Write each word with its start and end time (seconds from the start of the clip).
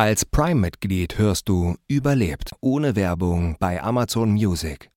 Als 0.00 0.24
Prime-Mitglied 0.24 1.18
hörst 1.18 1.48
du 1.48 1.74
Überlebt 1.88 2.52
ohne 2.60 2.94
Werbung 2.94 3.56
bei 3.58 3.82
Amazon 3.82 4.30
Music. 4.30 4.90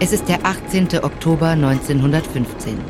Es 0.00 0.12
ist 0.12 0.28
der 0.28 0.44
18. 0.44 0.88
Oktober 1.04 1.50
1915. 1.50 2.80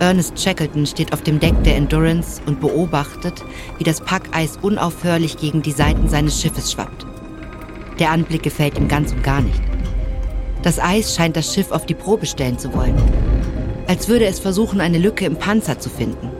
Ernest 0.00 0.40
Shackleton 0.40 0.86
steht 0.86 1.12
auf 1.12 1.22
dem 1.22 1.38
Deck 1.38 1.54
der 1.62 1.76
Endurance 1.76 2.42
und 2.46 2.60
beobachtet, 2.60 3.44
wie 3.78 3.84
das 3.84 4.00
Packeis 4.00 4.58
unaufhörlich 4.60 5.36
gegen 5.36 5.62
die 5.62 5.70
Seiten 5.70 6.08
seines 6.08 6.42
Schiffes 6.42 6.72
schwappt. 6.72 7.13
Der 7.98 8.10
Anblick 8.10 8.42
gefällt 8.42 8.76
ihm 8.78 8.88
ganz 8.88 9.12
und 9.12 9.22
gar 9.22 9.40
nicht. 9.40 9.60
Das 10.62 10.78
Eis 10.78 11.14
scheint 11.14 11.36
das 11.36 11.52
Schiff 11.52 11.70
auf 11.70 11.86
die 11.86 11.94
Probe 11.94 12.26
stellen 12.26 12.58
zu 12.58 12.72
wollen. 12.74 12.96
Als 13.86 14.08
würde 14.08 14.26
es 14.26 14.40
versuchen, 14.40 14.80
eine 14.80 14.98
Lücke 14.98 15.26
im 15.26 15.36
Panzer 15.36 15.78
zu 15.78 15.90
finden. 15.90 16.30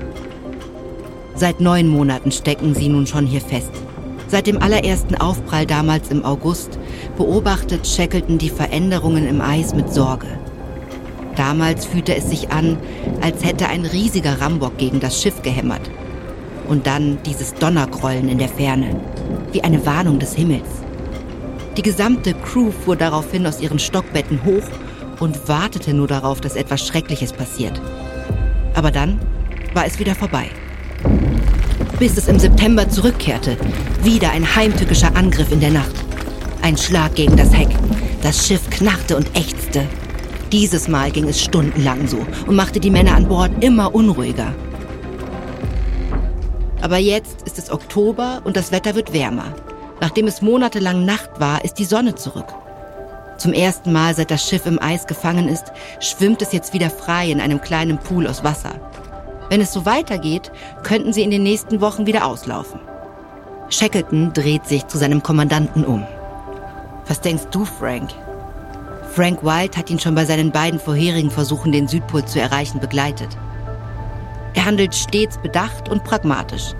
Seit 1.34 1.60
neun 1.60 1.88
Monaten 1.88 2.32
stecken 2.32 2.74
sie 2.74 2.88
nun 2.88 3.06
schon 3.06 3.26
hier 3.26 3.40
fest. 3.40 3.70
Seit 4.28 4.46
dem 4.46 4.62
allerersten 4.62 5.14
Aufprall 5.16 5.66
damals 5.66 6.08
im 6.10 6.24
August 6.24 6.78
beobachtet 7.16 7.86
Shackleton 7.86 8.38
die 8.38 8.48
Veränderungen 8.48 9.28
im 9.28 9.40
Eis 9.40 9.74
mit 9.74 9.92
Sorge. 9.92 10.26
Damals 11.36 11.84
fühlte 11.84 12.14
es 12.14 12.30
sich 12.30 12.50
an, 12.50 12.78
als 13.20 13.44
hätte 13.44 13.68
ein 13.68 13.84
riesiger 13.84 14.40
Rambock 14.40 14.78
gegen 14.78 15.00
das 15.00 15.20
Schiff 15.20 15.42
gehämmert. 15.42 15.90
Und 16.68 16.86
dann 16.86 17.18
dieses 17.26 17.54
Donnergrollen 17.54 18.28
in 18.28 18.38
der 18.38 18.48
Ferne, 18.48 19.00
wie 19.52 19.62
eine 19.62 19.84
Warnung 19.84 20.18
des 20.18 20.34
Himmels. 20.34 20.83
Die 21.76 21.82
gesamte 21.82 22.34
Crew 22.34 22.70
fuhr 22.70 22.96
daraufhin 22.96 23.46
aus 23.46 23.60
ihren 23.60 23.78
Stockbetten 23.78 24.44
hoch 24.44 24.62
und 25.18 25.48
wartete 25.48 25.92
nur 25.92 26.06
darauf, 26.06 26.40
dass 26.40 26.54
etwas 26.54 26.86
Schreckliches 26.86 27.32
passiert. 27.32 27.80
Aber 28.74 28.90
dann 28.90 29.18
war 29.72 29.84
es 29.86 29.98
wieder 29.98 30.14
vorbei. 30.14 30.50
Bis 31.98 32.16
es 32.16 32.28
im 32.28 32.38
September 32.38 32.88
zurückkehrte. 32.88 33.56
Wieder 34.02 34.30
ein 34.30 34.54
heimtückischer 34.54 35.14
Angriff 35.16 35.50
in 35.50 35.60
der 35.60 35.70
Nacht. 35.70 35.94
Ein 36.62 36.76
Schlag 36.76 37.14
gegen 37.14 37.36
das 37.36 37.52
Heck. 37.52 37.70
Das 38.22 38.46
Schiff 38.46 38.68
knarrte 38.70 39.16
und 39.16 39.36
ächzte. 39.36 39.86
Dieses 40.52 40.86
Mal 40.88 41.10
ging 41.10 41.28
es 41.28 41.42
stundenlang 41.42 42.06
so 42.06 42.24
und 42.46 42.54
machte 42.54 42.78
die 42.78 42.90
Männer 42.90 43.14
an 43.16 43.28
Bord 43.28 43.50
immer 43.62 43.94
unruhiger. 43.94 44.54
Aber 46.80 46.98
jetzt 46.98 47.42
ist 47.42 47.58
es 47.58 47.70
Oktober 47.70 48.42
und 48.44 48.56
das 48.56 48.70
Wetter 48.70 48.94
wird 48.94 49.12
wärmer. 49.12 49.54
Nachdem 50.04 50.26
es 50.26 50.42
monatelang 50.42 51.06
Nacht 51.06 51.40
war, 51.40 51.64
ist 51.64 51.78
die 51.78 51.86
Sonne 51.86 52.14
zurück. 52.14 52.52
Zum 53.38 53.54
ersten 53.54 53.90
Mal, 53.90 54.14
seit 54.14 54.30
das 54.30 54.46
Schiff 54.46 54.66
im 54.66 54.78
Eis 54.78 55.06
gefangen 55.06 55.48
ist, 55.48 55.72
schwimmt 55.98 56.42
es 56.42 56.52
jetzt 56.52 56.74
wieder 56.74 56.90
frei 56.90 57.30
in 57.30 57.40
einem 57.40 57.58
kleinen 57.58 57.96
Pool 57.96 58.26
aus 58.26 58.44
Wasser. 58.44 58.74
Wenn 59.48 59.62
es 59.62 59.72
so 59.72 59.86
weitergeht, 59.86 60.52
könnten 60.82 61.14
sie 61.14 61.22
in 61.22 61.30
den 61.30 61.42
nächsten 61.42 61.80
Wochen 61.80 62.04
wieder 62.06 62.26
auslaufen. 62.26 62.80
Shackleton 63.70 64.34
dreht 64.34 64.66
sich 64.66 64.86
zu 64.88 64.98
seinem 64.98 65.22
Kommandanten 65.22 65.86
um. 65.86 66.06
Was 67.08 67.22
denkst 67.22 67.44
du, 67.50 67.64
Frank? 67.64 68.10
Frank 69.14 69.42
White 69.42 69.78
hat 69.78 69.88
ihn 69.88 70.00
schon 70.00 70.14
bei 70.14 70.26
seinen 70.26 70.52
beiden 70.52 70.80
vorherigen 70.80 71.30
Versuchen, 71.30 71.72
den 71.72 71.88
Südpol 71.88 72.26
zu 72.26 72.42
erreichen, 72.42 72.78
begleitet. 72.78 73.38
Er 74.52 74.66
handelt 74.66 74.94
stets 74.94 75.38
bedacht 75.38 75.88
und 75.88 76.04
pragmatisch. 76.04 76.74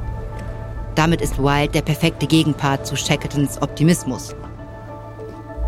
Damit 0.95 1.21
ist 1.21 1.39
Wilde 1.39 1.73
der 1.73 1.83
perfekte 1.83 2.27
Gegenpart 2.27 2.87
zu 2.87 2.97
Shackletons 2.97 3.61
Optimismus. 3.61 4.35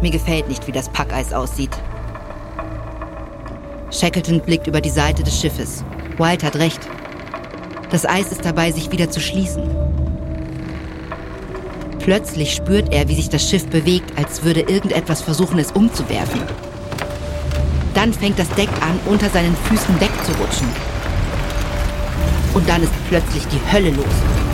Mir 0.00 0.10
gefällt 0.10 0.48
nicht, 0.48 0.66
wie 0.66 0.72
das 0.72 0.88
Packeis 0.88 1.32
aussieht. 1.32 1.76
Shackleton 3.90 4.40
blickt 4.40 4.66
über 4.66 4.80
die 4.80 4.90
Seite 4.90 5.24
des 5.24 5.40
Schiffes. 5.40 5.84
Wilde 6.18 6.46
hat 6.46 6.56
recht. 6.56 6.80
Das 7.90 8.06
Eis 8.06 8.30
ist 8.30 8.44
dabei, 8.44 8.70
sich 8.70 8.92
wieder 8.92 9.10
zu 9.10 9.20
schließen. 9.20 9.62
Plötzlich 11.98 12.54
spürt 12.54 12.92
er, 12.92 13.08
wie 13.08 13.16
sich 13.16 13.28
das 13.28 13.48
Schiff 13.48 13.66
bewegt, 13.66 14.16
als 14.16 14.44
würde 14.44 14.60
irgendetwas 14.60 15.22
versuchen, 15.22 15.58
es 15.58 15.72
umzuwerfen. 15.72 16.40
Dann 17.94 18.12
fängt 18.12 18.38
das 18.38 18.48
Deck 18.50 18.68
an, 18.80 18.98
unter 19.06 19.28
seinen 19.30 19.56
Füßen 19.56 20.00
wegzurutschen. 20.00 20.68
Und 22.54 22.68
dann 22.68 22.82
ist 22.82 22.92
plötzlich 23.08 23.44
die 23.48 23.72
Hölle 23.72 23.90
los. 23.90 24.45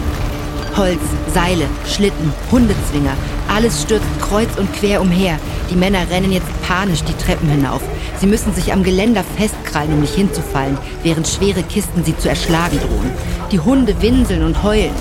Holz, 0.77 1.00
Seile, 1.34 1.66
Schlitten, 1.87 2.33
Hundezwinger, 2.50 3.12
alles 3.55 3.83
stürzt 3.83 4.06
kreuz 4.21 4.49
und 4.56 4.72
quer 4.72 5.00
umher. 5.00 5.38
Die 5.71 5.77
Männer 5.77 6.09
rennen 6.10 6.33
jetzt 6.33 6.47
panisch 6.66 7.03
die 7.03 7.15
Treppen 7.15 7.49
hinauf. 7.49 7.83
Sie 8.19 8.27
müssen 8.27 8.55
sich 8.55 8.72
am 8.72 8.83
Geländer 8.83 9.25
festkrallen, 9.37 9.93
um 9.93 10.00
nicht 10.00 10.15
hinzufallen, 10.15 10.78
während 11.03 11.28
schwere 11.28 11.62
Kisten 11.62 12.05
sie 12.05 12.16
zu 12.16 12.28
erschlagen 12.28 12.78
drohen. 12.78 13.10
Die 13.50 13.60
Hunde 13.60 14.00
winseln 14.00 14.44
und 14.44 14.62
heulen. 14.62 14.94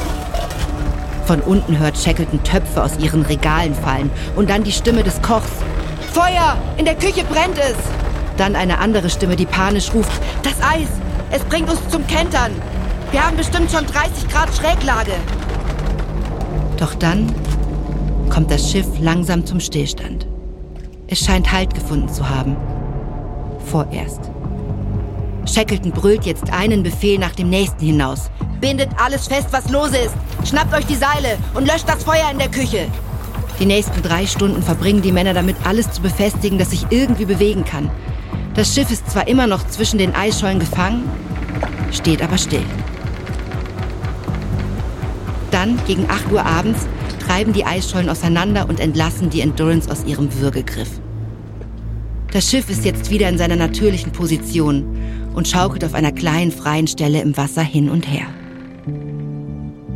Von 1.25 1.39
unten 1.41 1.79
hört 1.79 1.97
Shackleton 1.97 2.43
Töpfe 2.43 2.83
aus 2.83 2.97
ihren 2.99 3.21
Regalen 3.21 3.73
fallen 3.73 4.11
und 4.35 4.49
dann 4.49 4.63
die 4.63 4.71
Stimme 4.71 5.03
des 5.03 5.21
Kochs. 5.21 5.51
Feuer! 6.11 6.57
In 6.77 6.85
der 6.85 6.95
Küche 6.95 7.23
brennt 7.23 7.57
es! 7.57 7.77
Dann 8.37 8.55
eine 8.55 8.79
andere 8.79 9.09
Stimme, 9.09 9.35
die 9.35 9.45
panisch 9.45 9.93
ruft. 9.93 10.11
Das 10.43 10.55
Eis! 10.61 10.89
Es 11.29 11.41
bringt 11.43 11.69
uns 11.69 11.79
zum 11.89 12.05
Kentern! 12.07 12.51
Wir 13.11 13.25
haben 13.25 13.37
bestimmt 13.37 13.71
schon 13.71 13.85
30 13.85 14.27
Grad 14.29 14.49
Schräglage! 14.55 15.13
Doch 16.81 16.95
dann 16.95 17.31
kommt 18.31 18.49
das 18.49 18.71
Schiff 18.71 18.87
langsam 18.99 19.45
zum 19.45 19.59
Stillstand. 19.59 20.25
Es 21.07 21.19
scheint 21.19 21.51
Halt 21.51 21.75
gefunden 21.75 22.09
zu 22.09 22.27
haben. 22.27 22.57
Vorerst. 23.67 24.31
Shackleton 25.45 25.91
brüllt 25.91 26.25
jetzt 26.25 26.51
einen 26.51 26.81
Befehl 26.81 27.19
nach 27.19 27.35
dem 27.35 27.51
nächsten 27.51 27.85
hinaus. 27.85 28.31
Bindet 28.61 28.89
alles 28.97 29.27
fest, 29.27 29.49
was 29.51 29.69
los 29.69 29.89
ist. 29.89 30.15
Schnappt 30.43 30.73
euch 30.73 30.87
die 30.87 30.95
Seile 30.95 31.37
und 31.53 31.67
löscht 31.67 31.87
das 31.87 32.03
Feuer 32.03 32.31
in 32.31 32.39
der 32.39 32.49
Küche. 32.49 32.87
Die 33.59 33.67
nächsten 33.67 34.01
drei 34.01 34.25
Stunden 34.25 34.63
verbringen 34.63 35.03
die 35.03 35.11
Männer 35.11 35.35
damit, 35.35 35.57
alles 35.63 35.91
zu 35.91 36.01
befestigen, 36.01 36.57
das 36.57 36.71
sich 36.71 36.87
irgendwie 36.89 37.25
bewegen 37.25 37.63
kann. 37.63 37.91
Das 38.55 38.73
Schiff 38.73 38.89
ist 38.89 39.07
zwar 39.07 39.27
immer 39.27 39.45
noch 39.45 39.67
zwischen 39.67 39.99
den 39.99 40.15
Eisschollen 40.15 40.57
gefangen, 40.57 41.07
steht 41.91 42.23
aber 42.23 42.39
still. 42.39 42.65
Dann, 45.61 45.79
gegen 45.85 46.09
8 46.09 46.31
Uhr 46.31 46.43
abends, 46.43 46.87
treiben 47.23 47.53
die 47.53 47.65
Eisschollen 47.65 48.09
auseinander 48.09 48.67
und 48.67 48.79
entlassen 48.79 49.29
die 49.29 49.41
Endurance 49.41 49.91
aus 49.91 50.03
ihrem 50.05 50.33
Würgegriff. 50.39 50.89
Das 52.31 52.49
Schiff 52.49 52.67
ist 52.71 52.83
jetzt 52.83 53.11
wieder 53.11 53.29
in 53.29 53.37
seiner 53.37 53.57
natürlichen 53.57 54.11
Position 54.11 54.83
und 55.35 55.47
schaukelt 55.47 55.85
auf 55.85 55.93
einer 55.93 56.11
kleinen 56.11 56.51
freien 56.51 56.87
Stelle 56.87 57.21
im 57.21 57.37
Wasser 57.37 57.61
hin 57.61 57.91
und 57.91 58.07
her. 58.07 58.25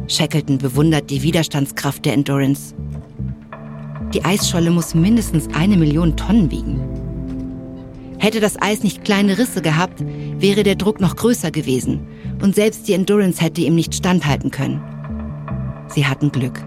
Shackleton 0.08 0.60
bewundert 0.60 1.10
die 1.10 1.24
Widerstandskraft 1.24 2.06
der 2.06 2.14
Endurance. 2.14 2.76
Die 4.14 4.24
Eisscholle 4.24 4.70
muss 4.70 4.94
mindestens 4.94 5.48
eine 5.56 5.78
Million 5.78 6.16
Tonnen 6.16 6.52
wiegen. 6.52 6.80
Hätte 8.20 8.40
das 8.40 8.62
Eis 8.62 8.84
nicht 8.84 9.04
kleine 9.04 9.40
Risse 9.40 9.64
gehabt, 9.64 10.04
wäre 10.38 10.62
der 10.62 10.76
Druck 10.76 11.02
noch 11.02 11.16
größer 11.16 11.50
gewesen 11.50 12.02
und 12.44 12.54
selbst 12.54 12.88
die 12.88 12.94
Endurance 12.94 13.42
hätte 13.42 13.62
ihm 13.62 13.74
nicht 13.74 13.96
standhalten 13.96 14.52
können. 14.52 14.95
Sie 15.88 16.06
hatten 16.06 16.32
Glück. 16.32 16.64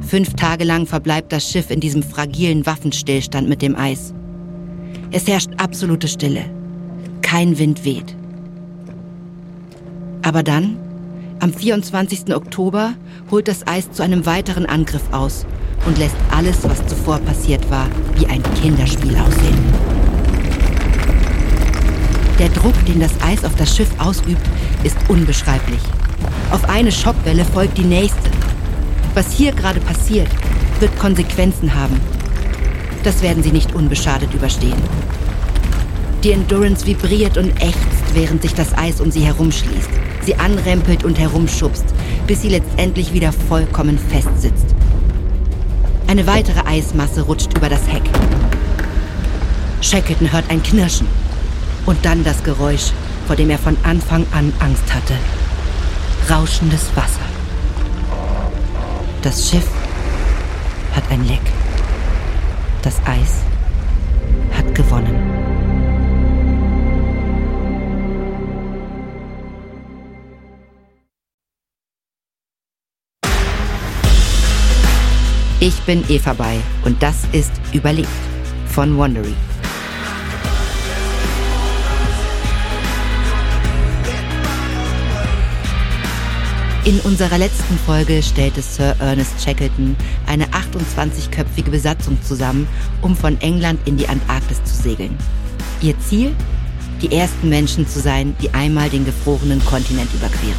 Fünf 0.00 0.34
Tage 0.34 0.64
lang 0.64 0.86
verbleibt 0.86 1.32
das 1.32 1.50
Schiff 1.50 1.70
in 1.70 1.80
diesem 1.80 2.02
fragilen 2.02 2.66
Waffenstillstand 2.66 3.48
mit 3.48 3.62
dem 3.62 3.76
Eis. 3.76 4.14
Es 5.10 5.26
herrscht 5.26 5.50
absolute 5.56 6.08
Stille. 6.08 6.44
Kein 7.22 7.58
Wind 7.58 7.84
weht. 7.84 8.16
Aber 10.22 10.42
dann 10.42 10.78
am 11.40 11.52
24. 11.52 12.34
Oktober 12.34 12.94
holt 13.30 13.48
das 13.48 13.66
Eis 13.66 13.90
zu 13.92 14.02
einem 14.02 14.26
weiteren 14.26 14.66
Angriff 14.66 15.12
aus 15.12 15.46
und 15.86 15.98
lässt 15.98 16.16
alles, 16.30 16.64
was 16.64 16.86
zuvor 16.86 17.18
passiert 17.18 17.68
war, 17.70 17.88
wie 18.16 18.26
ein 18.26 18.42
Kinderspiel 18.60 19.16
aussehen. 19.16 19.58
Der 22.38 22.48
Druck, 22.50 22.74
den 22.86 23.00
das 23.00 23.12
Eis 23.22 23.44
auf 23.44 23.54
das 23.56 23.74
Schiff 23.74 23.90
ausübt, 23.98 24.42
ist 24.84 24.96
unbeschreiblich. 25.08 25.80
Auf 26.50 26.68
eine 26.68 26.92
Schockwelle 26.92 27.44
folgt 27.44 27.78
die 27.78 27.84
nächste. 27.84 28.30
Was 29.14 29.32
hier 29.32 29.52
gerade 29.52 29.80
passiert, 29.80 30.28
wird 30.80 30.98
Konsequenzen 30.98 31.74
haben. 31.74 32.00
Das 33.02 33.22
werden 33.22 33.42
sie 33.42 33.52
nicht 33.52 33.74
unbeschadet 33.74 34.32
überstehen. 34.34 34.82
Die 36.24 36.32
Endurance 36.32 36.86
vibriert 36.86 37.36
und 37.36 37.50
ächzt, 37.62 38.14
während 38.14 38.42
sich 38.42 38.54
das 38.54 38.76
Eis 38.76 39.00
um 39.00 39.10
sie 39.10 39.20
herumschließt 39.20 39.90
sie 40.26 40.34
anrempelt 40.34 41.04
und 41.04 41.18
herumschubst, 41.18 41.84
bis 42.26 42.42
sie 42.42 42.48
letztendlich 42.48 43.12
wieder 43.12 43.32
vollkommen 43.32 43.98
festsitzt. 43.98 44.74
Eine 46.08 46.26
weitere 46.26 46.60
Eismasse 46.66 47.22
rutscht 47.22 47.56
über 47.56 47.68
das 47.68 47.86
Heck. 47.86 48.02
Shackleton 49.80 50.32
hört 50.32 50.50
ein 50.50 50.62
Knirschen 50.62 51.06
und 51.86 52.04
dann 52.04 52.24
das 52.24 52.42
Geräusch, 52.42 52.90
vor 53.26 53.36
dem 53.36 53.50
er 53.50 53.58
von 53.58 53.76
Anfang 53.84 54.26
an 54.32 54.52
Angst 54.58 54.92
hatte. 54.92 55.14
Rauschendes 56.28 56.90
Wasser. 56.96 57.20
Das 59.22 59.48
Schiff 59.48 59.68
hat 60.92 61.04
ein 61.10 61.24
Leck. 61.28 61.40
Das 62.82 62.96
Eis 63.06 63.42
hat 64.52 64.74
gewonnen. 64.74 65.14
Ich 75.60 75.78
bin 75.82 76.04
Eva 76.08 76.32
Bay 76.32 76.60
und 76.84 77.00
das 77.00 77.24
ist 77.30 77.52
Überlebt 77.72 78.08
von 78.66 78.96
Wondery. 78.96 79.34
In 86.86 87.00
unserer 87.00 87.36
letzten 87.36 87.76
Folge 87.80 88.22
stellte 88.22 88.62
Sir 88.62 88.94
Ernest 89.00 89.42
Shackleton 89.42 89.96
eine 90.28 90.46
28-köpfige 90.50 91.68
Besatzung 91.68 92.16
zusammen, 92.22 92.68
um 93.02 93.16
von 93.16 93.40
England 93.40 93.80
in 93.86 93.96
die 93.96 94.08
Antarktis 94.08 94.62
zu 94.62 94.84
segeln. 94.84 95.18
Ihr 95.80 95.98
Ziel? 95.98 96.32
Die 97.02 97.10
ersten 97.10 97.48
Menschen 97.48 97.88
zu 97.88 97.98
sein, 97.98 98.36
die 98.40 98.54
einmal 98.54 98.88
den 98.88 99.04
gefrorenen 99.04 99.64
Kontinent 99.64 100.14
überqueren. 100.14 100.54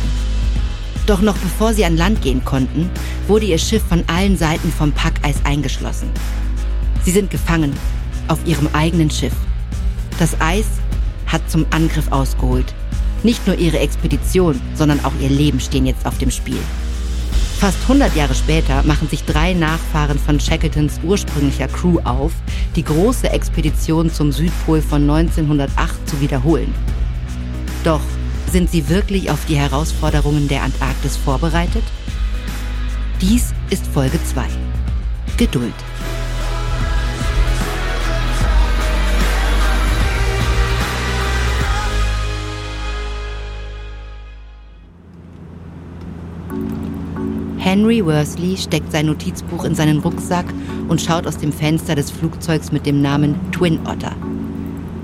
Doch 1.06 1.22
noch 1.22 1.38
bevor 1.38 1.74
sie 1.74 1.86
an 1.86 1.96
Land 1.96 2.22
gehen 2.22 2.44
konnten, 2.44 2.90
wurde 3.30 3.46
ihr 3.46 3.58
Schiff 3.58 3.84
von 3.88 4.04
allen 4.08 4.36
Seiten 4.36 4.70
vom 4.70 4.92
Packeis 4.92 5.38
eingeschlossen. 5.46 6.10
Sie 7.06 7.12
sind 7.12 7.32
gefangen 7.32 7.72
auf 8.28 8.40
ihrem 8.46 8.68
eigenen 8.74 9.10
Schiff. 9.10 9.34
Das 10.20 10.36
Eis 10.42 10.66
hat 11.26 11.50
zum 11.50 11.66
Angriff 11.70 12.12
ausgeholt. 12.12 12.76
Nicht 13.24 13.46
nur 13.48 13.58
ihre 13.58 13.80
Expedition, 13.80 14.60
sondern 14.76 15.04
auch 15.04 15.14
ihr 15.20 15.30
Leben 15.30 15.60
stehen 15.60 15.86
jetzt 15.86 16.06
auf 16.06 16.18
dem 16.18 16.32
Spiel. 16.32 16.60
Fast 17.60 17.82
100 17.84 18.16
Jahre 18.16 18.36
später 18.36 18.84
machen 18.84 19.10
sich 19.10 19.24
drei 19.24 19.54
Nachfahren 19.54 20.20
von 20.20 20.40
Shackletons 20.40 21.00
ursprünglicher 21.04 21.68
Crew 21.68 21.98
auf, 22.04 22.32
die 22.76 22.84
große 22.84 23.30
Expedition 23.32 24.12
zum 24.12 24.32
Südpol 24.32 24.82
von 24.82 25.02
1908 25.02 26.08
zu 26.08 26.22
wiederholen. 26.22 26.74
Doch 27.84 28.02
sind 28.52 28.70
sie 28.70 28.88
wirklich 28.90 29.32
auf 29.32 29.44
die 29.46 29.56
Herausforderungen 29.56 30.48
der 30.48 30.62
Antarktis 30.62 31.18
vorbereitet? 31.18 31.84
Dies 33.22 33.54
ist 33.72 33.88
Folge 33.88 34.20
2. 34.24 34.46
Geduld. 35.38 35.74
Henry 47.78 48.04
Worsley 48.04 48.58
steckt 48.58 48.92
sein 48.92 49.06
Notizbuch 49.06 49.64
in 49.64 49.76
seinen 49.76 50.00
Rucksack 50.00 50.46
und 50.88 51.00
schaut 51.00 51.28
aus 51.28 51.38
dem 51.38 51.54
Fenster 51.54 51.94
des 51.94 52.10
Flugzeugs 52.10 52.72
mit 52.72 52.88
dem 52.88 53.04
Namen 53.04 53.36
Twin 53.52 53.78
Otter. 53.86 54.16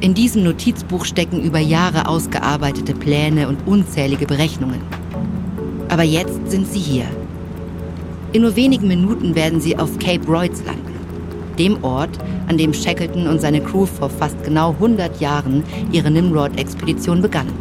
In 0.01 0.15
diesem 0.15 0.41
Notizbuch 0.41 1.05
stecken 1.05 1.43
über 1.43 1.59
Jahre 1.59 2.07
ausgearbeitete 2.07 2.95
Pläne 2.95 3.47
und 3.47 3.67
unzählige 3.67 4.25
Berechnungen. 4.25 4.81
Aber 5.89 6.01
jetzt 6.01 6.49
sind 6.49 6.65
sie 6.65 6.79
hier. 6.79 7.05
In 8.31 8.41
nur 8.41 8.55
wenigen 8.55 8.87
Minuten 8.87 9.35
werden 9.35 9.61
sie 9.61 9.77
auf 9.77 9.99
Cape 9.99 10.25
Royds 10.25 10.63
landen, 10.65 10.95
dem 11.59 11.83
Ort, 11.83 12.17
an 12.47 12.57
dem 12.57 12.73
Shackleton 12.73 13.27
und 13.27 13.39
seine 13.39 13.61
Crew 13.61 13.85
vor 13.85 14.09
fast 14.09 14.43
genau 14.43 14.71
100 14.71 15.21
Jahren 15.21 15.63
ihre 15.91 16.09
Nimrod-Expedition 16.09 17.21
begannen. 17.21 17.53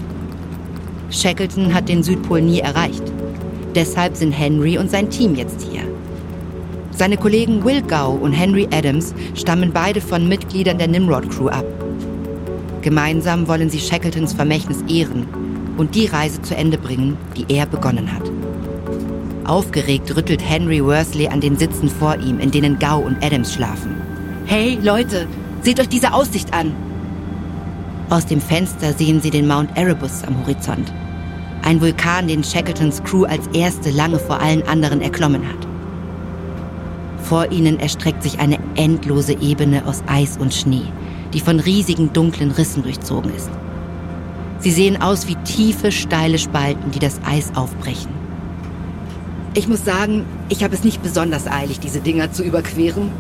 Shackleton 1.11 1.75
hat 1.75 1.91
den 1.91 2.03
Südpol 2.03 2.41
nie 2.41 2.61
erreicht. 2.61 3.03
Deshalb 3.75 4.17
sind 4.17 4.33
Henry 4.33 4.77
und 4.77 4.91
sein 4.91 5.09
Team 5.09 5.35
jetzt 5.35 5.63
hier. 5.63 5.83
Seine 6.91 7.17
Kollegen 7.17 7.65
Will 7.65 7.81
Gow 7.83 8.21
und 8.21 8.33
Henry 8.33 8.69
Adams 8.71 9.15
stammen 9.35 9.73
beide 9.73 10.01
von 10.01 10.29
Mitgliedern 10.29 10.79
der 10.79 10.89
Nimrod-Crew 10.89 11.49
ab. 11.49 11.65
Gemeinsam 12.83 13.49
wollen 13.49 13.71
sie 13.71 13.79
Shackletons 13.79 14.35
Vermächtnis 14.35 14.83
ehren 14.89 15.27
und 15.79 15.95
die 15.95 16.07
Reise 16.07 16.43
zu 16.43 16.55
Ende 16.55 16.77
bringen, 16.77 17.17
die 17.37 17.47
er 17.49 17.65
begonnen 17.65 18.13
hat. 18.13 18.31
Aufgeregt 19.45 20.15
rüttelt 20.15 20.43
Henry 20.47 20.85
Worsley 20.85 21.29
an 21.29 21.41
den 21.41 21.57
Sitzen 21.57 21.89
vor 21.89 22.17
ihm, 22.17 22.39
in 22.41 22.51
denen 22.51 22.79
Gau 22.79 23.01
und 23.01 23.25
Adams 23.25 23.55
schlafen. 23.55 23.97
Hey, 24.45 24.79
Leute, 24.83 25.27
seht 25.63 25.81
euch 25.81 25.89
diese 25.89 26.13
Aussicht 26.13 26.53
an! 26.53 26.73
Aus 28.11 28.27
dem 28.27 28.41
Fenster 28.41 28.93
sehen 28.93 29.23
sie 29.23 29.31
den 29.31 29.47
Mount 29.47 29.71
Erebus 29.77 30.23
am 30.25 30.39
Horizont. 30.41 30.93
Ein 31.63 31.81
Vulkan, 31.81 32.27
den 32.27 32.43
Shackletons 32.43 33.03
Crew 33.05 33.25
als 33.25 33.47
erste 33.53 33.91
lange 33.91 34.19
vor 34.19 34.41
allen 34.41 34.63
anderen 34.65 35.01
erklommen 35.01 35.47
hat. 35.47 35.67
Vor 37.23 37.53
ihnen 37.53 37.79
erstreckt 37.79 38.25
sich 38.25 38.41
eine 38.41 38.59
endlose 38.75 39.35
Ebene 39.41 39.87
aus 39.87 40.03
Eis 40.07 40.37
und 40.39 40.53
Schnee, 40.53 40.87
die 41.33 41.41
von 41.41 41.61
riesigen 41.61 42.13
dunklen 42.13 42.51
Rissen 42.51 42.83
durchzogen 42.83 43.33
ist. 43.35 43.49
Sie 44.59 44.73
sehen 44.73 45.01
aus 45.01 45.29
wie 45.29 45.37
tiefe, 45.37 45.93
steile 45.93 46.39
Spalten, 46.39 46.91
die 46.91 46.99
das 46.99 47.21
Eis 47.25 47.53
aufbrechen. 47.55 48.11
Ich 49.55 49.69
muss 49.69 49.85
sagen, 49.85 50.25
ich 50.49 50.65
habe 50.65 50.75
es 50.75 50.83
nicht 50.83 51.03
besonders 51.03 51.47
eilig, 51.47 51.79
diese 51.79 52.01
Dinger 52.01 52.33
zu 52.33 52.43
überqueren. 52.43 53.11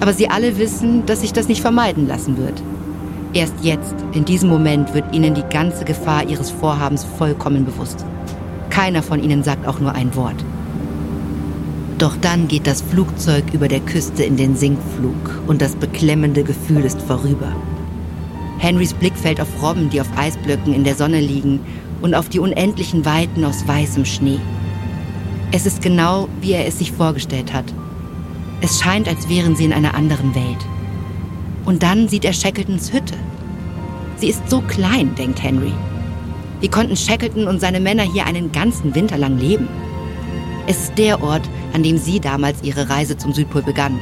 Aber 0.00 0.12
Sie 0.12 0.28
alle 0.28 0.58
wissen, 0.58 1.06
dass 1.06 1.20
sich 1.20 1.32
das 1.32 1.48
nicht 1.48 1.60
vermeiden 1.62 2.06
lassen 2.06 2.36
wird. 2.36 2.62
Erst 3.34 3.54
jetzt, 3.62 3.94
in 4.12 4.26
diesem 4.26 4.50
Moment, 4.50 4.92
wird 4.92 5.14
Ihnen 5.14 5.34
die 5.34 5.44
ganze 5.50 5.84
Gefahr 5.84 6.28
Ihres 6.28 6.50
Vorhabens 6.50 7.04
vollkommen 7.18 7.64
bewusst. 7.64 8.04
Keiner 8.68 9.02
von 9.02 9.22
Ihnen 9.22 9.42
sagt 9.42 9.66
auch 9.66 9.80
nur 9.80 9.92
ein 9.92 10.14
Wort. 10.14 10.44
Doch 11.96 12.16
dann 12.20 12.48
geht 12.48 12.66
das 12.66 12.82
Flugzeug 12.82 13.44
über 13.52 13.68
der 13.68 13.80
Küste 13.80 14.22
in 14.24 14.36
den 14.36 14.56
Sinkflug 14.56 15.42
und 15.46 15.62
das 15.62 15.76
beklemmende 15.76 16.42
Gefühl 16.42 16.84
ist 16.84 17.00
vorüber. 17.00 17.54
Henrys 18.58 18.92
Blick 18.92 19.16
fällt 19.16 19.40
auf 19.40 19.62
Robben, 19.62 19.88
die 19.88 20.00
auf 20.00 20.08
Eisblöcken 20.16 20.74
in 20.74 20.84
der 20.84 20.94
Sonne 20.94 21.20
liegen 21.20 21.60
und 22.02 22.14
auf 22.14 22.28
die 22.28 22.38
unendlichen 22.38 23.04
Weiten 23.04 23.44
aus 23.44 23.66
weißem 23.66 24.04
Schnee. 24.04 24.40
Es 25.52 25.64
ist 25.64 25.80
genau, 25.80 26.28
wie 26.40 26.52
er 26.52 26.66
es 26.66 26.78
sich 26.78 26.92
vorgestellt 26.92 27.52
hat. 27.52 27.66
Es 28.60 28.80
scheint, 28.80 29.08
als 29.08 29.28
wären 29.28 29.56
sie 29.56 29.64
in 29.64 29.72
einer 29.72 29.94
anderen 29.94 30.34
Welt. 30.34 30.66
Und 31.64 31.82
dann 31.82 32.08
sieht 32.08 32.24
er 32.24 32.32
Shackletons 32.32 32.92
Hütte. 32.92 33.14
Sie 34.16 34.28
ist 34.28 34.48
so 34.48 34.60
klein, 34.62 35.14
denkt 35.14 35.42
Henry. 35.42 35.72
Wie 36.60 36.68
konnten 36.68 36.96
Shackleton 36.96 37.46
und 37.46 37.60
seine 37.60 37.80
Männer 37.80 38.04
hier 38.04 38.26
einen 38.26 38.52
ganzen 38.52 38.94
Winter 38.94 39.18
lang 39.18 39.38
leben? 39.38 39.68
Es 40.66 40.84
ist 40.84 40.98
der 40.98 41.22
Ort, 41.22 41.42
an 41.72 41.82
dem 41.82 41.98
sie 41.98 42.20
damals 42.20 42.62
ihre 42.62 42.88
Reise 42.88 43.16
zum 43.16 43.32
Südpol 43.32 43.62
begann. 43.62 43.98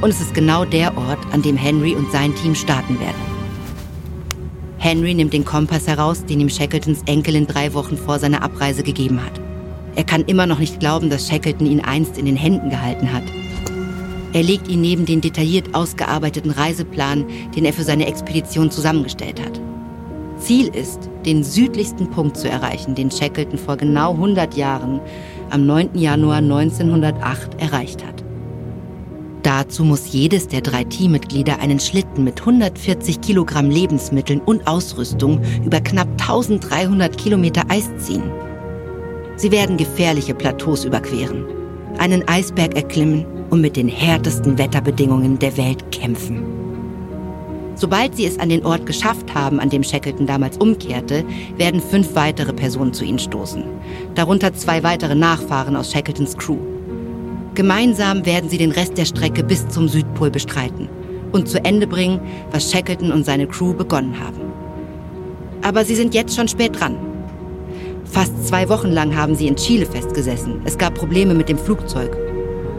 Und 0.00 0.10
es 0.10 0.20
ist 0.20 0.34
genau 0.34 0.64
der 0.64 0.96
Ort, 0.96 1.20
an 1.32 1.42
dem 1.42 1.56
Henry 1.56 1.94
und 1.94 2.10
sein 2.10 2.34
Team 2.34 2.56
starten 2.56 2.98
werden. 2.98 3.32
Henry 4.78 5.14
nimmt 5.14 5.32
den 5.32 5.44
Kompass 5.44 5.86
heraus, 5.86 6.24
den 6.24 6.40
ihm 6.40 6.48
Shackletons 6.48 7.02
Enkelin 7.06 7.46
drei 7.46 7.72
Wochen 7.72 7.96
vor 7.96 8.18
seiner 8.18 8.42
Abreise 8.42 8.82
gegeben 8.82 9.24
hat. 9.24 9.40
Er 9.94 10.02
kann 10.02 10.24
immer 10.24 10.46
noch 10.46 10.58
nicht 10.58 10.80
glauben, 10.80 11.08
dass 11.08 11.28
Shackleton 11.28 11.68
ihn 11.68 11.80
einst 11.80 12.18
in 12.18 12.26
den 12.26 12.34
Händen 12.34 12.70
gehalten 12.70 13.12
hat. 13.12 13.22
Er 14.32 14.42
legt 14.42 14.68
ihn 14.68 14.80
neben 14.80 15.04
den 15.04 15.20
detailliert 15.20 15.74
ausgearbeiteten 15.74 16.50
Reiseplan, 16.50 17.26
den 17.54 17.64
er 17.64 17.72
für 17.72 17.84
seine 17.84 18.06
Expedition 18.06 18.70
zusammengestellt 18.70 19.40
hat. 19.44 19.60
Ziel 20.38 20.68
ist, 20.74 21.10
den 21.24 21.44
südlichsten 21.44 22.10
Punkt 22.10 22.36
zu 22.36 22.48
erreichen, 22.48 22.94
den 22.94 23.10
Shackleton 23.10 23.58
vor 23.58 23.76
genau 23.76 24.12
100 24.12 24.56
Jahren 24.56 25.00
am 25.50 25.66
9. 25.66 25.90
Januar 25.94 26.38
1908 26.38 27.60
erreicht 27.60 28.04
hat. 28.04 28.24
Dazu 29.42 29.84
muss 29.84 30.12
jedes 30.12 30.48
der 30.48 30.60
drei 30.60 30.84
Teammitglieder 30.84 31.58
einen 31.58 31.80
Schlitten 31.80 32.24
mit 32.24 32.40
140 32.40 33.20
Kilogramm 33.20 33.70
Lebensmitteln 33.70 34.40
und 34.40 34.66
Ausrüstung 34.66 35.40
über 35.64 35.80
knapp 35.80 36.08
1300 36.12 37.18
Kilometer 37.18 37.64
Eis 37.68 37.90
ziehen. 37.98 38.22
Sie 39.36 39.50
werden 39.50 39.76
gefährliche 39.76 40.34
Plateaus 40.34 40.84
überqueren, 40.84 41.44
einen 41.98 42.26
Eisberg 42.28 42.74
erklimmen 42.74 43.24
und 43.50 43.60
mit 43.60 43.76
den 43.76 43.88
härtesten 43.88 44.58
Wetterbedingungen 44.58 45.38
der 45.38 45.56
Welt 45.56 45.90
kämpfen. 45.92 46.42
Sobald 47.74 48.16
sie 48.16 48.26
es 48.26 48.38
an 48.38 48.48
den 48.48 48.64
Ort 48.64 48.86
geschafft 48.86 49.34
haben, 49.34 49.58
an 49.58 49.70
dem 49.70 49.82
Shackleton 49.82 50.26
damals 50.26 50.56
umkehrte, 50.58 51.24
werden 51.56 51.80
fünf 51.80 52.14
weitere 52.14 52.52
Personen 52.52 52.92
zu 52.92 53.04
ihnen 53.04 53.18
stoßen. 53.18 53.64
Darunter 54.14 54.52
zwei 54.54 54.82
weitere 54.82 55.14
Nachfahren 55.14 55.74
aus 55.74 55.90
Shackletons 55.90 56.36
Crew. 56.36 56.58
Gemeinsam 57.54 58.24
werden 58.24 58.48
sie 58.48 58.58
den 58.58 58.72
Rest 58.72 58.96
der 58.98 59.04
Strecke 59.04 59.42
bis 59.42 59.66
zum 59.68 59.88
Südpol 59.88 60.30
bestreiten 60.30 60.88
und 61.32 61.48
zu 61.48 61.62
Ende 61.64 61.86
bringen, 61.86 62.20
was 62.50 62.70
Shackleton 62.70 63.10
und 63.10 63.24
seine 63.24 63.46
Crew 63.46 63.74
begonnen 63.74 64.18
haben. 64.18 64.40
Aber 65.62 65.84
sie 65.84 65.94
sind 65.94 66.14
jetzt 66.14 66.36
schon 66.36 66.48
spät 66.48 66.78
dran. 66.78 66.96
Fast 68.12 68.46
zwei 68.46 68.68
Wochen 68.68 68.90
lang 68.90 69.16
haben 69.16 69.34
sie 69.34 69.46
in 69.46 69.56
Chile 69.56 69.86
festgesessen. 69.86 70.60
Es 70.66 70.76
gab 70.76 70.94
Probleme 70.94 71.32
mit 71.32 71.48
dem 71.48 71.56
Flugzeug. 71.56 72.14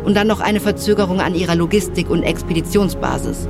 Und 0.05 0.15
dann 0.15 0.27
noch 0.27 0.39
eine 0.39 0.59
Verzögerung 0.59 1.21
an 1.21 1.33
ihrer 1.33 1.55
Logistik- 1.55 2.11
und 2.11 2.21
Expeditionsbasis. 2.21 3.47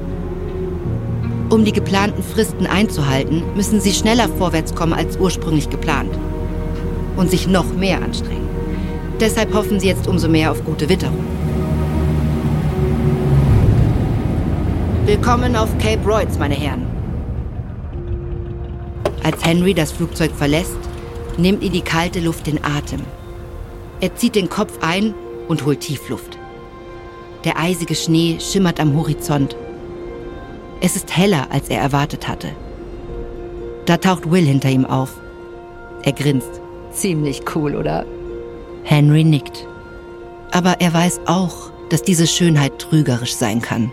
Um 1.49 1.65
die 1.65 1.73
geplanten 1.73 2.23
Fristen 2.23 2.67
einzuhalten, 2.67 3.43
müssen 3.53 3.81
sie 3.81 3.91
schneller 3.91 4.29
vorwärts 4.29 4.73
kommen 4.73 4.93
als 4.93 5.17
ursprünglich 5.17 5.69
geplant. 5.69 6.17
Und 7.17 7.29
sich 7.29 7.49
noch 7.49 7.73
mehr 7.73 8.01
anstrengen. 8.01 8.47
Deshalb 9.19 9.53
hoffen 9.53 9.81
sie 9.81 9.87
jetzt 9.87 10.07
umso 10.07 10.29
mehr 10.29 10.51
auf 10.51 10.63
gute 10.63 10.87
Witterung. 10.87 11.25
Willkommen 15.05 15.57
auf 15.57 15.77
Cape 15.79 16.07
Royds, 16.07 16.39
meine 16.39 16.55
Herren. 16.55 16.87
Als 19.21 19.43
Henry 19.45 19.73
das 19.73 19.91
Flugzeug 19.91 20.31
verlässt, 20.31 20.77
nimmt 21.37 21.63
ihn 21.63 21.71
die 21.71 21.81
kalte 21.81 22.19
Luft 22.19 22.47
den 22.47 22.63
Atem. 22.63 23.01
Er 24.01 24.15
zieht 24.15 24.35
den 24.35 24.49
Kopf 24.49 24.79
ein 24.81 25.13
und 25.47 25.65
holt 25.65 25.81
Tiefluft. 25.81 26.37
Der 27.43 27.59
eisige 27.59 27.95
Schnee 27.95 28.39
schimmert 28.39 28.79
am 28.79 28.95
Horizont. 28.95 29.55
Es 30.81 30.95
ist 30.95 31.15
heller, 31.15 31.47
als 31.49 31.69
er 31.69 31.79
erwartet 31.79 32.27
hatte. 32.27 32.49
Da 33.85 33.97
taucht 33.97 34.31
Will 34.31 34.45
hinter 34.45 34.69
ihm 34.69 34.85
auf. 34.85 35.19
Er 36.03 36.13
grinst. 36.13 36.61
Ziemlich 36.91 37.41
cool, 37.55 37.75
oder? 37.75 38.05
Henry 38.83 39.23
nickt. 39.23 39.67
Aber 40.51 40.79
er 40.79 40.93
weiß 40.93 41.21
auch, 41.25 41.71
dass 41.89 42.01
diese 42.01 42.27
Schönheit 42.27 42.79
trügerisch 42.79 43.35
sein 43.35 43.61
kann. 43.61 43.91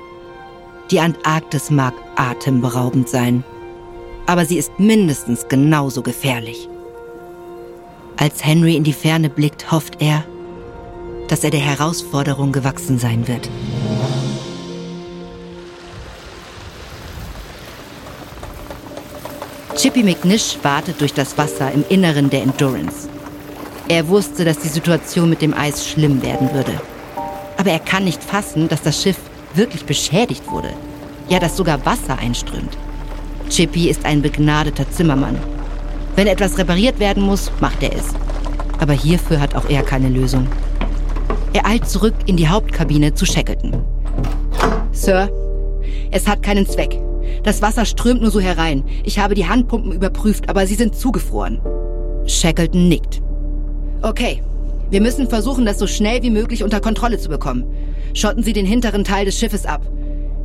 Die 0.90 1.00
Antarktis 1.00 1.70
mag 1.70 1.94
atemberaubend 2.16 3.08
sein, 3.08 3.44
aber 4.26 4.44
sie 4.44 4.58
ist 4.58 4.78
mindestens 4.78 5.46
genauso 5.48 6.02
gefährlich. 6.02 6.68
Als 8.20 8.44
Henry 8.44 8.76
in 8.76 8.84
die 8.84 8.92
Ferne 8.92 9.30
blickt, 9.30 9.72
hofft 9.72 10.02
er, 10.02 10.26
dass 11.28 11.42
er 11.42 11.50
der 11.50 11.60
Herausforderung 11.60 12.52
gewachsen 12.52 12.98
sein 12.98 13.26
wird. 13.26 13.48
Chippy 19.74 20.02
McNish 20.02 20.58
wartet 20.62 21.00
durch 21.00 21.14
das 21.14 21.38
Wasser 21.38 21.72
im 21.72 21.82
Inneren 21.88 22.28
der 22.28 22.42
Endurance. 22.42 23.08
Er 23.88 24.06
wusste, 24.06 24.44
dass 24.44 24.58
die 24.58 24.68
Situation 24.68 25.30
mit 25.30 25.40
dem 25.40 25.54
Eis 25.54 25.88
schlimm 25.88 26.20
werden 26.20 26.52
würde. 26.52 26.78
Aber 27.56 27.70
er 27.70 27.78
kann 27.78 28.04
nicht 28.04 28.22
fassen, 28.22 28.68
dass 28.68 28.82
das 28.82 29.02
Schiff 29.02 29.16
wirklich 29.54 29.86
beschädigt 29.86 30.46
wurde. 30.50 30.74
Ja, 31.30 31.38
dass 31.38 31.56
sogar 31.56 31.86
Wasser 31.86 32.18
einströmt. 32.18 32.76
Chippy 33.48 33.88
ist 33.88 34.04
ein 34.04 34.20
begnadeter 34.20 34.90
Zimmermann. 34.90 35.38
Wenn 36.20 36.26
etwas 36.26 36.58
repariert 36.58 36.98
werden 36.98 37.22
muss, 37.22 37.50
macht 37.60 37.82
er 37.82 37.94
es. 37.94 38.12
Aber 38.78 38.92
hierfür 38.92 39.40
hat 39.40 39.54
auch 39.54 39.70
er 39.70 39.82
keine 39.82 40.10
Lösung. 40.10 40.46
Er 41.54 41.64
eilt 41.64 41.88
zurück 41.88 42.12
in 42.26 42.36
die 42.36 42.46
Hauptkabine 42.46 43.14
zu 43.14 43.24
Shackleton. 43.24 43.82
Sir, 44.92 45.30
es 46.10 46.28
hat 46.28 46.42
keinen 46.42 46.66
Zweck. 46.66 47.00
Das 47.42 47.62
Wasser 47.62 47.86
strömt 47.86 48.20
nur 48.20 48.30
so 48.30 48.38
herein. 48.38 48.84
Ich 49.02 49.18
habe 49.18 49.34
die 49.34 49.48
Handpumpen 49.48 49.92
überprüft, 49.92 50.50
aber 50.50 50.66
sie 50.66 50.74
sind 50.74 50.94
zugefroren. 50.94 51.58
Shackleton 52.26 52.90
nickt. 52.90 53.22
Okay, 54.02 54.42
wir 54.90 55.00
müssen 55.00 55.26
versuchen, 55.26 55.64
das 55.64 55.78
so 55.78 55.86
schnell 55.86 56.22
wie 56.22 56.28
möglich 56.28 56.62
unter 56.62 56.80
Kontrolle 56.80 57.16
zu 57.16 57.30
bekommen. 57.30 57.64
Schotten 58.12 58.42
Sie 58.42 58.52
den 58.52 58.66
hinteren 58.66 59.04
Teil 59.04 59.24
des 59.24 59.38
Schiffes 59.38 59.64
ab. 59.64 59.80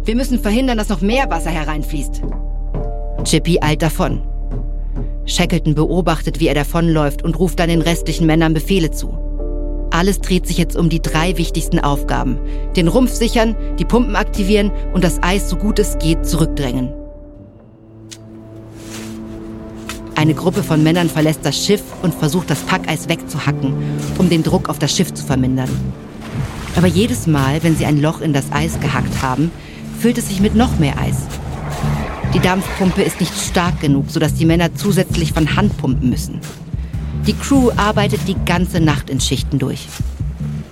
Wir 0.06 0.16
müssen 0.16 0.40
verhindern, 0.40 0.78
dass 0.78 0.88
noch 0.88 1.02
mehr 1.02 1.30
Wasser 1.30 1.52
hereinfließt. 1.52 2.22
Chippy 3.26 3.60
eilt 3.62 3.82
davon. 3.82 4.22
Shackleton 5.26 5.76
beobachtet, 5.76 6.40
wie 6.40 6.48
er 6.48 6.54
davonläuft 6.54 7.24
und 7.24 7.38
ruft 7.40 7.60
dann 7.60 7.70
den 7.70 7.82
restlichen 7.82 8.28
Männern 8.28 8.54
Befehle 8.54 8.92
zu. 8.92 9.18
Alles 9.92 10.20
dreht 10.20 10.46
sich 10.46 10.58
jetzt 10.58 10.76
um 10.76 10.90
die 10.90 11.02
drei 11.02 11.38
wichtigsten 11.38 11.80
Aufgaben. 11.80 12.38
Den 12.76 12.88
Rumpf 12.88 13.14
sichern, 13.14 13.56
die 13.80 13.86
Pumpen 13.86 14.16
aktivieren 14.16 14.72
und 14.94 15.04
das 15.04 15.24
Eis 15.24 15.50
so 15.50 15.56
gut 15.56 15.80
es 15.80 15.98
geht 16.00 16.26
zurückdrängen. 16.26 16.94
Eine 20.16 20.34
Gruppe 20.34 20.64
von 20.64 20.82
Männern 20.84 21.10
verlässt 21.10 21.42
das 21.44 21.58
Schiff 21.58 21.84
und 22.02 22.14
versucht 22.14 22.50
das 22.50 22.62
Packeis 22.62 23.10
wegzuhacken, 23.10 23.74
um 24.18 24.30
den 24.30 24.44
Druck 24.44 24.70
auf 24.70 24.80
das 24.80 24.96
Schiff 24.96 25.14
zu 25.14 25.26
vermindern. 25.26 25.70
Aber 26.76 26.88
jedes 26.88 27.28
Mal, 27.28 27.64
wenn 27.64 27.76
sie 27.76 27.86
ein 27.86 28.02
Loch 28.02 28.22
in 28.22 28.34
das 28.34 28.52
Eis 28.52 28.80
gehackt 28.80 29.22
haben, 29.22 29.52
füllt 30.00 30.18
es 30.18 30.30
sich 30.30 30.42
mit 30.42 30.56
noch 30.56 30.80
mehr 30.80 30.98
Eis. 30.98 31.28
Die 32.36 32.42
Dampfpumpe 32.42 33.02
ist 33.02 33.22
nicht 33.22 33.34
stark 33.34 33.80
genug, 33.80 34.12
sodass 34.12 34.34
die 34.34 34.44
Männer 34.44 34.76
zusätzlich 34.76 35.32
von 35.32 35.56
Hand 35.56 35.78
pumpen 35.78 36.10
müssen. 36.10 36.42
Die 37.26 37.32
Crew 37.32 37.72
arbeitet 37.78 38.28
die 38.28 38.36
ganze 38.44 38.82
Nacht 38.82 39.10
in 39.10 39.22
Schichten 39.22 39.58
durch. 39.58 39.88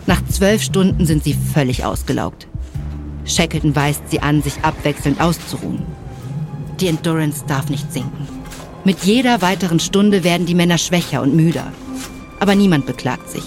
Nach 0.06 0.22
zwölf 0.26 0.62
Stunden 0.62 1.06
sind 1.06 1.24
sie 1.24 1.34
völlig 1.34 1.86
ausgelaugt. 1.86 2.48
Shackleton 3.24 3.78
weist 3.78 4.02
sie 4.10 4.20
an, 4.20 4.42
sich 4.42 4.56
abwechselnd 4.62 5.22
auszuruhen. 5.22 5.84
Die 6.82 6.88
Endurance 6.88 7.46
darf 7.48 7.70
nicht 7.70 7.94
sinken. 7.94 8.28
Mit 8.84 9.06
jeder 9.06 9.42
weiteren 9.42 9.80
Stunde 9.80 10.26
werden 10.26 10.46
die 10.46 10.56
Männer 10.56 10.78
schwächer 10.78 11.22
und 11.22 11.34
müder. 11.34 11.72
Aber 12.42 12.56
niemand 12.56 12.88
beklagt 12.88 13.30
sich. 13.30 13.44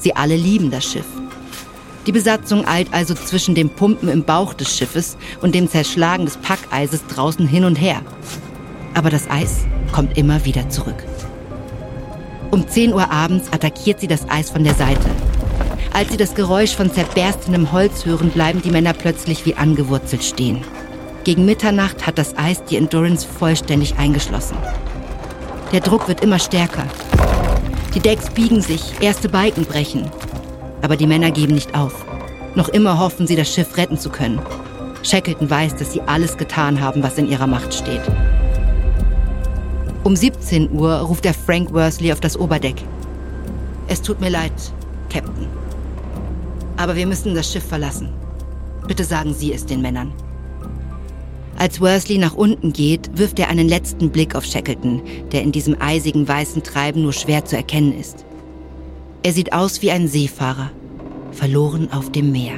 Sie 0.00 0.14
alle 0.14 0.36
lieben 0.36 0.70
das 0.70 0.84
Schiff. 0.84 1.06
Die 2.06 2.12
Besatzung 2.12 2.66
eilt 2.66 2.92
also 2.92 3.14
zwischen 3.14 3.54
dem 3.54 3.70
Pumpen 3.70 4.08
im 4.08 4.24
Bauch 4.24 4.54
des 4.54 4.76
Schiffes 4.76 5.16
und 5.40 5.54
dem 5.54 5.68
Zerschlagen 5.68 6.24
des 6.24 6.36
Packeises 6.36 7.06
draußen 7.06 7.46
hin 7.46 7.64
und 7.64 7.76
her. 7.76 8.02
Aber 8.94 9.08
das 9.08 9.30
Eis 9.30 9.66
kommt 9.92 10.18
immer 10.18 10.44
wieder 10.44 10.68
zurück. 10.68 11.04
Um 12.50 12.68
10 12.68 12.92
Uhr 12.92 13.10
abends 13.10 13.52
attackiert 13.52 14.00
sie 14.00 14.08
das 14.08 14.28
Eis 14.28 14.50
von 14.50 14.64
der 14.64 14.74
Seite. 14.74 15.08
Als 15.92 16.10
sie 16.10 16.16
das 16.16 16.34
Geräusch 16.34 16.74
von 16.74 16.92
zerberstendem 16.92 17.70
Holz 17.70 18.04
hören, 18.04 18.30
bleiben 18.30 18.62
die 18.62 18.70
Männer 18.70 18.94
plötzlich 18.94 19.46
wie 19.46 19.54
angewurzelt 19.54 20.24
stehen. 20.24 20.62
Gegen 21.24 21.44
Mitternacht 21.44 22.06
hat 22.06 22.18
das 22.18 22.36
Eis 22.36 22.64
die 22.64 22.76
Endurance 22.76 23.26
vollständig 23.26 23.96
eingeschlossen. 23.96 24.56
Der 25.70 25.80
Druck 25.80 26.08
wird 26.08 26.22
immer 26.22 26.40
stärker. 26.40 26.84
Die 27.94 28.00
Decks 28.00 28.30
biegen 28.30 28.60
sich, 28.60 29.00
erste 29.00 29.28
Balken 29.28 29.64
brechen. 29.64 30.10
Aber 30.82 30.96
die 30.96 31.06
Männer 31.06 31.30
geben 31.30 31.54
nicht 31.54 31.74
auf. 31.74 32.04
Noch 32.54 32.68
immer 32.68 32.98
hoffen 32.98 33.26
sie, 33.26 33.36
das 33.36 33.52
Schiff 33.52 33.76
retten 33.76 33.98
zu 33.98 34.10
können. 34.10 34.40
Shackleton 35.02 35.48
weiß, 35.48 35.76
dass 35.76 35.92
sie 35.92 36.02
alles 36.02 36.36
getan 36.36 36.80
haben, 36.80 37.02
was 37.02 37.18
in 37.18 37.28
ihrer 37.28 37.46
Macht 37.46 37.72
steht. 37.72 38.02
Um 40.04 40.16
17 40.16 40.72
Uhr 40.72 40.94
ruft 40.96 41.24
er 41.24 41.34
Frank 41.34 41.72
Worsley 41.72 42.12
auf 42.12 42.20
das 42.20 42.36
Oberdeck. 42.36 42.76
Es 43.88 44.02
tut 44.02 44.20
mir 44.20 44.30
leid, 44.30 44.52
Captain. 45.08 45.46
Aber 46.76 46.96
wir 46.96 47.06
müssen 47.06 47.34
das 47.34 47.50
Schiff 47.50 47.64
verlassen. 47.64 48.08
Bitte 48.86 49.04
sagen 49.04 49.32
Sie 49.32 49.52
es 49.52 49.64
den 49.64 49.80
Männern. 49.80 50.12
Als 51.56 51.80
Worsley 51.80 52.18
nach 52.18 52.34
unten 52.34 52.72
geht, 52.72 53.16
wirft 53.16 53.38
er 53.38 53.48
einen 53.48 53.68
letzten 53.68 54.10
Blick 54.10 54.34
auf 54.34 54.44
Shackleton, 54.44 55.02
der 55.30 55.42
in 55.42 55.52
diesem 55.52 55.80
eisigen 55.80 56.26
weißen 56.26 56.64
Treiben 56.64 57.02
nur 57.02 57.12
schwer 57.12 57.44
zu 57.44 57.56
erkennen 57.56 57.96
ist. 57.96 58.24
Er 59.24 59.32
sieht 59.32 59.52
aus 59.52 59.82
wie 59.82 59.92
ein 59.92 60.08
Seefahrer, 60.08 60.72
verloren 61.30 61.92
auf 61.92 62.10
dem 62.10 62.32
Meer. 62.32 62.54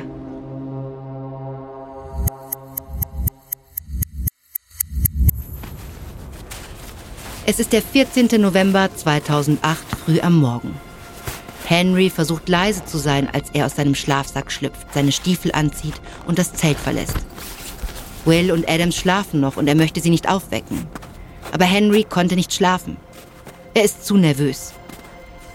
Es 7.44 7.61
ist 7.61 7.75
der 7.75 7.83
14. 7.83 8.40
November 8.40 8.88
2008 8.97 9.85
früh 10.06 10.21
am 10.21 10.40
Morgen. 10.40 10.75
Henry 11.66 12.09
versucht 12.09 12.49
leise 12.49 12.87
zu 12.87 12.97
sein, 12.97 13.28
als 13.30 13.50
er 13.52 13.66
aus 13.66 13.76
seinem 13.76 13.94
Schlafsack 13.94 14.50
schlüpft, 14.50 14.87
seine 14.94 15.12
Stiefel 15.12 15.52
anzieht 15.52 16.00
und 16.26 16.38
das 16.38 16.54
Zelt 16.54 16.78
verlässt. 16.78 17.18
Will 18.25 18.50
und 18.50 18.66
Adams 18.71 18.97
schlafen 18.97 19.40
noch 19.40 19.59
und 19.59 19.68
er 19.68 19.75
möchte 19.75 20.00
sie 20.00 20.09
nicht 20.09 20.30
aufwecken. 20.30 20.87
Aber 21.52 21.66
Henry 21.66 22.04
konnte 22.04 22.37
nicht 22.37 22.54
schlafen. 22.54 22.97
Er 23.75 23.85
ist 23.85 24.06
zu 24.06 24.16
nervös. 24.16 24.73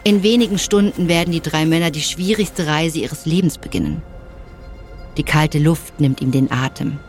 In 0.05 0.23
wenigen 0.23 0.57
Stunden 0.57 1.09
werden 1.09 1.33
die 1.33 1.41
drei 1.41 1.65
Männer 1.65 1.91
die 1.91 2.01
schwierigste 2.01 2.67
Reise 2.67 2.99
ihres 2.99 3.25
Lebens 3.25 3.57
beginnen. 3.57 4.01
Die 5.17 5.23
kalte 5.23 5.59
Luft 5.59 5.99
nimmt 5.99 6.21
ihm 6.21 6.31
den 6.31 6.49
Atem. 6.51 6.99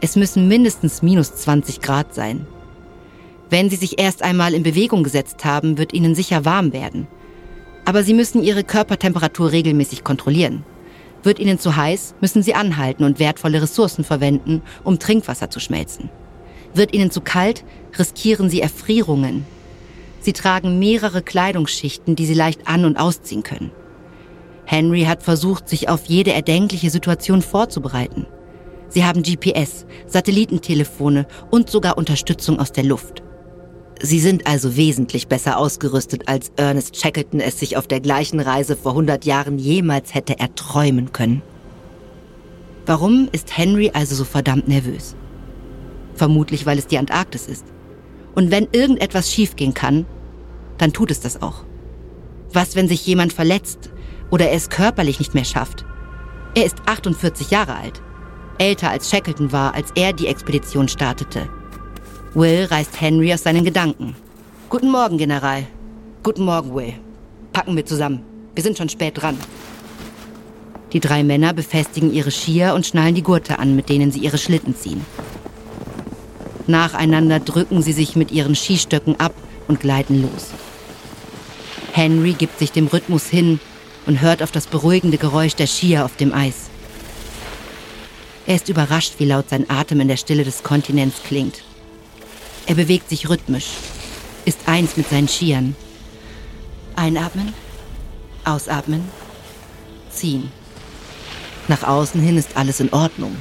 Es 0.00 0.16
müssen 0.16 0.48
mindestens 0.48 1.02
minus 1.02 1.34
20 1.34 1.82
Grad 1.82 2.14
sein. 2.14 2.46
Wenn 3.50 3.68
sie 3.68 3.76
sich 3.76 3.98
erst 3.98 4.22
einmal 4.22 4.54
in 4.54 4.62
Bewegung 4.62 5.02
gesetzt 5.02 5.44
haben, 5.44 5.76
wird 5.76 5.92
ihnen 5.92 6.14
sicher 6.14 6.46
warm 6.46 6.72
werden. 6.72 7.06
Aber 7.84 8.02
sie 8.02 8.14
müssen 8.14 8.42
ihre 8.42 8.64
Körpertemperatur 8.64 9.52
regelmäßig 9.52 10.02
kontrollieren. 10.02 10.64
Wird 11.22 11.38
ihnen 11.38 11.58
zu 11.58 11.76
heiß, 11.76 12.14
müssen 12.22 12.42
sie 12.42 12.54
anhalten 12.54 13.04
und 13.04 13.18
wertvolle 13.18 13.60
Ressourcen 13.60 14.04
verwenden, 14.04 14.62
um 14.84 14.98
Trinkwasser 14.98 15.50
zu 15.50 15.60
schmelzen. 15.60 16.08
Wird 16.72 16.94
ihnen 16.94 17.10
zu 17.10 17.20
kalt, 17.20 17.62
riskieren 17.98 18.48
sie 18.48 18.62
Erfrierungen. 18.62 19.44
Sie 20.20 20.32
tragen 20.32 20.78
mehrere 20.78 21.22
Kleidungsschichten, 21.22 22.14
die 22.14 22.26
sie 22.26 22.34
leicht 22.34 22.68
an- 22.68 22.84
und 22.84 22.96
ausziehen 22.96 23.42
können. 23.42 23.72
Henry 24.64 25.02
hat 25.02 25.22
versucht, 25.22 25.68
sich 25.68 25.88
auf 25.88 26.04
jede 26.06 26.32
erdenkliche 26.32 26.90
Situation 26.90 27.42
vorzubereiten. 27.42 28.26
Sie 28.88 29.04
haben 29.04 29.22
GPS, 29.22 29.86
Satellitentelefone 30.06 31.26
und 31.50 31.70
sogar 31.70 31.96
Unterstützung 31.96 32.58
aus 32.58 32.72
der 32.72 32.84
Luft. 32.84 33.22
Sie 34.02 34.20
sind 34.20 34.46
also 34.46 34.76
wesentlich 34.76 35.28
besser 35.28 35.58
ausgerüstet, 35.58 36.28
als 36.28 36.52
Ernest 36.56 36.96
Shackleton 36.96 37.40
es 37.40 37.58
sich 37.58 37.76
auf 37.76 37.86
der 37.86 38.00
gleichen 38.00 38.40
Reise 38.40 38.76
vor 38.76 38.92
100 38.92 39.24
Jahren 39.24 39.58
jemals 39.58 40.14
hätte 40.14 40.38
erträumen 40.38 41.12
können. 41.12 41.42
Warum 42.86 43.28
ist 43.32 43.56
Henry 43.56 43.90
also 43.92 44.14
so 44.14 44.24
verdammt 44.24 44.68
nervös? 44.68 45.14
Vermutlich, 46.14 46.66
weil 46.66 46.78
es 46.78 46.86
die 46.86 46.98
Antarktis 46.98 47.46
ist. 47.46 47.64
Und 48.34 48.50
wenn 48.50 48.68
irgendetwas 48.72 49.32
schiefgehen 49.32 49.74
kann, 49.74 50.06
dann 50.78 50.92
tut 50.92 51.10
es 51.10 51.20
das 51.20 51.42
auch. 51.42 51.64
Was, 52.52 52.76
wenn 52.76 52.88
sich 52.88 53.06
jemand 53.06 53.32
verletzt 53.32 53.90
oder 54.30 54.48
er 54.48 54.56
es 54.56 54.70
körperlich 54.70 55.18
nicht 55.18 55.34
mehr 55.34 55.44
schafft? 55.44 55.84
Er 56.54 56.64
ist 56.64 56.78
48 56.86 57.50
Jahre 57.50 57.76
alt. 57.76 58.02
älter 58.58 58.90
als 58.90 59.08
Shackleton 59.08 59.52
war, 59.52 59.74
als 59.74 59.90
er 59.94 60.12
die 60.12 60.26
Expedition 60.26 60.88
startete. 60.88 61.48
Will 62.34 62.64
reißt 62.64 63.00
Henry 63.00 63.32
aus 63.32 63.42
seinen 63.42 63.64
Gedanken. 63.64 64.14
Guten 64.68 64.90
Morgen, 64.90 65.18
General. 65.18 65.66
Guten 66.22 66.44
Morgen, 66.44 66.74
Will. 66.74 66.94
Packen 67.52 67.74
wir 67.74 67.86
zusammen. 67.86 68.22
Wir 68.54 68.62
sind 68.62 68.76
schon 68.76 68.88
spät 68.88 69.20
dran. 69.20 69.38
Die 70.92 71.00
drei 71.00 71.24
Männer 71.24 71.54
befestigen 71.54 72.12
ihre 72.12 72.30
Skier 72.30 72.74
und 72.74 72.84
schnallen 72.84 73.14
die 73.14 73.22
Gurte 73.22 73.58
an, 73.58 73.76
mit 73.76 73.88
denen 73.88 74.10
sie 74.10 74.20
ihre 74.20 74.38
Schlitten 74.38 74.76
ziehen. 74.76 75.04
Nacheinander 76.66 77.40
drücken 77.40 77.82
sie 77.82 77.92
sich 77.92 78.16
mit 78.16 78.30
ihren 78.30 78.54
Skistöcken 78.54 79.18
ab 79.18 79.34
und 79.68 79.80
gleiten 79.80 80.22
los. 80.22 80.48
Henry 81.92 82.32
gibt 82.32 82.58
sich 82.58 82.72
dem 82.72 82.86
Rhythmus 82.86 83.26
hin 83.26 83.60
und 84.06 84.20
hört 84.20 84.42
auf 84.42 84.52
das 84.52 84.66
beruhigende 84.66 85.18
Geräusch 85.18 85.54
der 85.54 85.66
Skier 85.66 86.04
auf 86.04 86.16
dem 86.16 86.32
Eis. 86.32 86.70
Er 88.46 88.56
ist 88.56 88.68
überrascht, 88.68 89.14
wie 89.18 89.26
laut 89.26 89.48
sein 89.48 89.68
Atem 89.68 90.00
in 90.00 90.08
der 90.08 90.16
Stille 90.16 90.44
des 90.44 90.62
Kontinents 90.62 91.22
klingt. 91.22 91.62
Er 92.66 92.74
bewegt 92.74 93.08
sich 93.08 93.28
rhythmisch, 93.28 93.68
ist 94.44 94.60
eins 94.66 94.96
mit 94.96 95.08
seinen 95.08 95.28
Skiern. 95.28 95.76
Einatmen, 96.96 97.52
ausatmen, 98.44 99.08
ziehen. 100.10 100.50
Nach 101.68 101.82
außen 101.82 102.20
hin 102.20 102.36
ist 102.36 102.56
alles 102.56 102.80
in 102.80 102.92
Ordnung. 102.92 103.36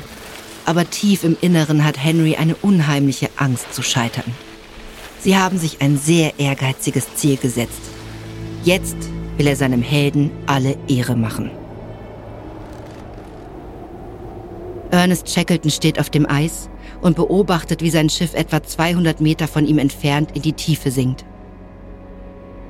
Aber 0.70 0.88
tief 0.88 1.24
im 1.24 1.36
Inneren 1.42 1.84
hat 1.84 1.98
Henry 1.98 2.36
eine 2.36 2.56
unheimliche 2.56 3.32
Angst 3.38 3.74
zu 3.74 3.82
scheitern. 3.82 4.36
Sie 5.20 5.36
haben 5.36 5.58
sich 5.58 5.82
ein 5.82 5.98
sehr 5.98 6.40
ehrgeiziges 6.40 7.16
Ziel 7.16 7.38
gesetzt. 7.38 7.82
Jetzt 8.64 8.96
will 9.38 9.48
er 9.48 9.56
seinem 9.56 9.82
Helden 9.82 10.30
alle 10.46 10.78
Ehre 10.88 11.16
machen. 11.16 11.50
Ernest 14.92 15.28
Shackleton 15.32 15.72
steht 15.72 16.00
auf 16.00 16.12
dem 16.12 16.30
Eis 16.30 16.70
und 17.02 17.16
beobachtet, 17.16 17.82
wie 17.82 17.90
sein 17.90 18.12
Schiff 18.12 18.36
etwa 18.36 18.62
200 18.62 19.22
Meter 19.22 19.48
von 19.48 19.66
ihm 19.66 19.80
entfernt 19.80 20.36
in 20.36 20.44
die 20.44 20.54
Tiefe 20.54 20.92
sinkt. 20.92 21.26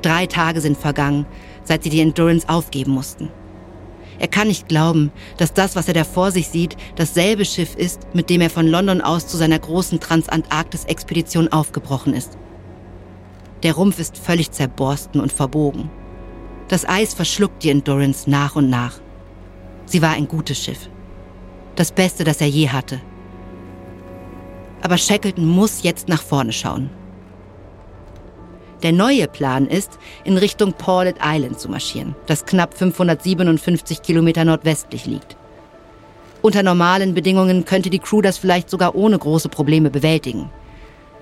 Drei 0.04 0.26
Tage 0.26 0.62
sind 0.62 0.78
vergangen, 0.78 1.26
seit 1.66 1.84
sie 1.84 1.90
die 1.90 2.00
Endurance 2.00 2.48
aufgeben 2.48 2.94
mussten. 2.94 3.30
Er 4.20 4.28
kann 4.28 4.50
nicht 4.50 4.68
glauben, 4.68 5.12
dass 5.38 5.54
das, 5.54 5.76
was 5.76 5.88
er 5.88 5.94
da 5.94 6.04
vor 6.04 6.32
sich 6.32 6.50
sieht, 6.50 6.76
dasselbe 6.96 7.46
Schiff 7.46 7.76
ist, 7.76 8.02
mit 8.14 8.30
dem 8.30 8.42
er 8.42 8.50
von 8.50 8.68
London 8.68 9.02
aus 9.02 9.28
zu 9.28 9.38
seiner 9.38 9.58
großen 9.58 10.00
Transantarktis-Expedition 10.00 11.48
aufgebrochen 11.48 12.14
ist. 12.14 12.38
Der 13.64 13.74
Rumpf 13.74 14.00
ist 14.00 14.18
völlig 14.18 14.52
zerborsten 14.52 15.22
und 15.22 15.32
verbogen. 15.32 15.90
Das 16.68 16.88
Eis 16.88 17.14
verschluckt 17.14 17.64
die 17.64 17.70
Endurance 17.70 18.30
nach 18.30 18.56
und 18.56 18.70
nach. 18.70 19.00
Sie 19.86 20.02
war 20.02 20.12
ein 20.12 20.28
gutes 20.28 20.64
Schiff. 20.64 20.90
Das 21.76 21.92
Beste, 21.92 22.24
das 22.24 22.42
er 22.42 22.48
je 22.48 22.70
hatte. 22.70 23.02
Aber 24.82 24.98
Shackleton 24.98 25.46
muss 25.46 25.84
jetzt 25.84 26.08
nach 26.08 26.22
vorne 26.22 26.52
schauen. 26.52 26.90
Der 28.84 28.94
neue 28.94 29.28
Plan 29.28 29.68
ist, 29.68 30.00
in 30.24 30.38
Richtung 30.38 30.72
Paulet 30.74 31.18
Island 31.22 31.60
zu 31.60 31.70
marschieren, 31.70 32.16
das 32.28 32.46
knapp 32.46 32.74
557 32.74 34.02
Kilometer 34.02 34.46
nordwestlich 34.46 35.06
liegt. 35.06 35.36
Unter 36.42 36.64
normalen 36.64 37.14
Bedingungen 37.14 37.66
könnte 37.66 37.90
die 37.90 38.00
Crew 38.00 38.22
das 38.22 38.38
vielleicht 38.38 38.70
sogar 38.70 38.96
ohne 38.96 39.20
große 39.20 39.50
Probleme 39.50 39.90
bewältigen. 39.90 40.50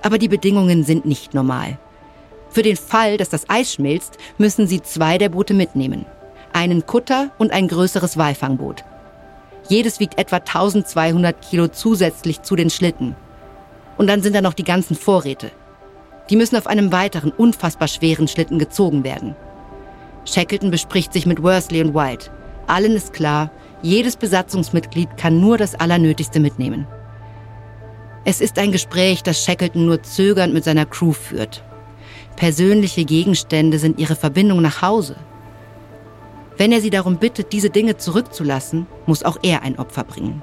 Aber 0.04 0.20
die 0.20 0.28
Bedingungen 0.28 0.84
sind 0.84 1.06
nicht 1.06 1.34
normal. 1.34 1.80
Für 2.52 2.62
den 2.62 2.78
Fall, 2.78 3.18
dass 3.18 3.30
das 3.30 3.50
Eis 3.50 3.74
schmilzt, 3.74 4.18
müssen 4.38 4.68
sie 4.68 4.82
zwei 4.84 5.18
der 5.18 5.30
Boote 5.30 5.56
mitnehmen. 5.56 6.06
Einen 6.54 6.86
Kutter 6.86 7.32
und 7.40 7.52
ein 7.52 7.68
größeres 7.68 8.18
Walfangboot. 8.18 8.84
Jedes 9.68 10.00
wiegt 10.00 10.20
etwa 10.20 10.38
1200 10.38 11.42
Kilo 11.42 11.68
zusätzlich 11.68 12.44
zu 12.44 12.56
den 12.56 12.70
Schlitten. 12.70 13.16
Und 13.98 14.08
dann 14.08 14.22
sind 14.22 14.36
da 14.36 14.42
noch 14.42 14.54
die 14.54 14.64
ganzen 14.64 14.96
Vorräte. 14.96 15.52
Die 16.30 16.36
müssen 16.36 16.58
auf 16.58 16.68
einem 16.68 16.92
weiteren, 16.92 17.32
unfassbar 17.32 17.88
schweren 17.88 18.28
Schlitten 18.28 18.60
gezogen 18.60 19.04
werden. 19.04 19.36
Shackleton 20.26 20.72
bespricht 20.72 21.14
sich 21.14 21.26
mit 21.26 21.42
Worsley 21.42 21.82
und 21.82 21.94
White. 21.94 22.30
Allen 22.68 22.96
ist 22.96 23.14
klar, 23.14 23.50
jedes 23.82 24.18
Besatzungsmitglied 24.18 25.16
kann 25.18 25.40
nur 25.40 25.58
das 25.58 25.76
Allernötigste 25.76 26.40
mitnehmen. 26.40 26.86
Es 28.26 28.42
ist 28.42 28.60
ein 28.60 28.74
Gespräch, 28.74 29.24
das 29.24 29.44
Shackleton 29.44 29.86
nur 29.86 30.04
zögernd 30.04 30.54
mit 30.54 30.66
seiner 30.66 30.86
Crew 30.86 31.14
führt. 31.14 31.64
Persönliche 32.36 33.06
Gegenstände 33.06 33.80
sind 33.80 34.00
ihre 34.00 34.16
Verbindung 34.16 34.62
nach 34.62 34.82
Hause. 34.82 35.16
Wenn 36.58 36.72
er 36.72 36.82
sie 36.82 36.90
darum 36.90 37.18
bittet, 37.18 37.54
diese 37.54 37.70
Dinge 37.70 37.98
zurückzulassen, 37.98 38.88
muss 39.06 39.24
auch 39.24 39.38
er 39.44 39.62
ein 39.62 39.80
Opfer 39.80 40.04
bringen. 40.04 40.42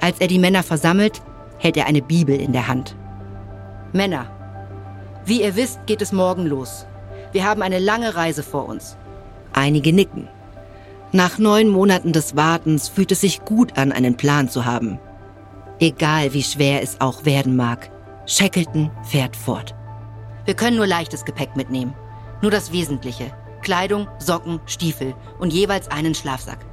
Als 0.00 0.20
er 0.20 0.28
die 0.28 0.38
Männer 0.38 0.62
versammelt, 0.62 1.22
hält 1.58 1.76
er 1.76 1.86
eine 1.86 2.02
Bibel 2.02 2.38
in 2.38 2.52
der 2.52 2.68
Hand. 2.68 2.94
Männer, 3.92 4.30
wie 5.26 5.42
ihr 5.42 5.56
wisst, 5.56 5.86
geht 5.86 6.02
es 6.02 6.12
morgen 6.12 6.46
los. 6.46 6.86
Wir 7.32 7.44
haben 7.44 7.60
eine 7.60 7.80
lange 7.80 8.14
Reise 8.14 8.42
vor 8.42 8.68
uns. 8.68 8.96
Einige 9.52 9.92
nicken. 9.92 10.28
Nach 11.12 11.38
neun 11.38 11.68
Monaten 11.68 12.12
des 12.12 12.36
Wartens 12.36 12.88
fühlt 12.88 13.10
es 13.10 13.22
sich 13.22 13.44
gut 13.44 13.76
an, 13.76 13.90
einen 13.90 14.16
Plan 14.16 14.48
zu 14.48 14.64
haben. 14.64 15.00
Egal 15.80 16.32
wie 16.32 16.42
schwer 16.42 16.82
es 16.82 17.00
auch 17.00 17.24
werden 17.24 17.56
mag, 17.56 17.90
Shackleton 18.26 18.90
fährt 19.02 19.36
fort. 19.36 19.74
Wir 20.44 20.54
können 20.54 20.76
nur 20.76 20.86
leichtes 20.86 21.24
Gepäck 21.24 21.56
mitnehmen. 21.56 21.94
Nur 22.40 22.50
das 22.50 22.72
Wesentliche. 22.72 23.32
Kleidung, 23.62 24.06
Socken, 24.18 24.60
Stiefel 24.66 25.14
und 25.40 25.52
jeweils 25.52 25.90
einen 25.90 26.14
Schlafsack. 26.14 26.64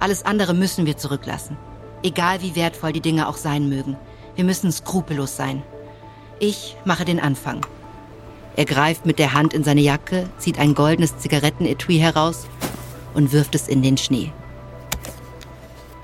Alles 0.00 0.24
andere 0.24 0.54
müssen 0.54 0.86
wir 0.86 0.96
zurücklassen. 0.96 1.58
Egal 2.02 2.40
wie 2.40 2.56
wertvoll 2.56 2.92
die 2.92 3.02
Dinge 3.02 3.28
auch 3.28 3.36
sein 3.36 3.68
mögen. 3.68 3.96
Wir 4.34 4.44
müssen 4.44 4.72
skrupellos 4.72 5.36
sein. 5.36 5.62
Ich 6.38 6.76
mache 6.84 7.04
den 7.04 7.20
Anfang. 7.20 7.66
Er 8.54 8.66
greift 8.66 9.06
mit 9.06 9.18
der 9.18 9.32
Hand 9.32 9.54
in 9.54 9.64
seine 9.64 9.80
Jacke, 9.80 10.28
zieht 10.38 10.58
ein 10.58 10.74
goldenes 10.74 11.18
Zigarettenetui 11.18 11.98
heraus 11.98 12.46
und 13.14 13.32
wirft 13.32 13.54
es 13.54 13.66
in 13.68 13.82
den 13.82 13.96
Schnee. 13.96 14.30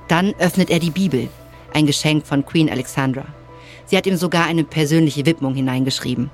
Dann 0.08 0.34
öffnet 0.38 0.70
er 0.70 0.78
die 0.78 0.90
Bibel, 0.90 1.28
ein 1.74 1.87
Geschenk 1.87 2.26
von 2.26 2.46
Queen 2.46 2.70
Alexandra. 2.70 3.26
Sie 3.84 3.96
hat 3.96 4.06
ihm 4.06 4.16
sogar 4.16 4.46
eine 4.46 4.64
persönliche 4.64 5.26
Widmung 5.26 5.54
hineingeschrieben. 5.54 6.30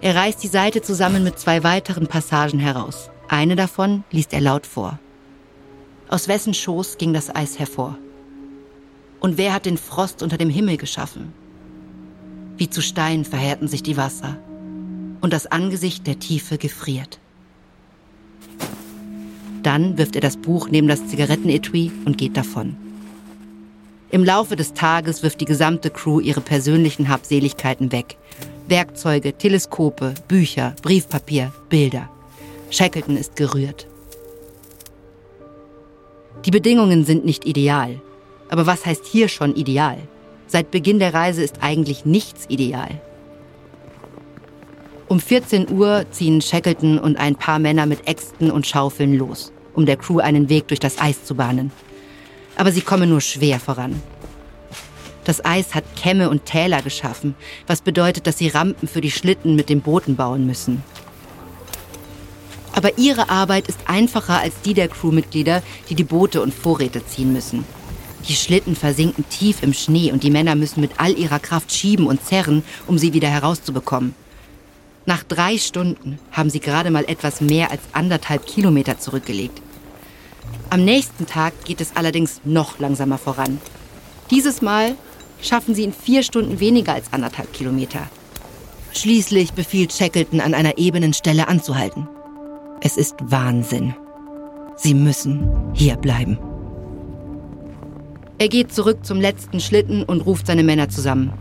Er 0.00 0.16
reißt 0.16 0.42
die 0.42 0.48
Seite 0.48 0.82
zusammen 0.82 1.22
mit 1.22 1.38
zwei 1.38 1.62
weiteren 1.62 2.08
Passagen 2.08 2.58
heraus. 2.58 3.10
Eine 3.28 3.56
davon 3.56 4.04
liest 4.10 4.32
er 4.32 4.40
laut 4.40 4.66
vor. 4.66 4.98
Aus 6.08 6.26
wessen 6.26 6.54
Schoß 6.54 6.98
ging 6.98 7.12
das 7.12 7.34
Eis 7.34 7.58
hervor? 7.58 7.96
Und 9.20 9.38
wer 9.38 9.52
hat 9.52 9.66
den 9.66 9.76
Frost 9.76 10.22
unter 10.22 10.38
dem 10.38 10.50
Himmel 10.50 10.76
geschaffen? 10.76 11.32
Wie 12.56 12.70
zu 12.70 12.80
Stein 12.80 13.24
verhärten 13.24 13.68
sich 13.68 13.82
die 13.82 13.96
Wasser 13.96 14.38
und 15.20 15.32
das 15.32 15.46
Angesicht 15.46 16.06
der 16.06 16.18
Tiefe 16.18 16.58
gefriert. 16.58 17.18
Dann 19.62 19.98
wirft 19.98 20.14
er 20.14 20.20
das 20.20 20.36
Buch 20.36 20.68
neben 20.70 20.88
das 20.88 21.06
Zigarettenetui 21.08 21.90
und 22.04 22.18
geht 22.18 22.36
davon. 22.36 22.76
Im 24.10 24.24
Laufe 24.24 24.56
des 24.56 24.72
Tages 24.72 25.22
wirft 25.22 25.40
die 25.40 25.44
gesamte 25.44 25.90
Crew 25.90 26.20
ihre 26.20 26.40
persönlichen 26.40 27.08
Habseligkeiten 27.08 27.92
weg. 27.92 28.16
Werkzeuge, 28.66 29.34
Teleskope, 29.34 30.14
Bücher, 30.28 30.74
Briefpapier, 30.82 31.52
Bilder. 31.68 32.08
Shackleton 32.70 33.16
ist 33.16 33.36
gerührt. 33.36 33.86
Die 36.44 36.50
Bedingungen 36.50 37.04
sind 37.04 37.24
nicht 37.24 37.44
ideal. 37.44 38.00
Aber 38.48 38.66
was 38.66 38.86
heißt 38.86 39.04
hier 39.04 39.28
schon 39.28 39.54
ideal? 39.54 39.98
Seit 40.46 40.70
Beginn 40.70 40.98
der 40.98 41.12
Reise 41.12 41.42
ist 41.42 41.56
eigentlich 41.60 42.06
nichts 42.06 42.46
ideal. 42.48 43.00
Um 45.08 45.20
14 45.20 45.70
Uhr 45.70 46.04
ziehen 46.10 46.42
Shackleton 46.42 46.98
und 46.98 47.16
ein 47.16 47.34
paar 47.34 47.58
Männer 47.58 47.86
mit 47.86 48.06
Äxten 48.06 48.50
und 48.50 48.66
Schaufeln 48.66 49.16
los, 49.16 49.52
um 49.74 49.86
der 49.86 49.96
Crew 49.96 50.18
einen 50.18 50.50
Weg 50.50 50.68
durch 50.68 50.80
das 50.80 51.00
Eis 51.00 51.24
zu 51.24 51.34
bahnen. 51.34 51.72
Aber 52.56 52.72
sie 52.72 52.82
kommen 52.82 53.08
nur 53.08 53.22
schwer 53.22 53.58
voran. 53.58 54.02
Das 55.24 55.42
Eis 55.46 55.74
hat 55.74 55.84
Kämme 55.96 56.28
und 56.28 56.44
Täler 56.44 56.82
geschaffen, 56.82 57.34
was 57.66 57.80
bedeutet, 57.80 58.26
dass 58.26 58.36
sie 58.36 58.48
Rampen 58.48 58.86
für 58.86 59.00
die 59.00 59.10
Schlitten 59.10 59.56
mit 59.56 59.70
den 59.70 59.80
Booten 59.80 60.14
bauen 60.14 60.46
müssen. 60.46 60.82
Aber 62.74 62.98
ihre 62.98 63.30
Arbeit 63.30 63.66
ist 63.66 63.80
einfacher 63.86 64.40
als 64.40 64.60
die 64.60 64.74
der 64.74 64.88
Crewmitglieder, 64.88 65.62
die 65.88 65.94
die 65.94 66.04
Boote 66.04 66.42
und 66.42 66.52
Vorräte 66.52 67.04
ziehen 67.06 67.32
müssen. 67.32 67.64
Die 68.28 68.34
Schlitten 68.34 68.76
versinken 68.76 69.24
tief 69.30 69.62
im 69.62 69.72
Schnee 69.72 70.12
und 70.12 70.22
die 70.22 70.30
Männer 70.30 70.54
müssen 70.54 70.82
mit 70.82 70.92
all 70.98 71.16
ihrer 71.16 71.38
Kraft 71.38 71.72
schieben 71.72 72.06
und 72.06 72.22
zerren, 72.22 72.62
um 72.86 72.98
sie 72.98 73.14
wieder 73.14 73.28
herauszubekommen. 73.28 74.14
Nach 75.08 75.22
drei 75.22 75.56
Stunden 75.56 76.18
haben 76.32 76.50
sie 76.50 76.60
gerade 76.60 76.90
mal 76.90 77.06
etwas 77.08 77.40
mehr 77.40 77.70
als 77.70 77.80
anderthalb 77.92 78.46
Kilometer 78.46 78.98
zurückgelegt. 78.98 79.62
Am 80.68 80.84
nächsten 80.84 81.24
Tag 81.24 81.54
geht 81.64 81.80
es 81.80 81.96
allerdings 81.96 82.42
noch 82.44 82.78
langsamer 82.78 83.16
voran. 83.16 83.58
Dieses 84.30 84.60
Mal 84.60 84.96
schaffen 85.40 85.74
sie 85.74 85.84
in 85.84 85.94
vier 85.94 86.22
Stunden 86.22 86.60
weniger 86.60 86.92
als 86.92 87.10
anderthalb 87.10 87.54
Kilometer. 87.54 88.00
Schließlich 88.92 89.54
befiehlt 89.54 89.94
Shackleton 89.94 90.42
an 90.42 90.52
einer 90.52 90.76
ebenen 90.76 91.14
Stelle 91.14 91.48
anzuhalten. 91.48 92.06
Es 92.82 92.98
ist 92.98 93.14
Wahnsinn. 93.22 93.94
Sie 94.76 94.92
müssen 94.92 95.72
hier 95.72 95.96
bleiben. 95.96 96.38
Er 98.36 98.50
geht 98.50 98.74
zurück 98.74 99.06
zum 99.06 99.22
letzten 99.22 99.60
Schlitten 99.60 100.02
und 100.02 100.20
ruft 100.20 100.46
seine 100.46 100.64
Männer 100.64 100.90
zusammen. 100.90 101.32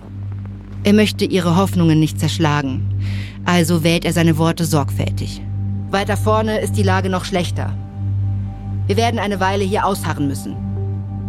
Er 0.86 0.94
möchte 0.94 1.26
ihre 1.26 1.58
Hoffnungen 1.58 2.00
nicht 2.00 2.18
zerschlagen, 2.18 2.98
also 3.48 3.82
wählt 3.82 4.04
er 4.04 4.12
seine 4.12 4.38
Worte 4.38 4.66
sorgfältig. 4.66 5.42
Weiter 5.90 6.18
vorne 6.18 6.60
ist 6.60 6.76
die 6.76 6.84
Lage 6.84 7.10
noch 7.10 7.24
schlechter. 7.24 7.74
Wir 8.88 8.98
werden 8.98 9.20
eine 9.22 9.40
Weile 9.40 9.64
hier 9.64 9.86
ausharren 9.86 10.28
müssen. 10.28 10.58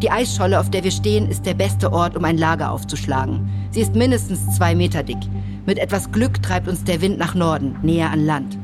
Die 0.02 0.10
Eisscholle, 0.10 0.58
auf 0.58 0.68
der 0.68 0.82
wir 0.82 0.90
stehen, 0.90 1.28
ist 1.28 1.46
der 1.46 1.54
beste 1.54 1.92
Ort, 1.92 2.16
um 2.16 2.24
ein 2.24 2.36
Lager 2.36 2.72
aufzuschlagen. 2.72 3.48
Sie 3.70 3.80
ist 3.80 3.94
mindestens 3.94 4.56
zwei 4.56 4.74
Meter 4.74 5.04
dick. 5.04 5.18
Mit 5.64 5.78
etwas 5.78 6.10
Glück 6.10 6.42
treibt 6.42 6.66
uns 6.66 6.82
der 6.82 7.00
Wind 7.00 7.18
nach 7.18 7.36
Norden, 7.36 7.76
näher 7.82 8.10
an 8.10 8.26
Land. 8.26 8.58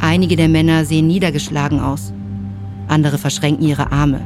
Einige 0.00 0.36
der 0.36 0.48
Männer 0.48 0.86
sehen 0.86 1.06
niedergeschlagen 1.06 1.80
aus. 1.80 2.14
Andere 2.88 3.18
verschränken 3.18 3.66
ihre 3.66 3.92
Arme. 3.92 4.20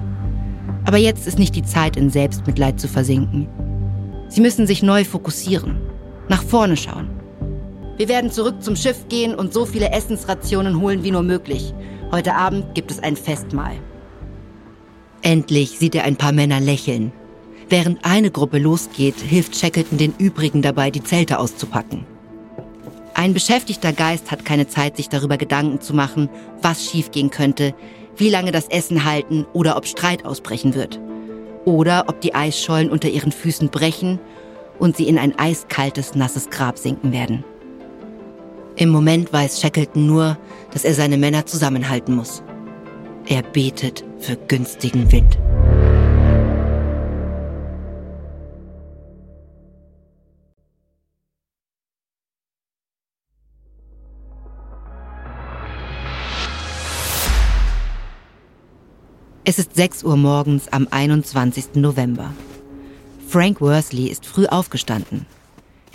Aber 0.84 0.96
jetzt 0.96 1.26
ist 1.26 1.40
nicht 1.40 1.56
die 1.56 1.64
Zeit, 1.64 1.96
in 1.96 2.08
Selbstmitleid 2.08 2.78
zu 2.78 2.86
versinken. 2.86 3.48
Sie 4.28 4.40
müssen 4.40 4.66
sich 4.68 4.82
neu 4.82 5.04
fokussieren, 5.04 5.76
nach 6.28 6.44
vorne 6.44 6.76
schauen. 6.76 7.17
Wir 7.98 8.08
werden 8.08 8.30
zurück 8.30 8.62
zum 8.62 8.76
Schiff 8.76 9.08
gehen 9.08 9.34
und 9.34 9.52
so 9.52 9.66
viele 9.66 9.90
Essensrationen 9.90 10.80
holen 10.80 11.02
wie 11.02 11.10
nur 11.10 11.24
möglich. 11.24 11.74
Heute 12.12 12.36
Abend 12.36 12.76
gibt 12.76 12.92
es 12.92 13.02
ein 13.02 13.16
Festmahl. 13.16 13.74
Endlich 15.22 15.80
sieht 15.80 15.96
er 15.96 16.04
ein 16.04 16.14
paar 16.14 16.30
Männer 16.30 16.60
lächeln. 16.60 17.10
Während 17.68 18.04
eine 18.04 18.30
Gruppe 18.30 18.58
losgeht, 18.58 19.16
hilft 19.16 19.56
Shackleton 19.56 19.98
den 19.98 20.14
übrigen 20.16 20.62
dabei, 20.62 20.92
die 20.92 21.02
Zelte 21.02 21.40
auszupacken. 21.40 22.06
Ein 23.14 23.34
beschäftigter 23.34 23.92
Geist 23.92 24.30
hat 24.30 24.44
keine 24.44 24.68
Zeit, 24.68 24.96
sich 24.96 25.08
darüber 25.08 25.36
Gedanken 25.36 25.80
zu 25.80 25.92
machen, 25.92 26.30
was 26.62 26.88
schiefgehen 26.88 27.30
könnte, 27.30 27.74
wie 28.16 28.30
lange 28.30 28.52
das 28.52 28.68
Essen 28.68 29.04
halten 29.04 29.44
oder 29.52 29.76
ob 29.76 29.86
Streit 29.86 30.24
ausbrechen 30.24 30.76
wird. 30.76 31.00
Oder 31.64 32.04
ob 32.06 32.20
die 32.20 32.36
Eisschollen 32.36 32.90
unter 32.90 33.08
ihren 33.08 33.32
Füßen 33.32 33.70
brechen 33.70 34.20
und 34.78 34.96
sie 34.96 35.08
in 35.08 35.18
ein 35.18 35.36
eiskaltes, 35.36 36.14
nasses 36.14 36.48
Grab 36.48 36.78
sinken 36.78 37.10
werden. 37.10 37.44
Im 38.78 38.90
Moment 38.90 39.32
weiß 39.32 39.60
Shackleton 39.60 40.06
nur, 40.06 40.38
dass 40.70 40.84
er 40.84 40.94
seine 40.94 41.18
Männer 41.18 41.44
zusammenhalten 41.46 42.14
muss. 42.14 42.44
Er 43.26 43.42
betet 43.42 44.04
für 44.20 44.36
günstigen 44.36 45.10
Wind. 45.10 45.36
Es 59.44 59.58
ist 59.58 59.74
6 59.74 60.04
Uhr 60.04 60.16
morgens 60.16 60.68
am 60.68 60.86
21. 60.88 61.74
November. 61.74 62.32
Frank 63.26 63.60
Worsley 63.60 64.06
ist 64.06 64.24
früh 64.24 64.46
aufgestanden. 64.46 65.26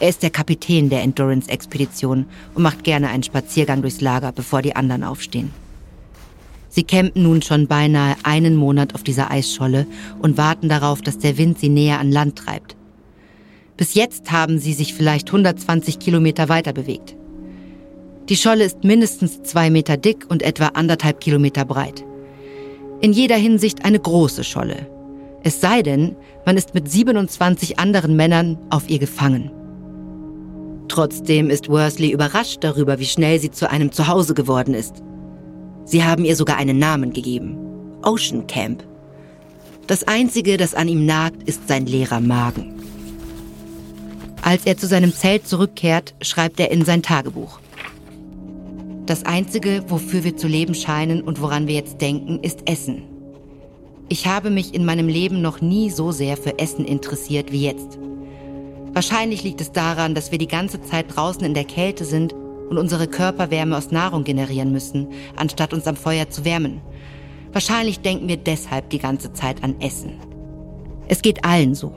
Er 0.04 0.10
ist 0.10 0.22
der 0.22 0.32
Kapitän 0.32 0.89
der 0.89 1.02
Endurance-Expedition 1.02 2.26
und 2.56 2.62
macht 2.62 2.84
gerne 2.84 3.08
einen 3.08 3.24
Spaziergang 3.24 3.82
durchs 3.82 4.02
Lager, 4.02 4.34
bevor 4.34 4.62
die 4.62 4.76
anderen 4.76 5.02
aufstehen. 5.02 5.54
Sie 6.68 6.84
campen 6.84 7.24
nun 7.24 7.42
schon 7.42 7.68
beinahe 7.68 8.18
einen 8.24 8.58
Monat 8.58 8.96
auf 8.96 9.04
dieser 9.04 9.32
Eisscholle 9.32 9.88
und 10.22 10.36
warten 10.38 10.68
darauf, 10.68 11.02
dass 11.02 11.20
der 11.20 11.38
Wind 11.38 11.58
sie 11.58 11.70
näher 11.70 12.02
an 12.02 12.12
Land 12.12 12.36
treibt. 12.36 12.76
Bis 13.78 13.94
jetzt 13.94 14.30
haben 14.30 14.60
sie 14.60 14.74
sich 14.74 14.94
vielleicht 14.94 15.30
120 15.30 16.00
Kilometer 16.00 16.50
weiter 16.50 16.74
bewegt. 16.74 17.16
Die 18.28 18.36
Scholle 18.36 18.66
ist 18.66 18.84
mindestens 18.84 19.42
zwei 19.44 19.70
Meter 19.70 19.96
dick 19.96 20.26
und 20.28 20.44
etwa 20.44 20.72
anderthalb 20.74 21.22
Kilometer 21.22 21.63
breit. 21.63 22.04
In 23.00 23.13
jeder 23.13 23.38
Hinsicht 23.38 23.86
eine 23.86 24.02
große 24.02 24.44
Scholle. 24.44 24.86
Es 25.44 25.62
sei 25.62 25.82
denn, 25.82 26.18
man 26.46 26.58
ist 26.58 26.74
mit 26.74 26.92
27 26.92 27.80
anderen 27.80 28.18
Männern 28.18 28.58
auf 28.70 28.89
ihr 28.89 29.00
gefangen. 29.00 29.62
Trotzdem 30.88 31.50
ist 31.50 31.69
Worsley 31.69 32.12
überrascht 32.12 32.63
darüber, 32.63 33.00
wie 33.00 33.06
schnell 33.06 33.39
sie 33.39 33.52
zu 33.52 33.69
einem 33.69 33.91
Zuhause 33.91 34.34
geworden 34.34 34.74
ist. 34.74 35.02
Sie 35.86 36.04
haben 36.04 36.26
ihr 36.26 36.36
sogar 36.36 36.58
einen 36.58 36.80
Namen 36.80 37.13
gegeben. 37.13 37.58
Ocean 38.04 38.48
Camp. 38.48 38.84
Das 39.88 40.08
Einzige, 40.08 40.58
das 40.58 40.76
an 40.76 40.88
ihm 40.88 41.06
nagt, 41.06 41.43
ist 41.43 41.67
sein 41.67 41.86
leerer 41.86 42.19
Magen. 42.19 42.74
Als 44.41 44.65
er 44.65 44.78
zu 44.78 44.88
seinem 44.88 45.13
Zelt 45.13 45.48
zurückkehrt, 45.48 46.15
schreibt 46.22 46.60
er 46.60 46.72
in 46.72 46.84
sein 46.84 47.02
Tagebuch. 47.02 47.60
Das 49.06 49.26
Einzige, 49.26 49.84
wofür 49.88 50.24
wir 50.24 50.38
zu 50.38 50.48
leben 50.48 50.76
scheinen 50.76 51.22
und 51.22 51.41
woran 51.41 51.67
wir 51.67 51.76
jetzt 51.76 52.02
denken, 52.02 52.39
ist 52.41 52.69
Essen. 52.69 53.04
Ich 54.10 54.28
habe 54.28 54.50
mich 54.50 54.74
in 54.74 54.86
meinem 54.86 55.08
Leben 55.08 55.41
noch 55.41 55.60
nie 55.62 55.89
so 55.89 56.12
sehr 56.12 56.38
für 56.38 56.60
Essen 56.60 56.86
interessiert 56.86 57.52
wie 57.52 57.65
jetzt. 57.65 58.00
Wahrscheinlich 58.94 59.44
liegt 59.44 59.60
es 59.60 59.72
daran, 59.72 60.14
dass 60.14 60.32
wir 60.32 60.38
die 60.38 60.48
ganze 60.48 60.82
Zeit 60.82 61.16
draußen 61.16 61.44
in 61.44 61.56
der 61.56 61.66
Kälte 61.66 62.06
sind 62.06 62.34
und 62.70 62.78
unsere 62.78 63.08
Körper 63.08 63.50
Wärme 63.50 63.76
aus 63.76 63.92
Nahrung 63.92 64.24
generieren 64.24 64.72
müssen, 64.72 65.08
anstatt 65.36 65.74
uns 65.74 65.88
am 65.88 65.96
Feuer 65.96 66.30
zu 66.30 66.46
wärmen. 66.46 66.82
Wahrscheinlich 67.52 68.00
denken 68.00 68.28
wir 68.28 68.38
deshalb 68.38 68.90
die 68.92 69.00
ganze 69.00 69.34
Zeit 69.34 69.64
an 69.64 69.80
Essen. 69.80 70.14
Es 71.08 71.22
geht 71.22 71.44
allen 71.44 71.76
so. 71.76 71.94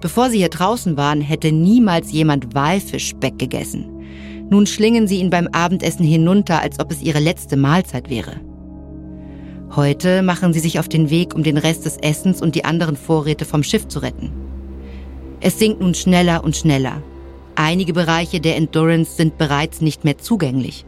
Bevor 0.00 0.30
sie 0.30 0.38
hier 0.38 0.48
draußen 0.48 0.96
waren, 0.96 1.20
hätte 1.20 1.50
niemals 1.50 2.12
jemand 2.12 2.54
Walfischspeck 2.54 3.38
gegessen. 3.38 3.90
Nun 4.50 4.66
schlingen 4.66 5.08
sie 5.08 5.18
ihn 5.18 5.30
beim 5.30 5.48
Abendessen 5.48 6.04
hinunter, 6.04 6.60
als 6.60 6.78
ob 6.78 6.92
es 6.92 7.02
ihre 7.02 7.20
letzte 7.20 7.56
Mahlzeit 7.56 8.10
wäre. 8.10 8.40
Heute 9.74 10.22
machen 10.22 10.52
sie 10.52 10.60
sich 10.60 10.78
auf 10.78 10.88
den 10.88 11.10
Weg, 11.10 11.34
um 11.34 11.42
den 11.42 11.56
Rest 11.56 11.86
des 11.86 11.96
Essens 11.96 12.40
und 12.40 12.54
die 12.54 12.64
anderen 12.64 12.96
Vorräte 12.96 13.44
vom 13.44 13.62
Schiff 13.62 13.88
zu 13.88 13.98
retten. 14.00 14.43
Es 15.44 15.58
sinkt 15.58 15.82
nun 15.82 15.92
schneller 15.92 16.42
und 16.42 16.56
schneller. 16.56 17.02
Einige 17.54 17.92
Bereiche 17.92 18.40
der 18.40 18.56
Endurance 18.56 19.14
sind 19.14 19.36
bereits 19.36 19.82
nicht 19.82 20.02
mehr 20.02 20.16
zugänglich. 20.16 20.86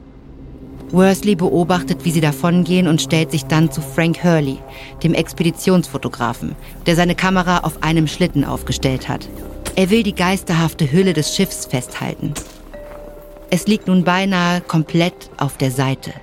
Worsley 0.92 1.34
beobachtet, 1.34 2.06
wie 2.06 2.10
sie 2.10 2.22
davongehen 2.22 2.88
und 2.88 3.02
stellt 3.02 3.32
sich 3.32 3.44
dann 3.44 3.70
zu 3.70 3.82
Frank 3.82 4.24
Hurley, 4.24 4.56
dem 5.02 5.12
Expeditionsfotografen, 5.12 6.56
der 6.86 6.96
seine 6.96 7.14
Kamera 7.14 7.58
auf 7.64 7.82
einem 7.82 8.08
Schlitten 8.08 8.46
aufgestellt 8.46 9.10
hat. 9.10 9.28
Er 9.74 9.90
will 9.90 10.02
die 10.02 10.14
geisterhafte 10.14 10.90
Hülle 10.90 11.12
des 11.12 11.36
Schiffs 11.36 11.66
festhalten. 11.66 12.32
Es 13.50 13.66
liegt 13.66 13.88
nun 13.88 14.04
beinahe 14.04 14.62
komplett 14.62 15.28
auf 15.36 15.58
der 15.58 15.70
Seite. 15.70 16.14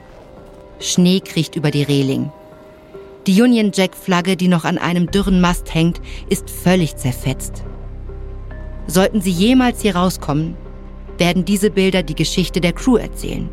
Schnee 0.80 1.20
kriecht 1.20 1.56
über 1.56 1.70
die 1.70 1.84
Reling. 1.84 2.32
Die 3.28 3.40
Union 3.40 3.70
Jack 3.76 3.96
Flagge, 3.96 4.36
die 4.38 4.48
noch 4.48 4.66
an 4.66 4.80
einem 4.80 5.12
dürren 5.12 5.40
Mast 5.40 5.72
hängt, 5.76 6.02
ist 6.30 6.50
völlig 6.50 6.98
zerfetzt. 6.98 7.64
Sollten 8.88 9.22
sie 9.22 9.32
jemals 9.32 9.82
hier 9.82 9.96
rauskommen, 9.96 10.56
werden 11.18 11.46
diese 11.46 11.70
Bilder 11.70 12.04
die 12.04 12.16
Geschichte 12.16 12.60
der 12.60 12.74
Crew 12.74 12.98
erzählen. 12.98 13.50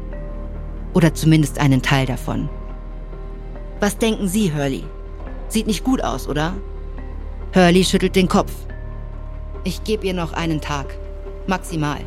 Oder 0.92 1.14
zumindest 1.14 1.58
einen 1.58 1.82
Teil 1.82 2.06
davon. 2.06 2.48
Was 3.78 3.96
denken 3.96 4.28
Sie, 4.28 4.52
Hurley? 4.52 4.84
Sieht 5.48 5.66
nicht 5.66 5.84
gut 5.84 6.02
aus, 6.02 6.28
oder? 6.28 6.54
Hurley 7.54 7.84
schüttelt 7.84 8.16
den 8.16 8.28
Kopf. 8.28 8.52
Ich 9.64 9.84
gebe 9.84 10.06
ihr 10.06 10.14
noch 10.14 10.32
einen 10.32 10.60
Tag. 10.60 10.96
Maximal. 11.46 12.00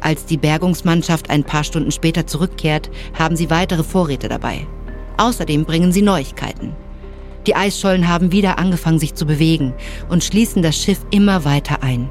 Als 0.00 0.26
die 0.26 0.36
Bergungsmannschaft 0.36 1.30
ein 1.30 1.44
paar 1.44 1.64
Stunden 1.64 1.90
später 1.90 2.26
zurückkehrt, 2.26 2.90
haben 3.18 3.36
sie 3.36 3.50
weitere 3.50 3.82
Vorräte 3.82 4.28
dabei. 4.28 4.66
Außerdem 5.16 5.64
bringen 5.64 5.92
sie 5.92 6.02
Neuigkeiten. 6.02 6.74
Die 7.46 7.54
Eisschollen 7.54 8.08
haben 8.08 8.32
wieder 8.32 8.58
angefangen, 8.58 8.98
sich 8.98 9.14
zu 9.14 9.26
bewegen 9.26 9.74
und 10.08 10.24
schließen 10.24 10.62
das 10.62 10.76
Schiff 10.76 11.00
immer 11.10 11.44
weiter 11.44 11.82
ein. 11.82 12.10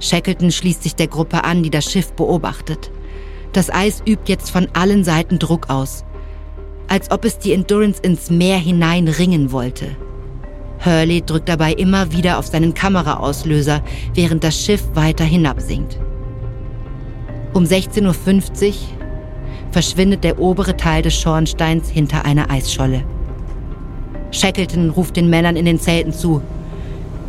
Shackleton 0.00 0.50
schließt 0.50 0.82
sich 0.82 0.94
der 0.94 1.06
Gruppe 1.08 1.44
an, 1.44 1.62
die 1.62 1.70
das 1.70 1.90
Schiff 1.90 2.12
beobachtet. 2.12 2.90
Das 3.52 3.70
Eis 3.70 4.02
übt 4.06 4.24
jetzt 4.26 4.50
von 4.50 4.68
allen 4.74 5.04
Seiten 5.04 5.38
Druck 5.38 5.70
aus, 5.70 6.04
als 6.88 7.10
ob 7.10 7.24
es 7.24 7.38
die 7.38 7.52
Endurance 7.52 8.00
ins 8.02 8.30
Meer 8.30 8.58
hinein 8.58 9.08
ringen 9.08 9.52
wollte. 9.52 9.96
Hurley 10.84 11.22
drückt 11.22 11.48
dabei 11.48 11.72
immer 11.72 12.12
wieder 12.12 12.38
auf 12.38 12.46
seinen 12.46 12.74
Kameraauslöser, 12.74 13.82
während 14.14 14.44
das 14.44 14.62
Schiff 14.62 14.82
weiter 14.94 15.24
hinabsinkt. 15.24 15.98
Um 17.54 17.64
16.50 17.64 18.68
Uhr 18.68 18.74
verschwindet 19.70 20.24
der 20.24 20.38
obere 20.38 20.76
Teil 20.76 21.02
des 21.02 21.18
Schornsteins 21.18 21.88
hinter 21.88 22.24
einer 22.24 22.50
Eisscholle. 22.50 23.04
Shackleton 24.30 24.90
ruft 24.90 25.16
den 25.16 25.30
Männern 25.30 25.56
in 25.56 25.64
den 25.64 25.80
Zelten 25.80 26.12
zu. 26.12 26.42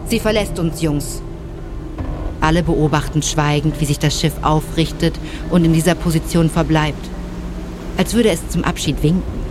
Sie 0.07 0.19
verlässt 0.19 0.59
uns, 0.59 0.81
Jungs. 0.81 1.21
Alle 2.41 2.63
beobachten 2.63 3.21
schweigend, 3.21 3.79
wie 3.81 3.85
sich 3.85 3.99
das 3.99 4.19
Schiff 4.19 4.33
aufrichtet 4.41 5.15
und 5.49 5.65
in 5.65 5.73
dieser 5.73 5.95
Position 5.95 6.49
verbleibt. 6.49 7.09
Als 7.97 8.13
würde 8.13 8.29
es 8.29 8.47
zum 8.49 8.63
Abschied 8.63 9.01
winken. 9.01 9.47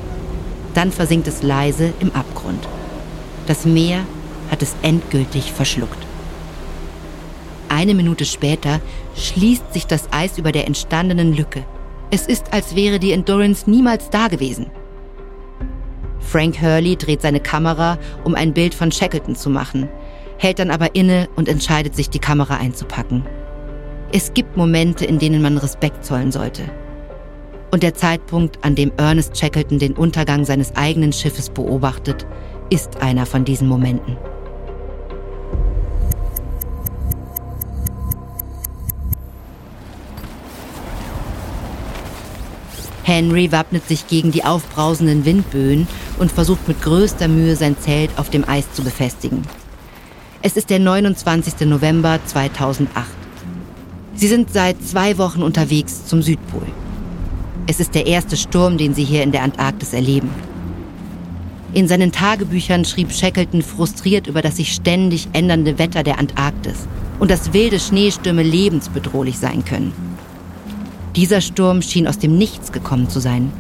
Dann 0.75 0.92
versinkt 0.92 1.27
es 1.27 1.42
leise 1.42 1.92
im 2.01 2.12
Abgrund. 2.12 2.68
Das 3.46 3.64
Meer 3.64 4.01
hat 4.51 4.62
es 4.62 4.77
endgültig 4.83 5.53
verschluckt. 5.53 5.99
Eine 7.68 7.94
Minute 7.94 8.25
später 8.25 8.81
schließt 9.16 9.72
sich 9.72 9.87
das 9.87 10.09
Eis 10.12 10.38
über 10.38 10.53
der 10.53 10.66
entstandenen 10.66 11.35
Lücke. 11.35 11.64
Es 12.11 12.27
ist, 12.27 12.53
als 12.53 12.77
wäre 12.77 13.01
die 13.01 13.12
Endurance 13.12 13.68
niemals 13.68 14.11
da 14.11 14.29
gewesen. 14.29 14.66
Frank 16.20 16.61
Hurley 16.61 16.96
dreht 16.96 17.22
seine 17.22 17.40
Kamera, 17.40 17.99
um 18.25 18.35
ein 18.35 18.53
Bild 18.53 18.75
von 18.75 18.92
Shackleton 18.92 19.37
zu 19.37 19.51
machen, 19.51 19.88
hält 20.38 20.59
dann 20.59 20.70
aber 20.70 20.94
inne 20.94 21.29
und 21.37 21.49
entscheidet 21.49 21.94
sich, 21.94 22.11
die 22.11 22.18
Kamera 22.18 22.57
einzupacken. 22.57 23.25
Es 24.12 24.33
gibt 24.35 24.57
Momente, 24.57 25.05
in 25.05 25.18
denen 25.18 25.42
man 25.42 25.59
Respekt 25.59 26.05
zollen 26.05 26.33
sollte. 26.33 26.62
Und 27.70 27.83
der 27.83 27.94
Zeitpunkt, 27.94 28.64
an 28.64 28.75
dem 28.75 28.92
Ernest 28.96 29.37
Shackleton 29.37 29.79
den 29.79 29.94
Untergang 29.94 30.44
seines 30.44 30.77
eigenen 30.77 31.12
Schiffes 31.12 31.51
beobachtet, 31.51 32.27
ist 32.70 33.03
einer 33.03 33.27
von 33.27 33.44
diesen 33.44 33.68
Momenten. 33.68 34.16
Henry 43.03 43.53
wappnet 43.53 43.87
sich 43.87 44.09
gegen 44.09 44.33
die 44.33 44.44
aufbrausenden 44.44 45.25
Windböen 45.25 45.87
und 46.18 46.33
versucht 46.33 46.66
mit 46.66 46.83
größter 46.83 47.29
Mühe 47.29 47.55
sein 47.55 47.77
Zelt 47.79 48.11
auf 48.16 48.31
dem 48.31 48.49
Eis 48.49 48.72
zu 48.72 48.83
befestigen. 48.83 49.42
Es 50.48 50.56
ist 50.56 50.70
der 50.70 50.78
29. 50.78 51.66
November 51.66 52.20
2008. 52.24 53.04
Sie 54.14 54.28
sind 54.28 54.52
seit 54.52 54.80
zwei 54.80 55.18
Wochen 55.18 55.42
unterwegs 55.42 56.06
zum 56.06 56.22
Südpol. 56.22 56.62
Es 57.66 57.80
ist 57.80 57.96
der 57.96 58.06
erste 58.06 58.37
Sturm, 58.37 58.78
den 58.78 58.94
sie 58.94 59.02
hier 59.02 59.24
in 59.24 59.32
der 59.32 59.42
Antarktis 59.42 59.92
erleben. 59.92 60.30
In 61.72 61.88
seinen 61.88 62.12
Tagebüchern 62.12 62.85
schrieb 62.85 63.11
Shackleton 63.11 63.61
frustriert 63.61 64.28
über 64.28 64.40
das 64.40 64.59
sich 64.59 64.72
ständig 64.72 65.26
ändernde 65.32 65.80
Wetter 65.80 66.04
der 66.04 66.20
Antarktis 66.20 66.87
und 67.18 67.32
dass 67.32 67.52
wilde 67.52 67.80
Schneestürme 67.80 68.44
lebensbedrohlich 68.44 69.38
sein 69.38 69.64
können. 69.64 69.92
Dieser 71.16 71.40
Sturm 71.40 71.82
schien 71.82 72.06
aus 72.06 72.20
dem 72.20 72.38
Nichts 72.38 72.70
gekommen 72.70 73.11
zu 73.11 73.18
sein. 73.18 73.50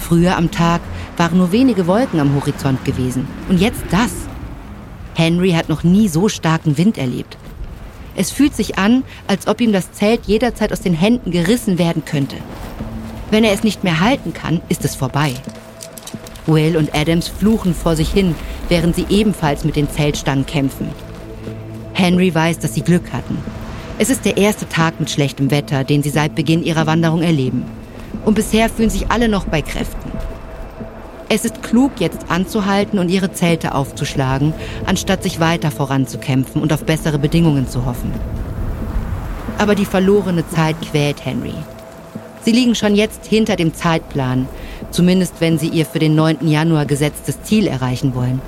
Früher 0.00 0.36
am 0.36 0.50
Tag 0.50 0.80
waren 1.16 1.38
nur 1.38 1.52
wenige 1.52 1.86
Wolken 1.86 2.18
am 2.18 2.34
Horizont 2.34 2.84
gewesen. 2.84 3.28
Und 3.48 3.60
jetzt 3.60 3.84
das. 3.92 4.27
Henry 5.18 5.50
hat 5.50 5.68
noch 5.68 5.82
nie 5.82 6.06
so 6.06 6.28
starken 6.28 6.78
Wind 6.78 6.96
erlebt. 6.96 7.36
Es 8.14 8.30
fühlt 8.30 8.54
sich 8.54 8.78
an, 8.78 9.02
als 9.26 9.48
ob 9.48 9.60
ihm 9.60 9.72
das 9.72 9.90
Zelt 9.90 10.26
jederzeit 10.26 10.72
aus 10.72 10.80
den 10.80 10.94
Händen 10.94 11.32
gerissen 11.32 11.76
werden 11.76 12.04
könnte. 12.04 12.36
Wenn 13.32 13.42
er 13.42 13.52
es 13.52 13.64
nicht 13.64 13.82
mehr 13.82 13.98
halten 13.98 14.32
kann, 14.32 14.60
ist 14.68 14.84
es 14.84 14.94
vorbei. 14.94 15.34
Will 16.46 16.76
und 16.76 16.94
Adams 16.94 17.26
fluchen 17.26 17.74
vor 17.74 17.96
sich 17.96 18.10
hin, 18.12 18.36
während 18.68 18.94
sie 18.94 19.06
ebenfalls 19.10 19.64
mit 19.64 19.74
den 19.74 19.90
Zeltstangen 19.90 20.46
kämpfen. 20.46 20.88
Henry 21.94 22.32
weiß, 22.32 22.60
dass 22.60 22.74
sie 22.74 22.82
Glück 22.82 23.12
hatten. 23.12 23.38
Es 23.98 24.10
ist 24.10 24.24
der 24.24 24.36
erste 24.36 24.68
Tag 24.68 25.00
mit 25.00 25.10
schlechtem 25.10 25.50
Wetter, 25.50 25.82
den 25.82 26.04
sie 26.04 26.10
seit 26.10 26.36
Beginn 26.36 26.62
ihrer 26.62 26.86
Wanderung 26.86 27.22
erleben. 27.22 27.64
Und 28.24 28.34
bisher 28.34 28.68
fühlen 28.68 28.88
sich 28.88 29.10
alle 29.10 29.28
noch 29.28 29.46
bei 29.46 29.62
Kräften. 29.62 30.12
Es 31.30 31.44
ist 31.44 31.62
klug, 31.62 31.92
jetzt 31.98 32.30
anzuhalten 32.30 32.98
und 32.98 33.10
ihre 33.10 33.32
Zelte 33.32 33.74
aufzuschlagen, 33.74 34.54
anstatt 34.86 35.22
sich 35.22 35.40
weiter 35.40 35.70
voranzukämpfen 35.70 36.62
und 36.62 36.72
auf 36.72 36.84
bessere 36.84 37.18
Bedingungen 37.18 37.68
zu 37.68 37.84
hoffen. 37.84 38.12
Aber 39.58 39.74
die 39.74 39.84
verlorene 39.84 40.48
Zeit 40.48 40.76
quält 40.80 41.26
Henry. 41.26 41.52
Sie 42.42 42.52
liegen 42.52 42.74
schon 42.74 42.94
jetzt 42.94 43.26
hinter 43.26 43.56
dem 43.56 43.74
Zeitplan, 43.74 44.48
zumindest 44.90 45.34
wenn 45.40 45.58
sie 45.58 45.68
ihr 45.68 45.84
für 45.84 45.98
den 45.98 46.14
9. 46.14 46.48
Januar 46.48 46.86
gesetztes 46.86 47.42
Ziel 47.42 47.66
erreichen 47.66 48.14
wollen. 48.14 48.40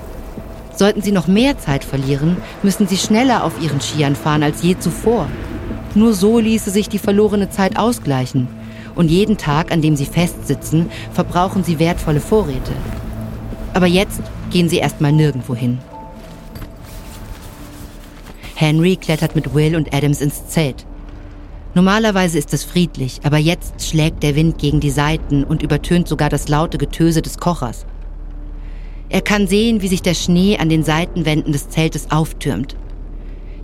Sollten 0.75 1.03
sie 1.03 1.13
noch 1.13 1.27
mehr 1.27 1.59
Zeit 1.59 1.85
verlieren, 1.85 2.39
müssen 2.63 2.89
sie 2.89 2.97
schneller 2.97 3.45
auf 3.45 3.61
ihren 3.61 3.83
Skiern 3.83 4.17
fahren 4.17 4.43
als 4.43 4.63
je 4.63 4.79
zuvor. 4.79 5.29
Nur 5.95 6.15
so 6.15 6.39
ließe 6.39 6.71
sich 6.71 6.89
die 6.89 6.99
verlorene 6.99 7.51
Zeit 7.51 7.79
ausgleichen. 7.79 8.49
Und 8.95 9.11
jeden 9.11 9.37
Tag, 9.37 9.73
an 9.73 9.83
dem 9.83 9.97
sie 9.97 10.07
festsitzen, 10.07 10.91
verbrauchen 11.13 11.65
sie 11.65 11.79
wertvolle 11.79 12.21
Vorräte. 12.21 12.73
Aber 13.73 13.87
jetzt 13.87 14.21
gehen 14.51 14.69
sie 14.69 14.79
erstmal 14.79 15.13
nirgendwo 15.13 15.55
hin. 15.55 15.79
Henry 18.55 18.97
klettert 18.97 19.35
mit 19.35 19.55
Will 19.55 19.75
und 19.75 19.95
Adams 19.95 20.21
ins 20.21 20.47
Zelt. 20.49 20.85
Normalerweise 21.75 22.37
ist 22.37 22.53
es 22.53 22.65
friedlich, 22.65 23.21
aber 23.23 23.39
jetzt 23.39 23.89
schlägt 23.89 24.23
der 24.23 24.35
Wind 24.35 24.59
gegen 24.59 24.81
die 24.81 24.91
Seiten 24.91 25.45
und 25.45 25.63
übertönt 25.63 26.09
sogar 26.09 26.29
das 26.29 26.49
laute 26.49 26.77
Getöse 26.77 27.23
des 27.23 27.39
Kochers. 27.39 27.87
Er 29.09 29.23
kann 29.23 29.47
sehen, 29.47 29.83
wie 29.83 29.89
sich 29.89 30.03
der 30.03 30.15
Schnee 30.15 30.59
an 30.59 30.69
den 30.69 30.83
Seitenwänden 30.83 31.53
des 31.53 31.69
Zeltes 31.69 32.11
auftürmt. 32.11 32.77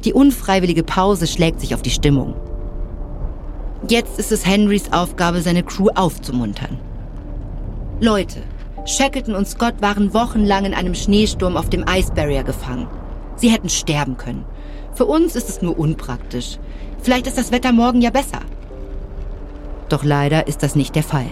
Die 0.05 0.13
unfreiwillige 0.13 0.83
Pause 0.83 1.27
schlägt 1.27 1.61
sich 1.61 1.75
auf 1.75 1.83
die 1.83 1.91
Stimmung. 1.91 2.35
Jetzt 3.89 4.19
ist 4.19 4.33
es 4.33 4.45
Henrys 4.45 4.93
Aufgabe, 4.93 5.41
seine 5.43 5.63
Crew 5.63 5.91
aufzumuntern. 5.95 6.79
Leute, 8.01 8.43
Shackleton 8.85 9.37
und 9.37 9.47
Scott 9.47 9.75
waren 9.81 10.13
wochenlang 10.13 10.65
in 10.65 10.75
einem 10.75 10.95
Schneesturm 10.95 11.57
auf 11.57 11.71
dem 11.71 11.85
Ice 11.89 12.13
Barrier 12.13 12.43
gefangen. 12.43 12.89
Sie 13.37 13.49
hätten 13.49 13.69
sterben 13.69 14.17
können. 14.17 14.45
Für 14.95 15.07
uns 15.07 15.37
ist 15.37 15.49
es 15.49 15.63
nur 15.63 15.79
unpraktisch. 15.79 16.59
Vielleicht 17.01 17.29
ist 17.29 17.39
das 17.39 17.53
Wetter 17.53 17.71
morgen 17.71 18.01
ja 18.01 18.11
besser. 18.11 18.41
Doch 19.89 20.03
leider 20.03 20.49
ist 20.49 20.65
das 20.65 20.75
nicht 20.75 20.97
der 20.97 21.05
Fall. 21.05 21.31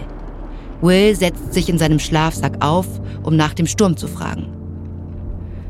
Will 0.81 1.13
setzt 1.13 1.53
sich 1.53 1.67
in 1.67 1.77
seinem 1.77 1.99
Schlafsack 1.99 2.63
auf, 2.63 2.87
um 3.23 3.35
nach 3.35 3.53
dem 3.53 3.67
Sturm 3.67 3.97
zu 3.97 4.07
fragen. 4.07 4.47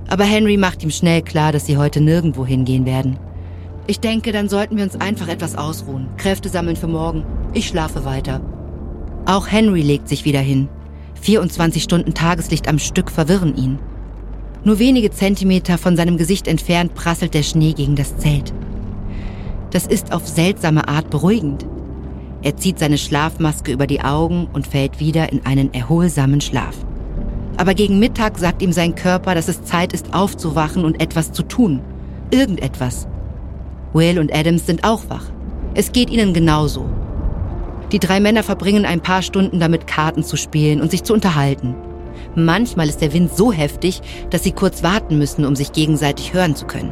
Aber 0.07 0.23
Henry 0.23 0.57
macht 0.57 0.83
ihm 0.83 0.91
schnell 0.91 1.23
klar, 1.23 1.51
dass 1.51 1.65
sie 1.65 1.77
heute 1.77 1.99
nirgendwo 1.99 2.45
hingehen 2.45 2.85
werden. 2.85 3.17
Ich 3.87 3.99
denke, 3.99 4.31
dann 4.31 4.49
sollten 4.49 4.77
wir 4.77 4.83
uns 4.83 4.99
einfach 4.99 5.27
etwas 5.27 5.55
ausruhen, 5.55 6.07
Kräfte 6.17 6.49
sammeln 6.49 6.75
für 6.75 6.87
morgen. 6.87 7.23
Ich 7.53 7.67
schlafe 7.67 8.03
weiter. 8.03 8.41
Auch 9.25 9.47
Henry 9.47 9.81
legt 9.81 10.07
sich 10.07 10.25
wieder 10.25 10.39
hin. 10.39 10.69
24 11.21 11.83
Stunden 11.83 12.13
Tageslicht 12.13 12.67
am 12.67 12.79
Stück 12.79 13.11
verwirren 13.11 13.55
ihn. 13.55 13.79
Nur 14.63 14.79
wenige 14.79 15.11
Zentimeter 15.11 15.77
von 15.77 15.95
seinem 15.95 16.17
Gesicht 16.17 16.47
entfernt 16.47 16.95
prasselt 16.95 17.35
der 17.35 17.43
Schnee 17.43 17.73
gegen 17.73 17.95
das 17.95 18.17
Zelt. 18.17 18.53
Das 19.69 19.85
ist 19.85 20.11
auf 20.11 20.27
seltsame 20.27 20.87
Art 20.87 21.11
beruhigend. 21.11 21.67
Er 22.41 22.57
zieht 22.57 22.79
seine 22.79 22.97
Schlafmaske 22.97 23.71
über 23.71 23.85
die 23.85 24.01
Augen 24.01 24.47
und 24.53 24.65
fällt 24.65 24.99
wieder 24.99 25.31
in 25.31 25.45
einen 25.45 25.73
erholsamen 25.73 26.41
Schlaf. 26.41 26.75
Aber 27.57 27.75
gegen 27.75 27.99
Mittag 27.99 28.37
sagt 28.39 28.61
ihm 28.61 28.71
sein 28.71 28.95
Körper, 28.95 29.35
dass 29.35 29.47
es 29.47 29.63
Zeit 29.63 29.93
ist 29.93 30.13
aufzuwachen 30.13 30.85
und 30.85 31.01
etwas 31.01 31.31
zu 31.31 31.43
tun. 31.43 31.81
Irgendetwas. 32.31 33.07
Will 33.95 34.19
und 34.19 34.35
Adams 34.35 34.67
sind 34.67 34.83
auch 34.83 35.03
wach. 35.09 35.25
Es 35.73 35.91
geht 35.91 36.09
ihnen 36.09 36.33
genauso. 36.33 36.85
Die 37.91 37.99
drei 37.99 38.19
Männer 38.19 38.43
verbringen 38.43 38.85
ein 38.85 39.01
paar 39.01 39.21
Stunden 39.21 39.59
damit, 39.59 39.87
Karten 39.87 40.23
zu 40.23 40.35
spielen 40.35 40.81
und 40.81 40.91
sich 40.91 41.03
zu 41.03 41.13
unterhalten. 41.13 41.75
Manchmal 42.35 42.89
ist 42.89 43.01
der 43.01 43.13
Wind 43.13 43.35
so 43.35 43.51
heftig, 43.51 44.01
dass 44.29 44.43
sie 44.43 44.51
kurz 44.51 44.83
warten 44.83 45.17
müssen, 45.17 45.45
um 45.45 45.55
sich 45.55 45.71
gegenseitig 45.71 46.33
hören 46.33 46.55
zu 46.55 46.65
können. 46.65 46.91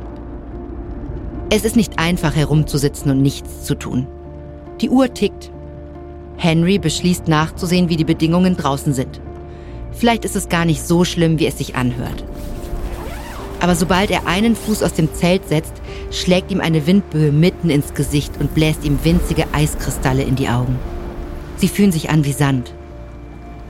Es 1.50 1.66
ist 1.66 1.76
nicht 1.76 2.00
einfach 2.00 2.36
herumzusitzen 2.36 3.12
und 3.12 3.22
nichts 3.22 3.64
zu 3.64 3.76
tun. 3.76 4.08
Die 4.82 4.90
Uhr 4.90 5.14
tickt. 5.14 5.52
Henry 6.38 6.80
beschließt 6.80 7.28
nachzusehen, 7.28 7.90
wie 7.90 7.98
die 7.98 8.06
Bedingungen 8.06 8.56
draußen 8.56 8.94
sind. 8.94 9.22
Vielleicht 9.92 10.26
ist 10.26 10.36
es 10.36 10.50
gar 10.50 10.66
nicht 10.66 10.82
so 10.82 11.04
schlimm, 11.04 11.38
wie 11.38 11.46
es 11.46 11.58
sich 11.58 11.76
anhört. 11.76 12.24
Aber 13.64 13.76
sobald 13.76 14.12
er 14.12 14.28
einen 14.28 14.58
Fuß 14.58 14.84
aus 14.84 14.92
dem 14.92 15.14
Zelt 15.14 15.48
setzt, 15.48 15.72
schlägt 16.12 16.52
ihm 16.52 16.60
eine 16.60 16.86
Windböe 16.86 17.32
mitten 17.32 17.70
ins 17.70 17.94
Gesicht 17.94 18.34
und 18.42 18.54
bläst 18.54 18.84
ihm 18.84 19.00
winzige 19.06 19.46
Eiskristalle 19.54 20.24
in 20.24 20.36
die 20.36 20.50
Augen. 20.50 20.78
Sie 21.56 21.70
fühlen 21.70 21.94
sich 21.94 22.10
an 22.10 22.26
wie 22.26 22.34
Sand. 22.34 22.74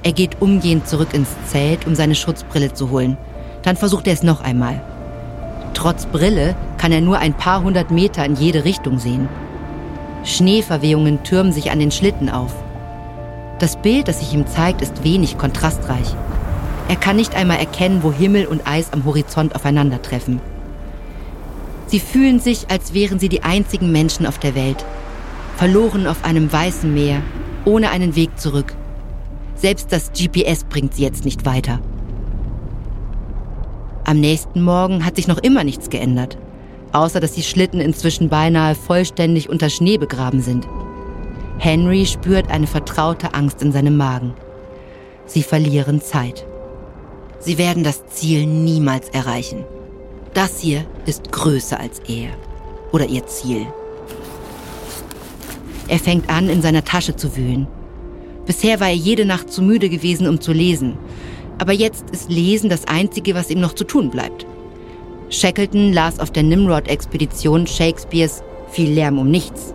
Er 0.02 0.12
geht 0.12 0.42
umgehend 0.42 0.88
zurück 0.88 1.14
ins 1.14 1.30
Zelt, 1.46 1.86
um 1.86 1.94
seine 1.94 2.16
Schutzbrille 2.16 2.74
zu 2.74 2.90
holen. 2.90 3.18
Dann 3.62 3.76
versucht 3.78 4.08
er 4.08 4.14
es 4.14 4.24
noch 4.24 4.42
einmal. 4.42 4.82
Trotz 5.76 6.08
Brille 6.08 6.56
kann 6.80 6.92
er 6.92 7.02
nur 7.02 7.20
ein 7.20 7.36
paar 7.36 7.62
hundert 7.62 7.92
Meter 7.92 8.26
in 8.26 8.34
jede 8.34 8.66
Richtung 8.66 8.98
sehen. 8.98 9.30
Schneeverwehungen 10.24 11.22
türmen 11.22 11.54
sich 11.54 11.70
an 11.70 11.78
den 11.78 11.92
Schlitten 11.92 12.32
auf. 12.32 12.56
Das 13.60 13.76
Bild, 13.76 14.08
das 14.08 14.22
sich 14.22 14.34
ihm 14.34 14.48
zeigt, 14.48 14.82
ist 14.82 15.04
wenig 15.04 15.38
kontrastreich. 15.38 16.16
Er 16.94 17.00
kann 17.00 17.16
nicht 17.16 17.34
einmal 17.34 17.58
erkennen, 17.58 18.04
wo 18.04 18.12
Himmel 18.12 18.46
und 18.46 18.68
Eis 18.68 18.94
am 18.94 19.04
Horizont 19.04 19.56
aufeinandertreffen. 19.56 20.40
Sie 21.88 22.00
fühlen 22.00 22.40
sich, 22.40 22.70
als 22.70 22.94
wären 22.94 23.18
sie 23.18 23.30
die 23.30 23.42
einzigen 23.42 23.92
Menschen 23.92 24.28
auf 24.28 24.38
der 24.38 24.54
Welt, 24.54 24.86
verloren 25.58 26.06
auf 26.06 26.24
einem 26.24 26.54
weißen 26.54 26.94
Meer, 26.94 27.24
ohne 27.66 27.90
einen 27.90 28.16
Weg 28.16 28.40
zurück. 28.40 28.76
Selbst 29.56 29.92
das 29.92 30.12
GPS 30.12 30.66
bringt 30.66 30.94
sie 30.94 31.02
jetzt 31.02 31.26
nicht 31.26 31.48
weiter. 31.48 31.80
Am 34.04 34.20
nächsten 34.20 34.62
Morgen 34.62 35.04
hat 35.04 35.16
sich 35.16 35.28
noch 35.28 35.40
immer 35.40 35.64
nichts 35.64 35.90
geändert 35.90 36.38
außer 36.94 37.20
dass 37.20 37.34
die 37.34 37.44
Schlitten 37.44 37.82
inzwischen 37.82 38.30
beinahe 38.30 38.76
vollständig 38.76 39.50
unter 39.50 39.70
Schnee 39.70 39.98
begraben 39.98 40.42
sind. 40.42 40.68
Henry 41.58 42.06
spürt 42.06 42.50
eine 42.50 42.68
vertraute 42.68 43.34
Angst 43.34 43.62
in 43.62 43.72
seinem 43.72 43.98
Magen. 43.98 44.36
Sie 45.26 45.42
verlieren 45.44 46.02
Zeit. 46.02 46.46
Sie 47.44 47.58
werden 47.58 47.84
das 47.84 48.06
Ziel 48.08 48.46
niemals 48.46 49.10
erreichen. 49.10 49.66
Das 50.34 50.62
hier 50.62 50.86
ist 51.06 51.32
größer 51.32 51.78
als 51.78 52.00
er 52.08 52.30
oder 52.94 53.06
ihr 53.06 53.28
Ziel. 53.28 53.68
Er 55.90 56.00
fängt 56.00 56.30
an, 56.30 56.48
in 56.48 56.62
seiner 56.62 56.86
Tasche 56.86 57.18
zu 57.18 57.36
wühlen. 57.36 57.68
Bisher 58.46 58.80
war 58.80 58.88
er 58.88 58.96
jede 58.96 59.26
Nacht 59.26 59.52
zu 59.52 59.62
müde 59.62 59.90
gewesen, 59.90 60.28
um 60.28 60.40
zu 60.40 60.54
lesen. 60.54 60.98
Aber 61.58 61.74
jetzt 61.74 62.10
ist 62.12 62.32
Lesen 62.32 62.70
das 62.70 62.88
Einzige, 62.88 63.36
was 63.36 63.50
ihm 63.50 63.60
noch 63.60 63.74
zu 63.74 63.84
tun 63.84 64.10
bleibt. 64.10 64.46
Shackleton 65.30 65.92
las 65.92 66.20
auf 66.20 66.32
der 66.32 66.44
Nimrod-Expedition 66.44 67.68
Shakespeares 67.68 68.42
viel 68.72 68.92
Lärm 68.92 69.20
um 69.20 69.30
nichts. 69.30 69.74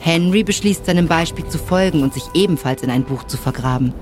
Henry 0.00 0.44
beschließt 0.44 0.86
seinem 0.86 1.08
Beispiel 1.08 1.46
zu 1.46 1.58
folgen 1.58 2.02
und 2.02 2.12
sich 2.12 2.24
ebenfalls 2.34 2.82
in 2.82 2.90
ein 2.90 3.04
Buch 3.04 3.24
zu 3.24 3.36
vergraben. 3.36 3.94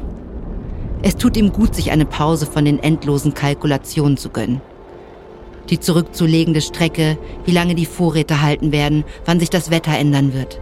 Es 1.02 1.16
tut 1.16 1.36
ihm 1.36 1.52
gut, 1.52 1.74
sich 1.74 1.90
eine 1.90 2.06
Pause 2.06 2.46
von 2.46 2.64
den 2.64 2.82
endlosen 2.82 3.34
Kalkulationen 3.34 4.16
zu 4.16 4.30
gönnen. 4.30 4.60
Die 5.70 5.78
zurückzulegende 5.78 6.60
Strecke, 6.60 7.18
wie 7.44 7.52
lange 7.52 7.74
die 7.74 7.86
Vorräte 7.86 8.42
halten 8.42 8.72
werden, 8.72 9.04
wann 9.24 9.38
sich 9.38 9.50
das 9.50 9.70
Wetter 9.70 9.96
ändern 9.96 10.32
wird. 10.32 10.60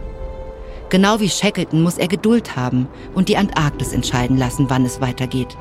Genau 0.89 1.19
wie 1.19 1.29
Shackleton 1.29 1.81
muss 1.81 1.97
er 1.97 2.07
Geduld 2.07 2.55
haben 2.55 2.87
und 3.15 3.29
die 3.29 3.37
Antarktis 3.37 3.93
entscheiden 3.93 4.37
lassen, 4.37 4.69
wann 4.69 4.85
es 4.85 5.01
weitergeht. 5.01 5.57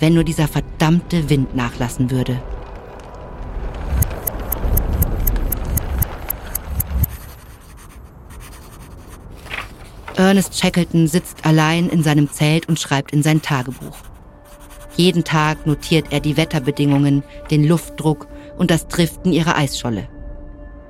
Wenn 0.00 0.14
nur 0.14 0.24
dieser 0.24 0.48
verdammte 0.48 1.28
Wind 1.28 1.54
nachlassen 1.54 2.10
würde. 2.10 2.40
Ernest 10.16 10.58
Shackleton 10.58 11.06
sitzt 11.06 11.44
allein 11.44 11.88
in 11.90 12.02
seinem 12.02 12.30
Zelt 12.30 12.68
und 12.68 12.80
schreibt 12.80 13.12
in 13.12 13.22
sein 13.22 13.42
Tagebuch. 13.42 13.98
Jeden 14.96 15.24
Tag 15.24 15.66
notiert 15.66 16.06
er 16.10 16.20
die 16.20 16.38
Wetterbedingungen, 16.38 17.22
den 17.50 17.68
Luftdruck 17.68 18.26
und 18.56 18.70
das 18.70 18.88
Driften 18.88 19.32
ihrer 19.32 19.56
Eisscholle. 19.56 20.08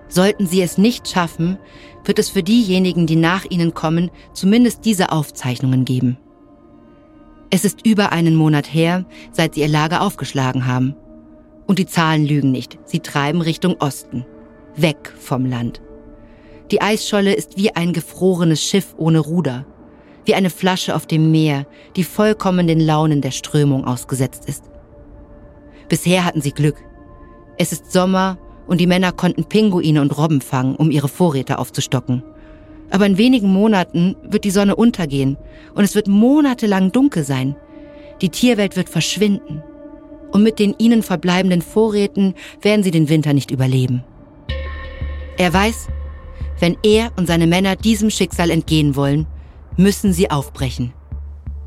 Sollten 0.08 0.46
sie 0.46 0.62
es 0.62 0.78
nicht 0.78 1.08
schaffen, 1.08 1.58
wird 2.04 2.20
es 2.20 2.30
für 2.30 2.44
diejenigen, 2.44 3.08
die 3.08 3.16
nach 3.16 3.44
ihnen 3.44 3.74
kommen, 3.74 4.12
zumindest 4.32 4.84
diese 4.84 5.10
Aufzeichnungen 5.10 5.84
geben. 5.84 6.18
Es 7.50 7.64
ist 7.64 7.84
über 7.84 8.12
einen 8.12 8.36
Monat 8.36 8.72
her, 8.72 9.06
seit 9.32 9.54
sie 9.54 9.62
ihr 9.62 9.68
Lager 9.68 10.02
aufgeschlagen 10.02 10.66
haben. 10.66 10.94
Und 11.66 11.80
die 11.80 11.86
Zahlen 11.86 12.24
lügen 12.24 12.52
nicht, 12.52 12.78
sie 12.84 13.00
treiben 13.00 13.40
Richtung 13.40 13.76
Osten, 13.80 14.24
weg 14.76 15.12
vom 15.18 15.46
Land. 15.46 15.80
Die 16.70 16.82
Eisscholle 16.82 17.32
ist 17.32 17.56
wie 17.56 17.74
ein 17.74 17.92
gefrorenes 17.92 18.62
Schiff 18.62 18.94
ohne 18.96 19.20
Ruder, 19.20 19.64
wie 20.24 20.34
eine 20.34 20.50
Flasche 20.50 20.96
auf 20.96 21.06
dem 21.06 21.30
Meer, 21.30 21.66
die 21.94 22.02
vollkommen 22.02 22.66
den 22.66 22.80
Launen 22.80 23.20
der 23.20 23.30
Strömung 23.30 23.84
ausgesetzt 23.84 24.48
ist. 24.48 24.64
Bisher 25.88 26.24
hatten 26.24 26.40
sie 26.40 26.50
Glück. 26.50 26.76
Es 27.56 27.70
ist 27.70 27.92
Sommer 27.92 28.38
und 28.66 28.80
die 28.80 28.88
Männer 28.88 29.12
konnten 29.12 29.44
Pinguine 29.44 30.00
und 30.00 30.18
Robben 30.18 30.40
fangen, 30.40 30.74
um 30.74 30.90
ihre 30.90 31.08
Vorräte 31.08 31.58
aufzustocken. 31.58 32.24
Aber 32.90 33.06
in 33.06 33.18
wenigen 33.18 33.52
Monaten 33.52 34.16
wird 34.22 34.44
die 34.44 34.50
Sonne 34.50 34.74
untergehen 34.74 35.36
und 35.74 35.84
es 35.84 35.94
wird 35.94 36.08
monatelang 36.08 36.90
dunkel 36.90 37.22
sein. 37.22 37.54
Die 38.20 38.30
Tierwelt 38.30 38.76
wird 38.76 38.88
verschwinden. 38.88 39.62
Und 40.32 40.42
mit 40.42 40.58
den 40.58 40.74
ihnen 40.78 41.04
verbleibenden 41.04 41.62
Vorräten 41.62 42.34
werden 42.60 42.82
sie 42.82 42.90
den 42.90 43.08
Winter 43.08 43.32
nicht 43.32 43.52
überleben. 43.52 44.02
Er 45.38 45.52
weiß, 45.52 45.88
wenn 46.58 46.76
er 46.82 47.12
und 47.16 47.26
seine 47.26 47.46
Männer 47.46 47.76
diesem 47.76 48.10
Schicksal 48.10 48.50
entgehen 48.50 48.96
wollen, 48.96 49.26
müssen 49.76 50.12
sie 50.12 50.30
aufbrechen. 50.30 50.92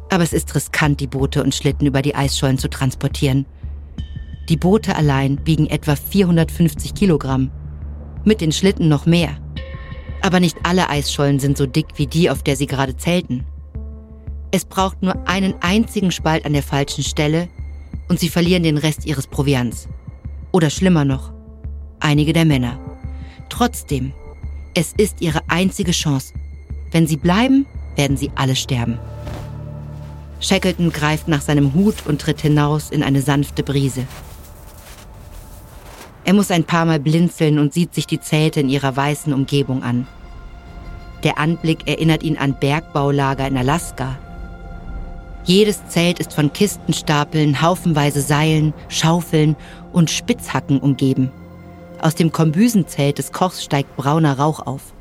Aber 0.10 0.24
es 0.24 0.34
ist 0.34 0.54
riskant, 0.56 1.00
die 1.00 1.08
Boote 1.08 1.44
und 1.44 1.54
Schlitten 1.54 1.86
über 1.86 2.02
die 2.02 2.16
Eisschollen 2.16 2.58
zu 2.58 2.70
transportieren. 2.70 3.46
Die 4.50 4.58
Boote 4.58 4.96
allein 4.96 5.40
wiegen 5.46 5.68
etwa 5.68 5.96
450 5.96 6.96
Kilogramm. 6.96 7.52
Mit 8.26 8.42
den 8.42 8.52
Schlitten 8.52 8.90
noch 8.90 9.06
mehr. 9.06 9.38
Aber 10.22 10.40
nicht 10.40 10.58
alle 10.64 10.90
Eisschollen 10.90 11.40
sind 11.40 11.58
so 11.58 11.68
dick 11.68 11.86
wie 11.96 12.08
die, 12.08 12.30
auf 12.30 12.42
der 12.42 12.56
sie 12.56 12.66
gerade 12.66 12.98
zelten. 12.98 13.46
Es 14.52 14.66
braucht 14.66 15.04
nur 15.04 15.28
einen 15.28 15.54
einzigen 15.62 16.12
Spalt 16.12 16.46
an 16.46 16.54
der 16.54 16.64
falschen 16.64 17.04
Stelle 17.04 17.48
und 18.10 18.20
sie 18.20 18.30
verlieren 18.30 18.64
den 18.64 18.80
Rest 18.80 19.06
ihres 19.06 19.28
Proviants. 19.28 19.88
Oder 20.52 20.72
schlimmer 20.72 21.06
noch, 21.06 21.32
einige 22.00 22.34
der 22.34 22.46
Männer. 22.46 22.80
Trotzdem 23.50 24.14
es 24.80 24.94
ist 24.96 25.20
ihre 25.20 25.42
einzige 25.50 25.92
Chance. 25.92 26.34
Wenn 26.92 27.06
sie 27.06 27.18
bleiben, 27.18 27.66
werden 27.98 28.16
sie 28.16 28.32
alle 28.36 28.56
sterben. 28.56 28.98
Shackleton 30.40 30.94
greift 30.94 31.28
nach 31.28 31.42
seinem 31.42 31.74
Hut 31.74 32.06
und 32.06 32.22
tritt 32.22 32.40
hinaus 32.40 32.90
in 32.90 33.04
eine 33.04 33.22
sanfte 33.22 33.62
Brise. 33.62 34.06
Er 36.24 36.34
muss 36.34 36.50
ein 36.50 36.64
paar 36.64 36.86
Mal 36.86 37.02
blinzeln 37.02 37.60
und 37.60 37.74
sieht 37.74 37.94
sich 37.94 38.08
die 38.08 38.22
Zelte 38.22 38.62
in 38.62 38.70
ihrer 38.70 38.96
weißen 38.96 39.34
Umgebung 39.34 39.84
an. 39.84 40.08
Der 41.24 41.40
Anblick 41.40 41.86
erinnert 41.86 42.24
ihn 42.24 42.38
an 42.38 42.56
Bergbaulager 42.58 43.48
in 43.48 43.58
Alaska. 43.58 44.18
Jedes 45.44 45.86
Zelt 45.90 46.20
ist 46.20 46.32
von 46.32 46.54
Kistenstapeln, 46.54 47.62
haufenweise 47.62 48.22
Seilen, 48.22 48.74
Schaufeln 48.88 49.58
und 49.92 50.10
Spitzhacken 50.10 50.80
umgeben. 50.80 51.32
Aus 52.02 52.16
dem 52.16 52.32
Kombüsenzelt 52.32 53.18
des 53.18 53.34
Kochs 53.34 53.64
steigt 53.64 53.98
brauner 53.98 54.40
Rauch 54.40 54.66
auf. 54.66 54.94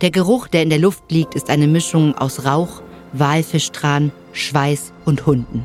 Der 0.00 0.10
Geruch, 0.10 0.46
der 0.46 0.62
in 0.62 0.70
der 0.70 0.78
Luft 0.78 1.10
liegt, 1.10 1.34
ist 1.34 1.50
eine 1.50 1.66
Mischung 1.66 2.16
aus 2.16 2.44
Rauch, 2.44 2.82
Walfischtran, 3.12 4.12
Schweiß 4.32 4.92
und 5.04 5.26
Hunden. 5.26 5.64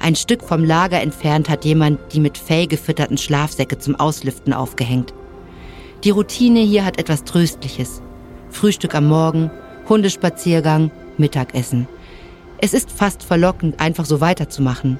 Ein 0.00 0.16
Stück 0.16 0.42
vom 0.42 0.64
Lager 0.64 1.00
entfernt 1.00 1.48
hat 1.48 1.64
jemand 1.64 2.12
die 2.12 2.20
mit 2.20 2.36
Fell 2.36 2.66
gefütterten 2.66 3.16
Schlafsäcke 3.16 3.78
zum 3.78 3.94
Auslüften 3.94 4.52
aufgehängt. 4.52 5.14
Die 6.02 6.10
Routine 6.10 6.60
hier 6.60 6.84
hat 6.84 6.98
etwas 6.98 7.24
Tröstliches. 7.24 8.02
Frühstück 8.50 8.94
am 8.94 9.06
Morgen, 9.06 9.50
Hundespaziergang, 9.88 10.90
Mittagessen. 11.16 11.86
Es 12.58 12.74
ist 12.74 12.90
fast 12.90 13.22
verlockend, 13.22 13.80
einfach 13.80 14.04
so 14.04 14.20
weiterzumachen. 14.20 14.98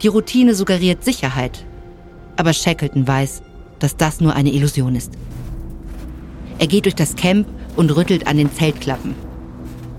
Die 0.00 0.08
Routine 0.08 0.54
suggeriert 0.54 1.04
Sicherheit, 1.04 1.66
aber 2.42 2.52
Shackleton 2.52 3.06
weiß, 3.06 3.40
dass 3.78 3.96
das 3.96 4.20
nur 4.20 4.34
eine 4.34 4.50
Illusion 4.52 4.96
ist. 4.96 5.12
Er 6.58 6.66
geht 6.66 6.86
durch 6.86 6.96
das 6.96 7.14
Camp 7.14 7.46
und 7.76 7.94
rüttelt 7.94 8.26
an 8.26 8.36
den 8.36 8.52
Zeltklappen. 8.52 9.14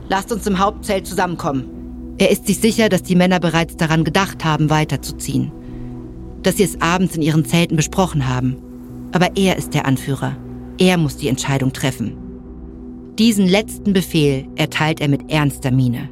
Lasst 0.09 0.29
uns 0.29 0.45
im 0.45 0.59
Hauptzelt 0.59 1.07
zusammenkommen. 1.07 2.15
Er 2.17 2.31
ist 2.31 2.45
sich 2.45 2.59
sicher, 2.59 2.89
dass 2.89 3.01
die 3.01 3.15
Männer 3.15 3.39
bereits 3.39 3.77
daran 3.77 4.03
gedacht 4.03 4.43
haben, 4.43 4.69
weiterzuziehen. 4.69 5.53
Dass 6.41 6.57
sie 6.57 6.63
es 6.63 6.81
abends 6.81 7.15
in 7.15 7.21
ihren 7.21 7.45
Zelten 7.45 7.77
besprochen 7.77 8.27
haben. 8.27 8.57
Aber 9.13 9.37
er 9.37 9.55
ist 9.55 9.73
der 9.73 9.85
Anführer. 9.85 10.35
Er 10.77 10.97
muss 10.97 11.15
die 11.15 11.29
Entscheidung 11.29 11.71
treffen. 11.71 12.17
Diesen 13.17 13.47
letzten 13.47 13.93
Befehl 13.93 14.49
erteilt 14.57 14.99
er 14.99 15.07
mit 15.07 15.31
ernster 15.31 15.71
Miene. 15.71 16.09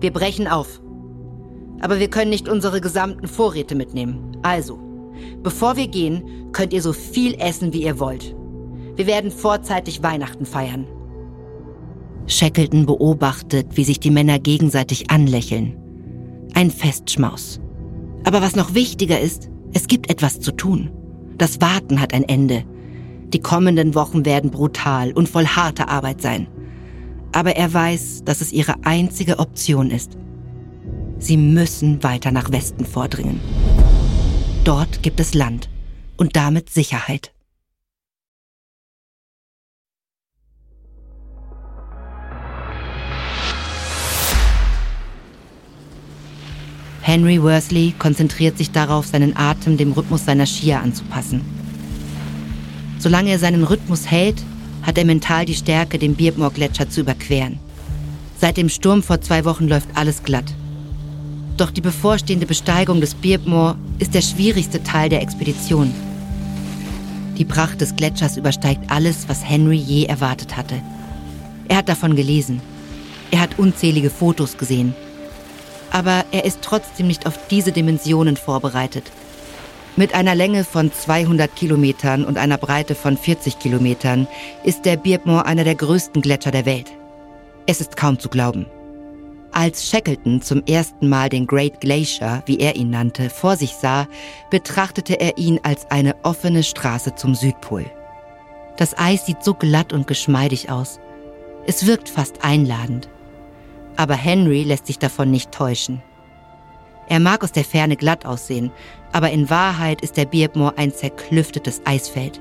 Wir 0.00 0.14
brechen 0.14 0.48
auf. 0.48 0.80
Aber 1.82 2.00
wir 2.00 2.08
können 2.08 2.30
nicht 2.30 2.48
unsere 2.48 2.80
gesamten 2.80 3.28
Vorräte 3.28 3.74
mitnehmen. 3.74 4.38
Also, 4.42 4.78
Bevor 5.42 5.76
wir 5.76 5.88
gehen, 5.88 6.50
könnt 6.52 6.72
ihr 6.72 6.82
so 6.82 6.92
viel 6.92 7.34
essen, 7.34 7.72
wie 7.72 7.82
ihr 7.82 7.98
wollt. 7.98 8.34
Wir 8.96 9.06
werden 9.06 9.30
vorzeitig 9.30 10.02
Weihnachten 10.02 10.46
feiern. 10.46 10.86
Shackleton 12.26 12.86
beobachtet, 12.86 13.76
wie 13.76 13.84
sich 13.84 14.00
die 14.00 14.10
Männer 14.10 14.38
gegenseitig 14.38 15.10
anlächeln. 15.10 15.76
Ein 16.54 16.70
Festschmaus. 16.70 17.60
Aber 18.24 18.40
was 18.40 18.56
noch 18.56 18.74
wichtiger 18.74 19.20
ist, 19.20 19.50
es 19.72 19.88
gibt 19.88 20.10
etwas 20.10 20.40
zu 20.40 20.52
tun. 20.52 20.90
Das 21.36 21.60
Warten 21.60 22.00
hat 22.00 22.14
ein 22.14 22.22
Ende. 22.22 22.64
Die 23.32 23.40
kommenden 23.40 23.94
Wochen 23.94 24.24
werden 24.24 24.50
brutal 24.50 25.12
und 25.12 25.28
voll 25.28 25.46
harter 25.46 25.88
Arbeit 25.88 26.22
sein. 26.22 26.46
Aber 27.32 27.56
er 27.56 27.74
weiß, 27.74 28.22
dass 28.24 28.40
es 28.40 28.52
ihre 28.52 28.74
einzige 28.84 29.40
Option 29.40 29.90
ist. 29.90 30.16
Sie 31.18 31.36
müssen 31.36 32.02
weiter 32.02 32.30
nach 32.30 32.52
Westen 32.52 32.84
vordringen. 32.84 33.40
Dort 34.64 35.02
gibt 35.02 35.20
es 35.20 35.34
Land 35.34 35.68
und 36.16 36.36
damit 36.36 36.70
Sicherheit. 36.70 37.32
Henry 47.02 47.42
Worsley 47.42 47.92
konzentriert 47.98 48.56
sich 48.56 48.70
darauf, 48.70 49.04
seinen 49.04 49.36
Atem 49.36 49.76
dem 49.76 49.92
Rhythmus 49.92 50.24
seiner 50.24 50.46
Skier 50.46 50.80
anzupassen. 50.80 51.42
Solange 52.98 53.32
er 53.32 53.38
seinen 53.38 53.64
Rhythmus 53.64 54.10
hält, 54.10 54.42
hat 54.80 54.96
er 54.96 55.04
mental 55.04 55.44
die 55.44 55.54
Stärke, 55.54 55.98
den 55.98 56.16
Beardmore-Gletscher 56.16 56.88
zu 56.88 57.02
überqueren. 57.02 57.58
Seit 58.38 58.56
dem 58.56 58.70
Sturm 58.70 59.02
vor 59.02 59.20
zwei 59.20 59.44
Wochen 59.44 59.68
läuft 59.68 59.88
alles 59.94 60.22
glatt. 60.22 60.54
Doch 61.56 61.70
die 61.70 61.80
bevorstehende 61.80 62.46
Besteigung 62.46 63.00
des 63.00 63.14
Beardmore 63.14 63.76
ist 63.98 64.14
der 64.14 64.22
schwierigste 64.22 64.82
Teil 64.82 65.08
der 65.08 65.22
Expedition. 65.22 65.94
Die 67.38 67.44
Pracht 67.44 67.80
des 67.80 67.94
Gletschers 67.94 68.36
übersteigt 68.36 68.90
alles, 68.90 69.28
was 69.28 69.44
Henry 69.44 69.76
je 69.76 70.06
erwartet 70.06 70.56
hatte. 70.56 70.80
Er 71.68 71.78
hat 71.78 71.88
davon 71.88 72.16
gelesen. 72.16 72.60
Er 73.30 73.40
hat 73.40 73.58
unzählige 73.58 74.10
Fotos 74.10 74.56
gesehen. 74.56 74.94
Aber 75.90 76.24
er 76.32 76.44
ist 76.44 76.58
trotzdem 76.62 77.06
nicht 77.06 77.26
auf 77.26 77.38
diese 77.48 77.72
Dimensionen 77.72 78.36
vorbereitet. 78.36 79.04
Mit 79.96 80.12
einer 80.12 80.34
Länge 80.34 80.64
von 80.64 80.92
200 80.92 81.54
Kilometern 81.54 82.24
und 82.24 82.36
einer 82.36 82.58
Breite 82.58 82.96
von 82.96 83.16
40 83.16 83.60
Kilometern 83.60 84.26
ist 84.64 84.84
der 84.84 84.96
Beardmore 84.96 85.46
einer 85.46 85.62
der 85.62 85.76
größten 85.76 86.20
Gletscher 86.20 86.50
der 86.50 86.66
Welt. 86.66 86.90
Es 87.66 87.80
ist 87.80 87.96
kaum 87.96 88.18
zu 88.18 88.28
glauben. 88.28 88.66
Als 89.56 89.88
Shackleton 89.88 90.42
zum 90.42 90.64
ersten 90.66 91.08
Mal 91.08 91.28
den 91.28 91.46
Great 91.46 91.80
Glacier, 91.80 92.42
wie 92.44 92.58
er 92.58 92.74
ihn 92.74 92.90
nannte, 92.90 93.30
vor 93.30 93.54
sich 93.56 93.70
sah, 93.70 94.08
betrachtete 94.50 95.20
er 95.20 95.38
ihn 95.38 95.60
als 95.62 95.88
eine 95.92 96.16
offene 96.24 96.64
Straße 96.64 97.14
zum 97.14 97.36
Südpol. 97.36 97.86
Das 98.76 98.98
Eis 98.98 99.26
sieht 99.26 99.44
so 99.44 99.54
glatt 99.54 99.92
und 99.92 100.08
geschmeidig 100.08 100.70
aus. 100.70 100.98
Es 101.68 101.86
wirkt 101.86 102.08
fast 102.08 102.44
einladend. 102.44 103.08
Aber 103.96 104.14
Henry 104.14 104.64
lässt 104.64 104.88
sich 104.88 104.98
davon 104.98 105.30
nicht 105.30 105.52
täuschen. 105.52 106.02
Er 107.08 107.20
mag 107.20 107.44
aus 107.44 107.52
der 107.52 107.64
Ferne 107.64 107.94
glatt 107.94 108.26
aussehen, 108.26 108.72
aber 109.12 109.30
in 109.30 109.50
Wahrheit 109.50 110.00
ist 110.00 110.16
der 110.16 110.24
Beardmore 110.24 110.78
ein 110.78 110.92
zerklüftetes 110.92 111.80
Eisfeld. 111.84 112.40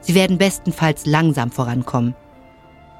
Sie 0.00 0.14
werden 0.14 0.38
bestenfalls 0.38 1.06
langsam 1.06 1.50
vorankommen. 1.50 2.14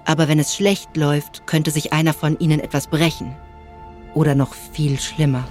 Aber 0.06 0.28
wenn 0.28 0.38
es 0.38 0.54
schlecht 0.54 0.96
läuft, 0.96 1.46
könnte 1.46 1.72
sich 1.72 1.92
einer 1.92 2.14
von 2.14 2.38
ihnen 2.38 2.60
etwas 2.60 2.86
brechen. 2.86 3.34
Oder 4.14 4.34
noch 4.34 4.54
viel 4.54 4.98
schlimmer. 4.98 5.46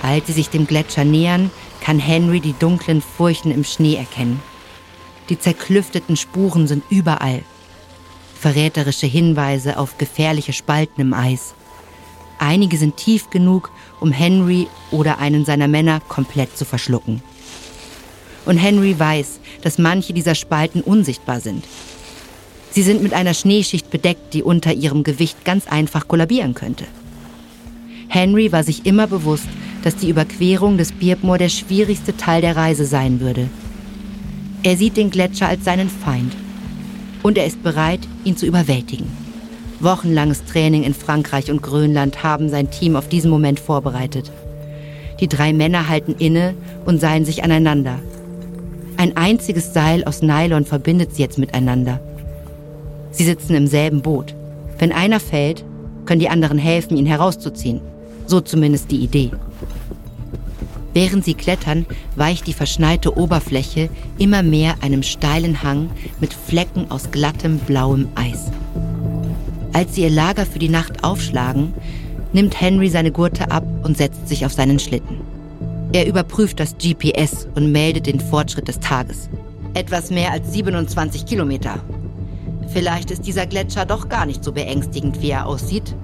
Als 0.00 0.28
sie 0.28 0.32
sich 0.32 0.48
dem 0.48 0.66
Gletscher 0.66 1.04
nähern, 1.04 1.50
kann 1.80 1.98
Henry 1.98 2.40
die 2.40 2.54
dunklen 2.58 3.02
Furchen 3.02 3.50
im 3.50 3.64
Schnee 3.64 3.96
erkennen. 3.96 4.40
Die 5.28 5.38
zerklüfteten 5.38 6.16
Spuren 6.16 6.68
sind 6.68 6.84
überall. 6.90 7.42
Verräterische 8.38 9.06
Hinweise 9.06 9.76
auf 9.76 9.98
gefährliche 9.98 10.52
Spalten 10.52 11.00
im 11.00 11.12
Eis. 11.12 11.54
Einige 12.38 12.78
sind 12.78 12.96
tief 12.96 13.28
genug, 13.30 13.70
um 13.98 14.12
Henry 14.12 14.68
oder 14.90 15.18
einen 15.18 15.44
seiner 15.44 15.68
Männer 15.68 16.00
komplett 16.08 16.56
zu 16.56 16.64
verschlucken. 16.64 17.22
Und 18.46 18.56
Henry 18.56 18.98
weiß, 18.98 19.40
dass 19.62 19.78
manche 19.78 20.12
dieser 20.12 20.34
Spalten 20.34 20.80
unsichtbar 20.80 21.40
sind. 21.40 21.64
Sie 22.70 22.82
sind 22.82 23.02
mit 23.02 23.12
einer 23.12 23.34
Schneeschicht 23.34 23.90
bedeckt, 23.90 24.32
die 24.32 24.42
unter 24.42 24.72
ihrem 24.72 25.02
Gewicht 25.02 25.44
ganz 25.44 25.66
einfach 25.66 26.06
kollabieren 26.08 26.54
könnte. 26.54 26.84
Henry 28.08 28.52
war 28.52 28.64
sich 28.64 28.86
immer 28.86 29.06
bewusst, 29.06 29.48
dass 29.82 29.96
die 29.96 30.08
Überquerung 30.08 30.78
des 30.78 30.92
Birbmoor 30.92 31.38
der 31.38 31.48
schwierigste 31.48 32.16
Teil 32.16 32.40
der 32.40 32.56
Reise 32.56 32.84
sein 32.84 33.20
würde. 33.20 33.48
Er 34.62 34.76
sieht 34.76 34.96
den 34.96 35.10
Gletscher 35.10 35.48
als 35.48 35.64
seinen 35.64 35.88
Feind 35.88 36.34
und 37.22 37.38
er 37.38 37.46
ist 37.46 37.62
bereit, 37.62 38.00
ihn 38.24 38.36
zu 38.36 38.46
überwältigen. 38.46 39.06
Wochenlanges 39.80 40.44
Training 40.44 40.82
in 40.82 40.92
Frankreich 40.92 41.50
und 41.50 41.62
Grönland 41.62 42.22
haben 42.22 42.50
sein 42.50 42.70
Team 42.70 42.96
auf 42.96 43.08
diesen 43.08 43.30
Moment 43.30 43.58
vorbereitet. 43.58 44.30
Die 45.20 45.28
drei 45.28 45.52
Männer 45.52 45.88
halten 45.88 46.14
inne 46.18 46.54
und 46.84 47.00
seilen 47.00 47.24
sich 47.24 47.42
aneinander. 47.42 47.98
Ein 49.00 49.16
einziges 49.16 49.72
Seil 49.72 50.04
aus 50.04 50.20
Nylon 50.20 50.66
verbindet 50.66 51.14
sie 51.14 51.22
jetzt 51.22 51.38
miteinander. 51.38 52.00
Sie 53.12 53.24
sitzen 53.24 53.54
im 53.54 53.66
selben 53.66 54.02
Boot. 54.02 54.34
Wenn 54.78 54.92
einer 54.92 55.20
fällt, 55.20 55.64
können 56.04 56.20
die 56.20 56.28
anderen 56.28 56.58
helfen, 56.58 56.98
ihn 56.98 57.06
herauszuziehen. 57.06 57.80
So 58.26 58.42
zumindest 58.42 58.90
die 58.90 58.98
Idee. 58.98 59.30
Während 60.92 61.24
sie 61.24 61.32
klettern, 61.32 61.86
weicht 62.16 62.46
die 62.46 62.52
verschneite 62.52 63.16
Oberfläche 63.16 63.88
immer 64.18 64.42
mehr 64.42 64.74
einem 64.82 65.02
steilen 65.02 65.62
Hang 65.62 65.88
mit 66.20 66.34
Flecken 66.34 66.90
aus 66.90 67.10
glattem 67.10 67.56
blauem 67.56 68.06
Eis. 68.16 68.50
Als 69.72 69.94
sie 69.94 70.02
ihr 70.02 70.10
Lager 70.10 70.44
für 70.44 70.58
die 70.58 70.68
Nacht 70.68 71.04
aufschlagen, 71.04 71.72
nimmt 72.34 72.60
Henry 72.60 72.90
seine 72.90 73.12
Gurte 73.12 73.50
ab 73.50 73.64
und 73.82 73.96
setzt 73.96 74.28
sich 74.28 74.44
auf 74.44 74.52
seinen 74.52 74.78
Schlitten. 74.78 75.39
Er 75.92 76.06
überprüft 76.06 76.60
das 76.60 76.76
GPS 76.78 77.48
und 77.56 77.72
meldet 77.72 78.06
den 78.06 78.20
Fortschritt 78.20 78.68
des 78.68 78.78
Tages. 78.78 79.28
Etwas 79.74 80.10
mehr 80.10 80.30
als 80.30 80.52
27 80.52 81.26
Kilometer. 81.26 81.80
Vielleicht 82.68 83.10
ist 83.10 83.26
dieser 83.26 83.46
Gletscher 83.46 83.86
doch 83.86 84.08
gar 84.08 84.24
nicht 84.24 84.44
so 84.44 84.52
beängstigend, 84.52 85.20
wie 85.20 85.30
er 85.30 85.46
aussieht. 85.46 85.96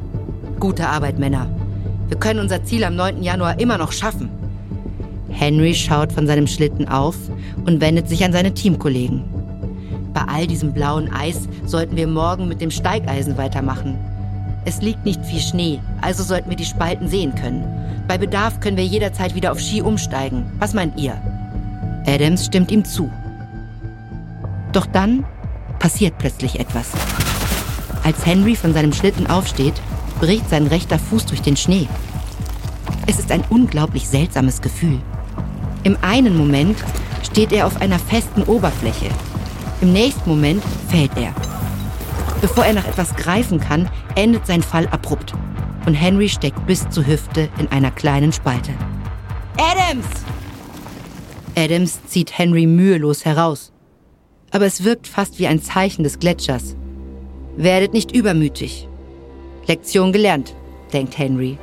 Gute 0.58 0.88
Arbeit, 0.88 1.20
Männer. 1.20 1.48
Wir 2.08 2.18
können 2.18 2.40
unser 2.40 2.64
Ziel 2.64 2.82
am 2.82 2.96
9. 2.96 3.22
Januar 3.22 3.60
immer 3.60 3.78
noch 3.78 3.92
schaffen. 3.92 4.28
Henry 5.28 5.72
schaut 5.72 6.12
von 6.12 6.26
seinem 6.26 6.48
Schlitten 6.48 6.88
auf 6.88 7.16
und 7.64 7.80
wendet 7.80 8.08
sich 8.08 8.24
an 8.24 8.32
seine 8.32 8.54
Teamkollegen. 8.54 9.22
Bei 10.12 10.22
all 10.22 10.48
diesem 10.48 10.72
blauen 10.72 11.12
Eis 11.12 11.48
sollten 11.64 11.96
wir 11.96 12.08
morgen 12.08 12.48
mit 12.48 12.60
dem 12.60 12.72
Steigeisen 12.72 13.36
weitermachen. 13.36 13.98
Es 14.66 14.82
liegt 14.82 15.04
nicht 15.04 15.24
viel 15.24 15.38
Schnee, 15.38 15.80
also 16.00 16.24
sollten 16.24 16.50
wir 16.50 16.56
die 16.56 16.64
Spalten 16.64 17.08
sehen 17.08 17.36
können. 17.36 17.64
Bei 18.08 18.18
Bedarf 18.18 18.58
können 18.58 18.76
wir 18.76 18.84
jederzeit 18.84 19.36
wieder 19.36 19.52
auf 19.52 19.60
Ski 19.60 19.80
umsteigen. 19.80 20.44
Was 20.58 20.74
meint 20.74 20.98
ihr? 20.98 21.14
Adams 22.04 22.46
stimmt 22.46 22.72
ihm 22.72 22.84
zu. 22.84 23.08
Doch 24.72 24.86
dann 24.86 25.24
passiert 25.78 26.18
plötzlich 26.18 26.58
etwas. 26.58 26.90
Als 28.02 28.26
Henry 28.26 28.56
von 28.56 28.74
seinem 28.74 28.92
Schlitten 28.92 29.28
aufsteht, 29.28 29.74
bricht 30.20 30.50
sein 30.50 30.66
rechter 30.66 30.98
Fuß 30.98 31.26
durch 31.26 31.42
den 31.42 31.56
Schnee. 31.56 31.86
Es 33.06 33.20
ist 33.20 33.30
ein 33.30 33.44
unglaublich 33.48 34.08
seltsames 34.08 34.60
Gefühl. 34.60 34.98
Im 35.84 35.96
einen 36.02 36.36
Moment 36.36 36.76
steht 37.22 37.52
er 37.52 37.68
auf 37.68 37.80
einer 37.80 38.00
festen 38.00 38.42
Oberfläche. 38.42 39.10
Im 39.80 39.92
nächsten 39.92 40.28
Moment 40.28 40.62
fällt 40.88 41.16
er. 41.16 41.32
Bevor 42.40 42.64
er 42.64 42.74
nach 42.74 42.86
etwas 42.86 43.14
greifen 43.16 43.60
kann, 43.60 43.88
endet 44.14 44.46
sein 44.46 44.62
Fall 44.62 44.86
abrupt. 44.88 45.32
Und 45.86 45.94
Henry 45.94 46.28
steckt 46.28 46.66
bis 46.66 46.88
zur 46.90 47.06
Hüfte 47.06 47.48
in 47.58 47.68
einer 47.68 47.90
kleinen 47.90 48.32
Spalte. 48.32 48.72
Adams! 49.56 50.06
Adams 51.56 52.04
zieht 52.06 52.36
Henry 52.36 52.66
mühelos 52.66 53.24
heraus. 53.24 53.72
Aber 54.50 54.66
es 54.66 54.84
wirkt 54.84 55.06
fast 55.06 55.38
wie 55.38 55.46
ein 55.46 55.62
Zeichen 55.62 56.02
des 56.02 56.18
Gletschers. 56.18 56.76
Werdet 57.56 57.92
nicht 57.92 58.14
übermütig. 58.14 58.88
Lektion 59.66 60.12
gelernt, 60.12 60.54
denkt 60.92 61.18
Henry 61.18 61.58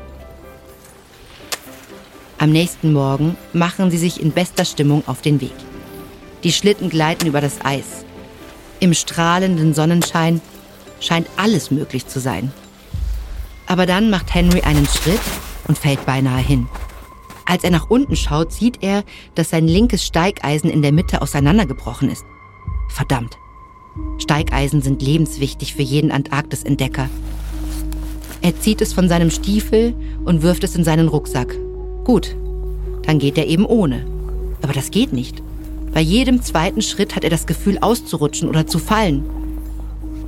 am 2.44 2.52
nächsten 2.52 2.92
Morgen 2.92 3.38
machen 3.54 3.90
sie 3.90 3.98
sich 3.98 4.22
in 4.22 4.34
bester 4.34 4.66
Stimmung 4.66 5.04
auf 5.08 5.22
den 5.22 5.40
Weg. 5.40 5.54
Die 6.44 6.52
Schlitten 6.52 6.90
gleiten 6.90 7.26
über 7.26 7.40
das 7.40 7.64
Eis. 7.64 8.04
Im 8.82 8.94
strahlenden 8.94 9.74
Sonnenschein 9.74 10.42
scheint 11.04 11.28
alles 11.38 11.72
möglich 11.72 12.08
zu 12.08 12.20
sein. 12.20 12.52
Aber 13.68 13.86
dann 13.86 14.10
macht 14.10 14.34
Henry 14.34 14.62
einen 14.62 14.88
Schritt 14.88 15.22
und 15.68 15.78
fällt 15.78 16.06
beinahe 16.06 16.42
hin. 16.42 16.68
Als 17.46 17.64
er 17.64 17.72
nach 17.72 17.90
unten 17.90 18.16
schaut, 18.16 18.54
sieht 18.54 18.82
er, 18.82 19.04
dass 19.36 19.50
sein 19.50 19.68
linkes 19.68 20.06
Steigeisen 20.06 20.70
in 20.70 20.82
der 20.82 20.92
Mitte 20.92 21.22
auseinandergebrochen 21.22 22.10
ist. 22.10 22.26
Verdammt. 22.90 23.38
Steigeisen 24.18 24.82
sind 24.82 25.02
lebenswichtig 25.02 25.76
für 25.76 25.82
jeden 25.82 26.12
Antarktis-Entdecker. 26.12 27.10
Er 28.42 28.60
zieht 28.60 28.82
es 28.82 28.94
von 28.94 29.08
seinem 29.08 29.30
Stiefel 29.30 29.96
und 30.26 30.42
wirft 30.42 30.64
es 30.64 30.76
in 30.76 30.84
seinen 30.84 31.08
Rucksack 31.08 31.56
Gut, 32.04 32.36
dann 33.04 33.18
geht 33.18 33.38
er 33.38 33.48
eben 33.48 33.66
ohne. 33.66 34.06
Aber 34.62 34.74
das 34.74 34.92
geht 34.92 35.14
nicht. 35.14 35.42
Bei 35.94 36.02
jedem 36.02 36.42
zweiten 36.42 36.82
Schritt 36.82 37.16
hat 37.16 37.24
er 37.24 37.30
das 37.30 37.46
Gefühl 37.46 37.78
auszurutschen 37.80 38.50
oder 38.50 38.68
zu 38.68 38.80
fallen. 38.80 39.24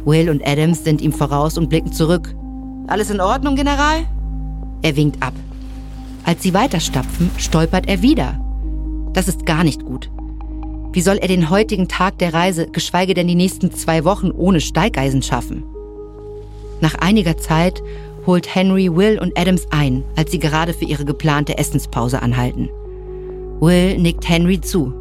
Will 0.06 0.30
und 0.30 0.45
Adams 0.47 0.84
sind 0.84 1.01
ihm 1.01 1.12
voraus 1.12 1.58
und 1.58 1.70
blicken 1.70 1.91
zurück. 1.91 2.36
Alles 2.88 3.10
in 3.10 3.20
Ordnung, 3.20 3.56
General? 3.56 4.06
Er 4.82 4.95
winkt 4.95 5.22
ab. 5.22 5.34
Als 6.24 6.43
sie 6.43 6.53
weiterstapfen, 6.53 7.32
stolpert 7.38 7.88
er 7.88 8.01
wieder. 8.01 8.39
Das 9.14 9.28
ist 9.28 9.45
gar 9.45 9.64
nicht 9.64 9.84
gut. 9.86 10.10
Wie 10.91 11.01
soll 11.01 11.18
er 11.18 11.28
den 11.28 11.49
heutigen 11.49 11.88
Tag 11.88 12.20
der 12.20 12.34
Reise, 12.34 12.68
geschweige 12.68 13.14
denn 13.14 13.28
die 13.28 13.36
nächsten 13.36 13.72
zwei 13.72 14.06
Wochen 14.06 14.32
ohne 14.32 14.62
Steigeisen 14.62 15.22
schaffen? 15.22 15.64
Nach 16.82 16.95
einiger 16.95 17.38
Zeit 17.38 17.82
holt 18.26 18.53
Henry 18.53 18.95
Will 18.95 19.20
und 19.20 19.38
Adams 19.38 19.68
ein, 19.72 20.03
als 20.16 20.32
sie 20.32 20.39
gerade 20.39 20.74
für 20.74 20.86
ihre 20.86 21.06
geplante 21.06 21.58
Essenspause 21.58 22.22
anhalten. 22.22 22.70
Will 23.60 23.97
nickt 23.97 24.28
Henry 24.28 24.60
zu. 24.62 24.93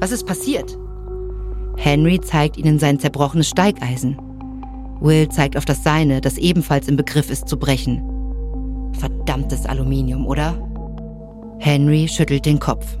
Was 0.00 0.12
ist 0.12 0.26
passiert? 0.26 0.76
Henry 1.76 2.20
zeigt 2.20 2.56
ihnen 2.56 2.78
sein 2.78 2.98
zerbrochenes 2.98 3.48
Steigeisen. 3.48 4.16
Will 5.00 5.28
zeigt 5.28 5.56
auf 5.56 5.64
das 5.64 5.82
seine, 5.82 6.20
das 6.20 6.38
ebenfalls 6.38 6.88
im 6.88 6.96
Begriff 6.96 7.30
ist 7.30 7.48
zu 7.48 7.58
brechen. 7.58 8.02
Verdammtes 8.92 9.66
Aluminium, 9.66 10.26
oder? 10.26 10.54
Henry 11.58 12.08
schüttelt 12.08 12.46
den 12.46 12.58
Kopf. 12.58 12.98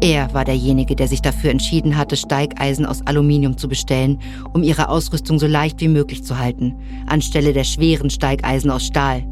Er 0.00 0.34
war 0.34 0.44
derjenige, 0.44 0.96
der 0.96 1.08
sich 1.08 1.22
dafür 1.22 1.50
entschieden 1.50 1.96
hatte, 1.96 2.16
Steigeisen 2.16 2.84
aus 2.84 3.06
Aluminium 3.06 3.56
zu 3.56 3.68
bestellen, 3.68 4.20
um 4.52 4.62
ihre 4.62 4.88
Ausrüstung 4.88 5.38
so 5.38 5.46
leicht 5.46 5.80
wie 5.80 5.88
möglich 5.88 6.24
zu 6.24 6.38
halten, 6.38 6.74
anstelle 7.06 7.52
der 7.52 7.64
schweren 7.64 8.10
Steigeisen 8.10 8.70
aus 8.70 8.84
Stahl. 8.84 9.24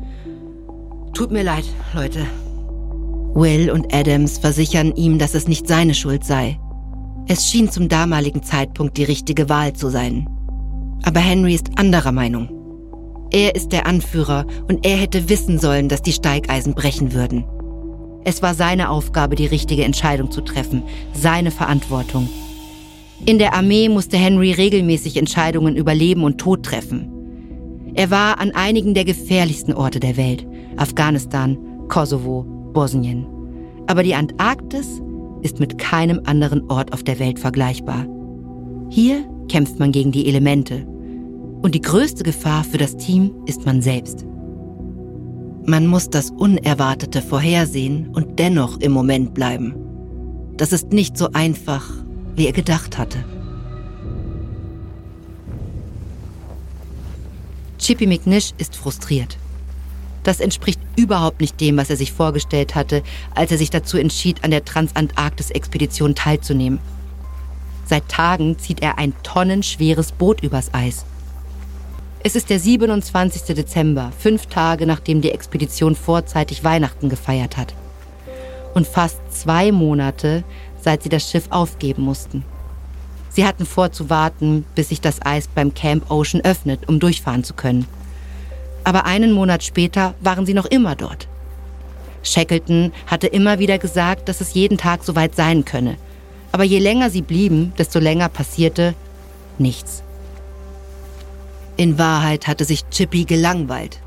Tut 1.13 1.31
mir 1.31 1.43
leid, 1.43 1.65
Leute. 1.95 2.27
Will 3.35 3.71
und 3.71 3.95
Adams 3.95 4.39
versichern 4.39 4.95
ihm, 4.95 5.19
dass 5.19 5.35
es 5.35 5.47
nicht 5.47 5.69
seine 5.69 5.95
Schuld 5.95 6.25
sei. 6.25 6.59
Es 7.29 7.49
schien 7.49 7.71
zum 7.71 7.89
damaligen 7.89 8.43
Zeitpunkt 8.43 8.97
die 8.97 9.05
richtige 9.05 9.49
Wahl 9.49 9.73
zu 9.73 9.89
sein. 9.89 10.29
Aber 11.05 11.21
Henry 11.21 11.55
ist 11.55 11.71
anderer 11.77 12.13
Meinung. 12.13 12.49
Er 13.31 13.55
ist 13.55 13.73
der 13.73 13.87
Anführer 13.87 14.47
und 14.69 14.85
er 14.85 14.97
hätte 14.97 15.29
wissen 15.29 15.59
sollen, 15.59 15.89
dass 15.89 16.03
die 16.03 16.13
Steigeisen 16.13 16.75
brechen 16.75 17.15
würden. 17.15 17.45
Es 18.25 18.43
war 18.43 18.55
seine 18.55 18.91
Aufgabe, 18.91 19.37
die 19.37 19.47
richtige 19.47 19.85
Entscheidung 19.85 20.31
zu 20.31 20.43
treffen, 20.43 20.83
seine 21.13 21.51
Verantwortung. 21.51 22.29
In 23.25 23.39
der 23.39 23.55
Armee 23.55 23.89
musste 23.89 24.17
Henry 24.17 24.53
regelmäßig 24.53 25.17
Entscheidungen 25.17 25.77
über 25.77 25.95
Leben 25.95 26.25
und 26.25 26.39
Tod 26.39 26.65
treffen. 26.65 27.09
Er 27.95 28.11
war 28.11 28.41
an 28.41 28.53
einigen 28.53 28.95
der 28.95 29.05
gefährlichsten 29.05 29.75
Orte 29.75 30.01
der 30.01 30.17
Welt. 30.17 30.47
Afghanistan, 30.77 31.57
Kosovo, 31.89 32.43
Bosnien. 32.73 33.27
Aber 33.87 34.03
die 34.03 34.15
Antarktis 34.15 35.01
ist 35.43 35.61
mit 35.61 35.79
keinem 35.79 36.21
anderen 36.25 36.71
Ort 36.71 36.93
auf 36.93 37.03
der 37.03 37.19
Welt 37.19 37.39
vergleichbar. 37.39 38.07
Hier 38.89 39.25
kämpft 39.49 39.79
man 39.79 39.93
gegen 39.93 40.13
die 40.13 40.29
Elemente. 40.29 40.87
Und 41.63 41.75
die 41.75 41.81
größte 41.81 42.25
Gefahr 42.25 42.65
für 42.65 42.79
das 42.79 42.97
Team 42.97 43.33
ist 43.47 43.67
man 43.67 43.83
selbst. 43.83 44.25
Man 45.65 45.87
muss 45.87 46.11
das 46.11 46.31
Unerwartete 46.31 47.23
vorhersehen 47.23 48.09
und 48.09 48.39
dennoch 48.39 48.81
im 48.81 48.93
Moment 48.93 49.35
bleiben. 49.35 49.75
Das 50.57 50.73
ist 50.73 50.93
nicht 50.93 51.17
so 51.17 51.29
einfach, 51.33 51.89
wie 52.35 52.47
er 52.47 52.53
gedacht 52.53 52.99
hatte. 52.99 53.19
Chippy 57.79 58.07
McNish 58.07 58.53
ist 58.59 58.77
frustriert. 58.77 59.39
Das 60.23 60.41
entspricht 60.41 60.81
überhaupt 60.97 61.41
nicht 61.41 61.61
dem, 61.61 61.77
was 61.77 61.91
er 61.91 61.97
sich 61.97 62.13
vorgestellt 62.13 62.75
hatte, 62.75 63.03
als 63.35 63.51
er 63.51 63.59
sich 63.59 63.71
dazu 63.71 63.99
entschied, 63.99 64.45
an 64.45 64.51
der 64.51 64.65
Transantarktis-Expedition 64.65 66.15
teilzunehmen. 66.15 66.79
Seit 67.87 68.09
Tagen 68.09 68.59
zieht 68.59 68.83
er 68.83 68.99
ein 68.99 69.15
tonnenschweres 69.23 70.13
Boot 70.13 70.43
übers 70.43 70.73
Eis. 70.73 71.05
Es 72.25 72.37
ist 72.37 72.51
der 72.51 72.61
27. 72.61 73.55
Dezember, 73.57 74.13
fünf 74.17 74.47
Tage 74.47 74.87
nachdem 74.87 75.21
die 75.21 75.33
Expedition 75.33 75.97
vorzeitig 75.97 76.63
Weihnachten 76.63 77.09
gefeiert 77.09 77.57
hat. 77.57 77.75
Und 78.75 78.87
fast 78.87 79.19
zwei 79.31 79.73
Monate, 79.73 80.45
seit 80.81 81.03
sie 81.03 81.09
das 81.09 81.29
Schiff 81.29 81.47
aufgeben 81.51 82.03
mussten. 82.03 82.45
Sie 83.29 83.45
hatten 83.45 83.67
vor 83.67 83.93
zu 83.93 84.09
warten, 84.09 84.65
bis 84.75 84.91
sich 84.91 85.01
das 85.01 85.21
Eis 85.25 85.49
beim 85.49 85.75
Camp 85.75 86.11
Ocean 86.11 86.43
öffnet, 86.43 86.89
um 86.89 87.01
durchfahren 87.01 87.45
zu 87.45 87.55
können. 87.55 87.87
Aber 88.85 89.07
einen 89.07 89.33
Monat 89.33 89.63
später 89.63 90.15
waren 90.21 90.47
sie 90.47 90.55
noch 90.55 90.67
immer 90.67 90.97
dort. 90.97 91.29
Shackleton 92.23 92.93
hatte 93.07 93.27
immer 93.27 93.59
wieder 93.59 93.79
gesagt, 93.79 94.29
dass 94.29 94.41
es 94.41 94.55
jeden 94.55 94.79
Tag 94.79 95.05
so 95.05 95.17
weit 95.17 95.35
sein 95.35 95.65
könne. 95.65 95.97
Aber 96.53 96.65
je 96.65 96.79
länger 96.79 97.11
sie 97.11 97.23
blieben, 97.23 97.73
desto 97.79 97.99
länger 97.99 98.29
passierte 98.29 98.95
nichts. 99.59 100.03
In 101.77 101.99
Wahrheit 101.99 102.47
hatte 102.47 102.65
sich 102.65 102.89
Chippy 102.91 103.25
gelangweilt. 103.25 103.99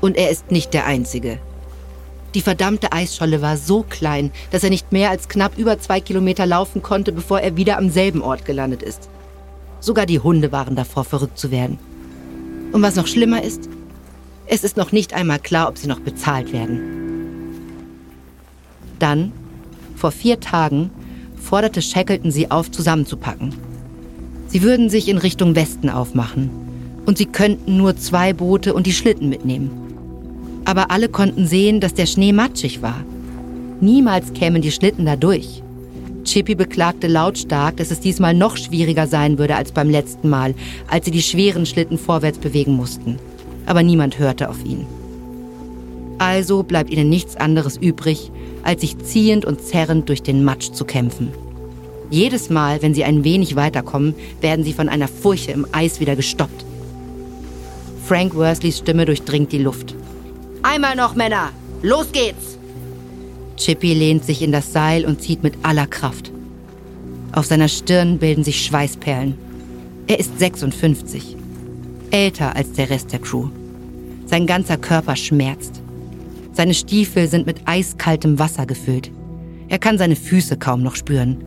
Und 0.00 0.16
er 0.16 0.30
ist 0.30 0.50
nicht 0.50 0.74
der 0.74 0.86
Einzige. 0.86 1.38
Die 2.34 2.40
verdammte 2.40 2.92
Eisscholle 2.92 3.42
war 3.42 3.56
so 3.56 3.84
klein, 3.88 4.32
dass 4.50 4.64
er 4.64 4.70
nicht 4.70 4.90
mehr 4.90 5.10
als 5.10 5.28
knapp 5.28 5.56
über 5.58 5.78
zwei 5.78 6.00
Kilometer 6.00 6.46
laufen 6.46 6.82
konnte, 6.82 7.12
bevor 7.12 7.40
er 7.40 7.56
wieder 7.56 7.78
am 7.78 7.90
selben 7.90 8.22
Ort 8.22 8.44
gelandet 8.44 8.82
ist. 8.82 9.08
Sogar 9.80 10.06
die 10.06 10.18
Hunde 10.18 10.50
waren 10.50 10.74
davor, 10.74 11.04
verrückt 11.04 11.38
zu 11.38 11.50
werden. 11.50 11.78
Und 12.72 12.82
was 12.82 12.96
noch 12.96 13.06
schlimmer 13.06 13.42
ist, 13.42 13.68
es 14.54 14.64
ist 14.64 14.76
noch 14.76 14.92
nicht 14.92 15.14
einmal 15.14 15.38
klar, 15.38 15.66
ob 15.66 15.78
sie 15.78 15.86
noch 15.86 16.00
bezahlt 16.00 16.52
werden. 16.52 16.78
Dann, 18.98 19.32
vor 19.96 20.10
vier 20.10 20.40
Tagen, 20.40 20.90
forderte 21.36 21.80
Shackleton 21.80 22.30
sie 22.30 22.50
auf, 22.50 22.70
zusammenzupacken. 22.70 23.54
Sie 24.48 24.60
würden 24.60 24.90
sich 24.90 25.08
in 25.08 25.16
Richtung 25.16 25.56
Westen 25.56 25.88
aufmachen 25.88 26.50
und 27.06 27.16
sie 27.16 27.24
könnten 27.24 27.78
nur 27.78 27.96
zwei 27.96 28.34
Boote 28.34 28.74
und 28.74 28.86
die 28.86 28.92
Schlitten 28.92 29.30
mitnehmen. 29.30 29.70
Aber 30.66 30.90
alle 30.90 31.08
konnten 31.08 31.46
sehen, 31.46 31.80
dass 31.80 31.94
der 31.94 32.04
Schnee 32.04 32.34
matschig 32.34 32.82
war. 32.82 33.02
Niemals 33.80 34.34
kämen 34.34 34.60
die 34.60 34.70
Schlitten 34.70 35.06
da 35.06 35.16
durch. 35.16 35.62
Chippy 36.24 36.54
beklagte 36.54 37.06
lautstark, 37.06 37.78
dass 37.78 37.90
es 37.90 38.00
diesmal 38.00 38.34
noch 38.34 38.58
schwieriger 38.58 39.06
sein 39.06 39.38
würde 39.38 39.56
als 39.56 39.72
beim 39.72 39.88
letzten 39.88 40.28
Mal, 40.28 40.54
als 40.88 41.06
sie 41.06 41.10
die 41.10 41.22
schweren 41.22 41.64
Schlitten 41.64 41.96
vorwärts 41.96 42.36
bewegen 42.36 42.74
mussten. 42.76 43.18
Aber 43.66 43.82
niemand 43.82 44.18
hörte 44.18 44.48
auf 44.48 44.64
ihn. 44.64 44.86
Also 46.18 46.62
bleibt 46.62 46.90
ihnen 46.90 47.08
nichts 47.08 47.36
anderes 47.36 47.76
übrig, 47.76 48.30
als 48.62 48.80
sich 48.80 48.98
ziehend 48.98 49.44
und 49.44 49.60
zerrend 49.60 50.08
durch 50.08 50.22
den 50.22 50.44
Matsch 50.44 50.72
zu 50.72 50.84
kämpfen. 50.84 51.32
Jedes 52.10 52.50
Mal, 52.50 52.82
wenn 52.82 52.94
sie 52.94 53.04
ein 53.04 53.24
wenig 53.24 53.56
weiterkommen, 53.56 54.14
werden 54.40 54.64
sie 54.64 54.72
von 54.72 54.88
einer 54.88 55.08
Furche 55.08 55.52
im 55.52 55.66
Eis 55.72 55.98
wieder 55.98 56.14
gestoppt. 56.14 56.64
Frank 58.06 58.34
Worsleys 58.34 58.78
Stimme 58.78 59.06
durchdringt 59.06 59.50
die 59.50 59.58
Luft. 59.58 59.94
Einmal 60.62 60.94
noch, 60.94 61.14
Männer! 61.14 61.50
Los 61.82 62.12
geht's! 62.12 62.58
Chippy 63.56 63.94
lehnt 63.94 64.24
sich 64.24 64.42
in 64.42 64.52
das 64.52 64.72
Seil 64.72 65.06
und 65.06 65.22
zieht 65.22 65.42
mit 65.42 65.54
aller 65.62 65.86
Kraft. 65.86 66.30
Auf 67.32 67.46
seiner 67.46 67.68
Stirn 67.68 68.18
bilden 68.18 68.44
sich 68.44 68.64
Schweißperlen. 68.64 69.34
Er 70.06 70.18
ist 70.18 70.38
56. 70.38 71.36
Älter 72.12 72.54
als 72.54 72.72
der 72.72 72.90
Rest 72.90 73.10
der 73.12 73.20
Crew. 73.20 73.48
Sein 74.26 74.46
ganzer 74.46 74.76
Körper 74.76 75.16
schmerzt. 75.16 75.82
Seine 76.52 76.74
Stiefel 76.74 77.26
sind 77.26 77.46
mit 77.46 77.62
eiskaltem 77.64 78.38
Wasser 78.38 78.66
gefüllt. 78.66 79.10
Er 79.68 79.78
kann 79.78 79.96
seine 79.96 80.16
Füße 80.16 80.58
kaum 80.58 80.82
noch 80.82 80.94
spüren. 80.94 81.42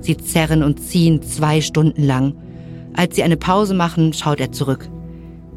Sie 0.00 0.16
zerren 0.16 0.62
und 0.62 0.80
ziehen 0.80 1.22
zwei 1.22 1.60
Stunden 1.60 2.02
lang. 2.02 2.34
Als 2.94 3.14
sie 3.14 3.22
eine 3.22 3.36
Pause 3.36 3.74
machen, 3.74 4.14
schaut 4.14 4.40
er 4.40 4.52
zurück. 4.52 4.88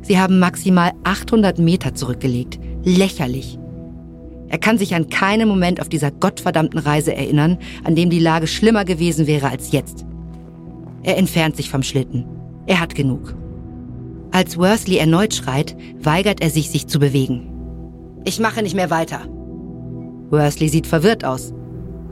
Sie 0.01 0.19
haben 0.19 0.39
maximal 0.39 0.91
800 1.05 1.59
Meter 1.59 1.95
zurückgelegt. 1.95 2.59
Lächerlich. 2.83 3.57
Er 4.49 4.57
kann 4.57 4.77
sich 4.77 4.93
an 4.93 5.07
keinen 5.07 5.47
Moment 5.47 5.79
auf 5.79 5.87
dieser 5.87 6.11
gottverdammten 6.11 6.79
Reise 6.79 7.15
erinnern, 7.15 7.57
an 7.85 7.95
dem 7.95 8.09
die 8.09 8.19
Lage 8.19 8.47
schlimmer 8.47 8.83
gewesen 8.83 9.25
wäre 9.25 9.49
als 9.49 9.71
jetzt. 9.71 10.05
Er 11.01 11.17
entfernt 11.17 11.55
sich 11.55 11.69
vom 11.69 11.81
Schlitten. 11.81 12.25
Er 12.67 12.81
hat 12.81 12.93
genug. 12.93 13.35
Als 14.33 14.57
Worsley 14.57 14.97
erneut 14.97 15.35
schreit, 15.35 15.75
weigert 16.01 16.41
er 16.41 16.49
sich, 16.49 16.71
sich 16.71 16.87
zu 16.87 16.97
bewegen. 16.97 17.47
Ich 18.25 18.39
mache 18.39 18.63
nicht 18.63 18.75
mehr 18.75 18.89
weiter. 18.89 19.19
Worsley 20.31 20.69
sieht 20.69 20.87
verwirrt 20.87 21.23
aus. 21.23 21.53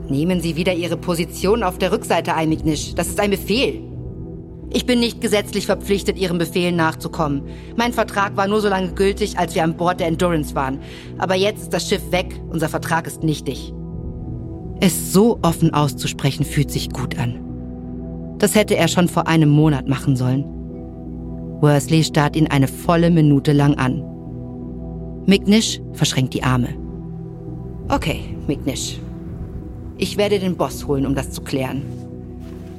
Nehmen 0.08 0.40
Sie 0.40 0.54
wieder 0.54 0.72
Ihre 0.72 0.96
Position 0.96 1.64
auf 1.64 1.78
der 1.78 1.90
Rückseite 1.90 2.36
ein, 2.36 2.48
McNish. 2.48 2.94
Das 2.94 3.08
ist 3.08 3.18
ein 3.18 3.32
Befehl. 3.32 3.82
Ich 4.70 4.86
bin 4.86 5.00
nicht 5.00 5.20
gesetzlich 5.20 5.66
verpflichtet, 5.66 6.16
Ihren 6.16 6.38
Befehlen 6.38 6.76
nachzukommen. 6.76 7.42
Mein 7.74 7.92
Vertrag 7.92 8.36
war 8.36 8.46
nur 8.46 8.60
so 8.60 8.68
lange 8.68 8.92
gültig, 8.92 9.36
als 9.36 9.56
wir 9.56 9.64
an 9.64 9.76
Bord 9.76 9.98
der 9.98 10.06
Endurance 10.06 10.54
waren. 10.54 10.78
Aber 11.18 11.34
jetzt 11.34 11.62
ist 11.62 11.72
das 11.72 11.88
Schiff 11.88 12.12
weg. 12.12 12.40
Unser 12.50 12.68
Vertrag 12.68 13.08
ist 13.08 13.24
nichtig. 13.24 13.74
Es 14.78 15.12
so 15.12 15.40
offen 15.42 15.74
auszusprechen 15.74 16.44
fühlt 16.44 16.70
sich 16.70 16.90
gut 16.90 17.18
an. 17.18 17.40
Das 18.38 18.54
hätte 18.54 18.76
er 18.76 18.86
schon 18.86 19.08
vor 19.08 19.26
einem 19.26 19.48
Monat 19.48 19.88
machen 19.88 20.14
sollen. 20.14 20.61
Worsley 21.62 22.02
starrt 22.02 22.34
ihn 22.34 22.48
eine 22.48 22.66
volle 22.66 23.10
Minute 23.10 23.52
lang 23.52 23.76
an. 23.76 24.02
McNish 25.26 25.80
verschränkt 25.92 26.34
die 26.34 26.42
Arme. 26.42 26.68
Okay, 27.88 28.36
McNish. 28.48 29.00
Ich 29.96 30.16
werde 30.16 30.40
den 30.40 30.56
Boss 30.56 30.86
holen, 30.88 31.06
um 31.06 31.14
das 31.14 31.30
zu 31.30 31.40
klären. 31.40 31.82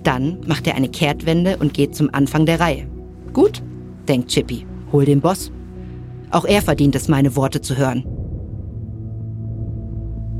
Dann 0.03 0.41
macht 0.47 0.67
er 0.67 0.75
eine 0.75 0.89
Kehrtwende 0.89 1.55
und 1.57 1.73
geht 1.73 1.95
zum 1.95 2.09
Anfang 2.13 2.45
der 2.45 2.59
Reihe. 2.59 2.85
Gut, 3.31 3.63
denkt 4.09 4.29
Chippy, 4.29 4.65
hol 4.91 5.05
den 5.05 5.21
Boss. 5.21 5.49
Auch 6.31 6.43
er 6.43 6.61
verdient 6.61 6.95
es, 6.95 7.07
meine 7.07 7.37
Worte 7.37 7.61
zu 7.61 7.77
hören. 7.77 8.03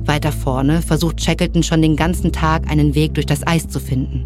Weiter 0.06 0.34
vorne 0.34 0.82
versucht 0.82 1.22
Shackleton 1.22 1.64
schon 1.64 1.82
den 1.82 1.96
ganzen 1.96 2.34
Tag 2.34 2.70
einen 2.70 2.94
Weg 2.94 3.14
durch 3.14 3.26
das 3.26 3.48
Eis 3.48 3.70
zu 3.70 3.80
finden. 3.80 4.26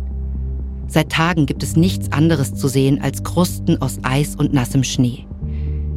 Seit 0.87 1.11
Tagen 1.11 1.45
gibt 1.45 1.63
es 1.63 1.75
nichts 1.75 2.11
anderes 2.11 2.55
zu 2.55 2.67
sehen 2.67 3.01
als 3.01 3.23
Krusten 3.23 3.81
aus 3.81 3.99
Eis 4.03 4.35
und 4.35 4.53
nassem 4.53 4.83
Schnee. 4.83 5.25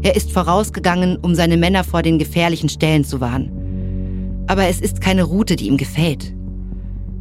Er 0.03 0.17
ist 0.17 0.33
vorausgegangen, 0.33 1.17
um 1.17 1.35
seine 1.35 1.57
Männer 1.57 1.85
vor 1.85 2.03
den 2.03 2.19
gefährlichen 2.19 2.69
Stellen 2.69 3.05
zu 3.05 3.21
warnen. 3.21 4.45
Aber 4.47 4.67
es 4.67 4.81
ist 4.81 5.01
keine 5.01 5.25
Route, 5.25 5.57
die 5.57 5.69
ihm 5.69 5.77
gefällt. 5.77 6.35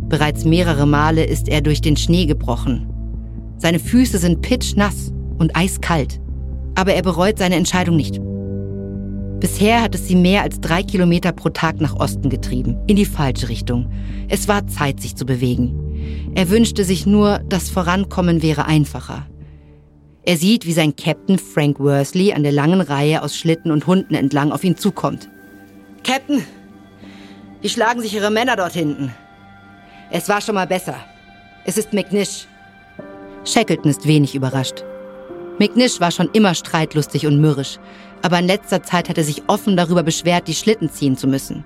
Bereits 0.08 0.46
mehrere 0.46 0.88
Male 0.88 1.24
ist 1.24 1.48
er 1.48 1.62
durch 1.62 1.82
den 1.82 1.96
Schnee 1.96 2.26
gebrochen. 2.26 2.88
Seine 3.58 3.80
Füße 3.80 4.18
sind 4.18 4.42
pitschnass 4.42 5.12
und 5.38 5.56
eiskalt. 5.56 6.20
Aber 6.76 6.94
er 6.94 7.04
bereut 7.04 7.38
seine 7.38 7.56
Entscheidung 7.56 7.98
nicht. 7.98 8.20
Bisher 9.40 9.82
hat 9.82 9.96
es 9.96 10.08
sie 10.08 10.16
mehr 10.16 10.42
als 10.42 10.60
drei 10.60 10.82
Kilometer 10.82 11.32
pro 11.32 11.50
Tag 11.50 11.80
nach 11.80 11.96
Osten 11.96 12.30
getrieben, 12.30 12.78
in 12.88 12.96
die 12.96 13.06
falsche 13.06 13.50
Richtung. 13.50 13.90
Es 14.28 14.48
war 14.48 14.68
Zeit, 14.68 15.00
sich 15.00 15.16
zu 15.16 15.26
bewegen. 15.26 15.89
Er 16.36 16.50
wünschte 16.50 16.84
sich 16.84 17.06
nur, 17.06 17.40
das 17.50 17.70
Vorankommen 17.70 18.42
wäre 18.42 18.66
einfacher. 18.66 19.28
Er 20.24 20.38
sieht, 20.38 20.66
wie 20.66 20.74
sein 20.74 20.96
Captain 20.96 21.40
Frank 21.40 21.80
Worsley 21.80 22.34
an 22.34 22.44
der 22.44 22.52
langen 22.52 22.82
Reihe 22.82 23.24
aus 23.24 23.36
Schlitten 23.36 23.72
und 23.72 23.88
Hunden 23.88 24.14
entlang 24.14 24.52
auf 24.52 24.64
ihn 24.64 24.78
zukommt. 24.78 25.30
Captain, 26.04 26.44
wie 27.62 27.70
schlagen 27.70 28.02
sich 28.02 28.14
Ihre 28.14 28.32
Männer 28.32 28.56
dort 28.56 28.74
hinten? 28.74 29.14
Es 30.12 30.30
war 30.30 30.42
schon 30.42 30.56
mal 30.56 30.68
besser. 30.68 30.96
Es 31.66 31.78
ist 31.78 31.94
McNish. 31.94 32.48
Shackleton 33.46 33.92
ist 33.92 34.08
wenig 34.08 34.36
überrascht. 34.36 34.84
McNish 35.60 36.00
war 36.00 36.12
schon 36.12 36.30
immer 36.34 36.56
streitlustig 36.56 37.28
und 37.28 37.42
mürrisch, 37.42 37.80
aber 38.22 38.40
in 38.40 38.48
letzter 38.48 38.82
Zeit 38.82 39.10
hat 39.10 39.18
er 39.18 39.24
sich 39.24 39.44
offen 39.48 39.76
darüber 39.76 40.04
beschwert, 40.04 40.48
die 40.48 40.54
Schlitten 40.54 40.90
ziehen 40.90 41.18
zu 41.18 41.28
müssen. 41.28 41.66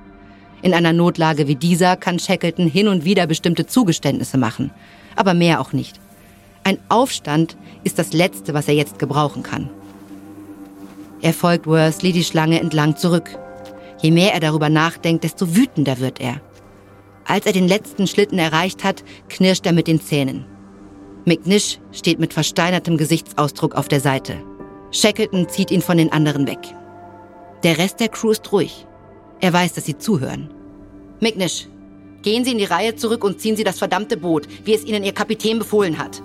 In 0.63 0.73
einer 0.73 0.93
Notlage 0.93 1.47
wie 1.49 1.55
dieser 1.55 1.97
kann 1.97 2.19
Shackleton 2.19 2.67
hin 2.67 2.87
und 2.87 3.03
wieder 3.03 3.27
bestimmte 3.27 3.67
Zugeständnisse 3.67 4.37
machen, 4.37 4.71
aber 5.17 5.33
mehr 5.33 5.59
auch 5.59 5.73
nicht. 5.73 5.99
Ein 6.63 6.79
Aufstand 6.87 7.57
ist 7.83 7.99
das 7.99 8.13
Letzte, 8.13 8.53
was 8.53 8.69
er 8.69 8.73
jetzt 8.73 8.97
gebrauchen 8.97 9.43
kann. 9.43 9.69
Er 11.21 11.33
folgt 11.33 11.67
Worsley 11.67 12.13
die 12.13 12.23
Schlange 12.23 12.61
entlang 12.61 12.95
zurück. 12.95 13.37
Je 14.01 14.11
mehr 14.11 14.33
er 14.33 14.39
darüber 14.39 14.69
nachdenkt, 14.69 15.25
desto 15.25 15.53
wütender 15.53 15.99
wird 15.99 16.21
er. 16.21 16.39
Als 17.25 17.45
er 17.45 17.51
den 17.51 17.67
letzten 17.67 18.07
Schlitten 18.07 18.39
erreicht 18.39 18.85
hat, 18.85 19.03
knirscht 19.27 19.65
er 19.65 19.73
mit 19.73 19.87
den 19.87 19.99
Zähnen. 19.99 20.45
McNish 21.25 21.79
steht 21.91 22.19
mit 22.19 22.33
versteinertem 22.33 22.97
Gesichtsausdruck 22.97 23.75
auf 23.75 23.89
der 23.89 23.99
Seite. 23.99 24.37
Shackleton 24.91 25.49
zieht 25.49 25.71
ihn 25.71 25.81
von 25.81 25.97
den 25.97 26.11
anderen 26.13 26.47
weg. 26.47 26.73
Der 27.63 27.77
Rest 27.77 27.99
der 27.99 28.09
Crew 28.09 28.31
ist 28.31 28.49
ruhig. 28.53 28.85
Er 29.43 29.51
weiß, 29.51 29.73
dass 29.73 29.83
sie 29.83 29.97
zuhören. 29.97 30.49
McNish, 31.19 31.67
gehen 32.21 32.45
Sie 32.45 32.53
in 32.53 32.59
die 32.59 32.63
Reihe 32.63 32.95
zurück 32.95 33.25
und 33.25 33.41
ziehen 33.41 33.57
Sie 33.57 33.65
das 33.65 33.77
verdammte 33.77 34.15
Boot, 34.15 34.47
wie 34.63 34.73
es 34.73 34.85
Ihnen 34.85 35.03
Ihr 35.03 35.11
Kapitän 35.11 35.59
befohlen 35.59 35.97
hat. 35.97 36.23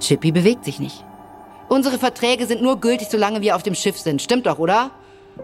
Chippy 0.00 0.32
bewegt 0.32 0.64
sich 0.64 0.78
nicht. 0.78 1.04
Unsere 1.68 1.98
Verträge 1.98 2.46
sind 2.46 2.62
nur 2.62 2.80
gültig, 2.80 3.08
solange 3.10 3.42
wir 3.42 3.54
auf 3.54 3.62
dem 3.62 3.74
Schiff 3.74 3.98
sind. 3.98 4.22
Stimmt 4.22 4.46
doch, 4.46 4.58
oder? 4.58 4.90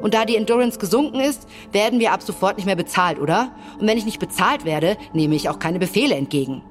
Und 0.00 0.14
da 0.14 0.24
die 0.24 0.36
Endurance 0.36 0.78
gesunken 0.78 1.20
ist, 1.20 1.46
werden 1.70 2.00
wir 2.00 2.12
ab 2.12 2.22
sofort 2.22 2.56
nicht 2.56 2.64
mehr 2.64 2.76
bezahlt, 2.76 3.18
oder? 3.18 3.54
Und 3.78 3.86
wenn 3.86 3.98
ich 3.98 4.06
nicht 4.06 4.18
bezahlt 4.18 4.64
werde, 4.64 4.96
nehme 5.12 5.34
ich 5.34 5.50
auch 5.50 5.58
keine 5.58 5.80
Befehle 5.80 6.14
entgegen. 6.14 6.62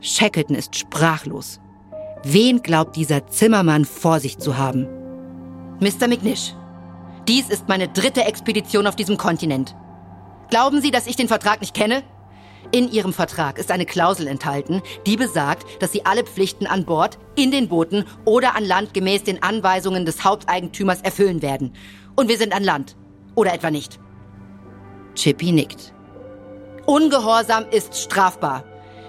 Shackleton 0.00 0.54
ist 0.54 0.76
sprachlos. 0.76 1.58
Wen 2.22 2.62
glaubt 2.62 2.94
dieser 2.94 3.26
Zimmermann 3.26 3.86
vor 3.86 4.20
sich 4.20 4.38
zu 4.38 4.56
haben? 4.56 4.86
Mr. 5.80 6.06
McNish, 6.06 6.54
dies 7.28 7.48
ist 7.48 7.68
meine 7.68 7.88
dritte 7.88 8.24
Expedition 8.24 8.86
auf 8.86 8.94
diesem 8.94 9.16
Kontinent. 9.16 9.74
Glauben 10.48 10.80
Sie, 10.80 10.92
dass 10.92 11.08
ich 11.08 11.16
den 11.16 11.28
Vertrag 11.28 11.60
nicht 11.60 11.74
kenne? 11.74 12.04
In 12.72 12.90
Ihrem 12.90 13.12
Vertrag 13.12 13.58
ist 13.58 13.70
eine 13.70 13.86
Klausel 13.86 14.26
enthalten, 14.28 14.80
die 15.06 15.16
besagt, 15.16 15.82
dass 15.82 15.92
Sie 15.92 16.04
alle 16.04 16.24
Pflichten 16.24 16.66
an 16.66 16.84
Bord, 16.84 17.18
in 17.34 17.50
den 17.50 17.68
Booten 17.68 18.04
oder 18.24 18.56
an 18.56 18.64
Land 18.64 18.94
gemäß 18.94 19.24
den 19.24 19.42
Anweisungen 19.42 20.04
des 20.04 20.24
Haupteigentümers 20.24 21.00
erfüllen 21.02 21.42
werden. 21.42 21.74
Und 22.14 22.28
wir 22.28 22.38
sind 22.38 22.54
an 22.54 22.64
Land. 22.64 22.96
Oder 23.34 23.54
etwa 23.54 23.70
nicht? 23.70 23.98
Chippy 25.14 25.52
nickt. 25.52 25.94
Ungehorsam 26.86 27.66
ist 27.70 27.96
strafbar. 27.96 28.64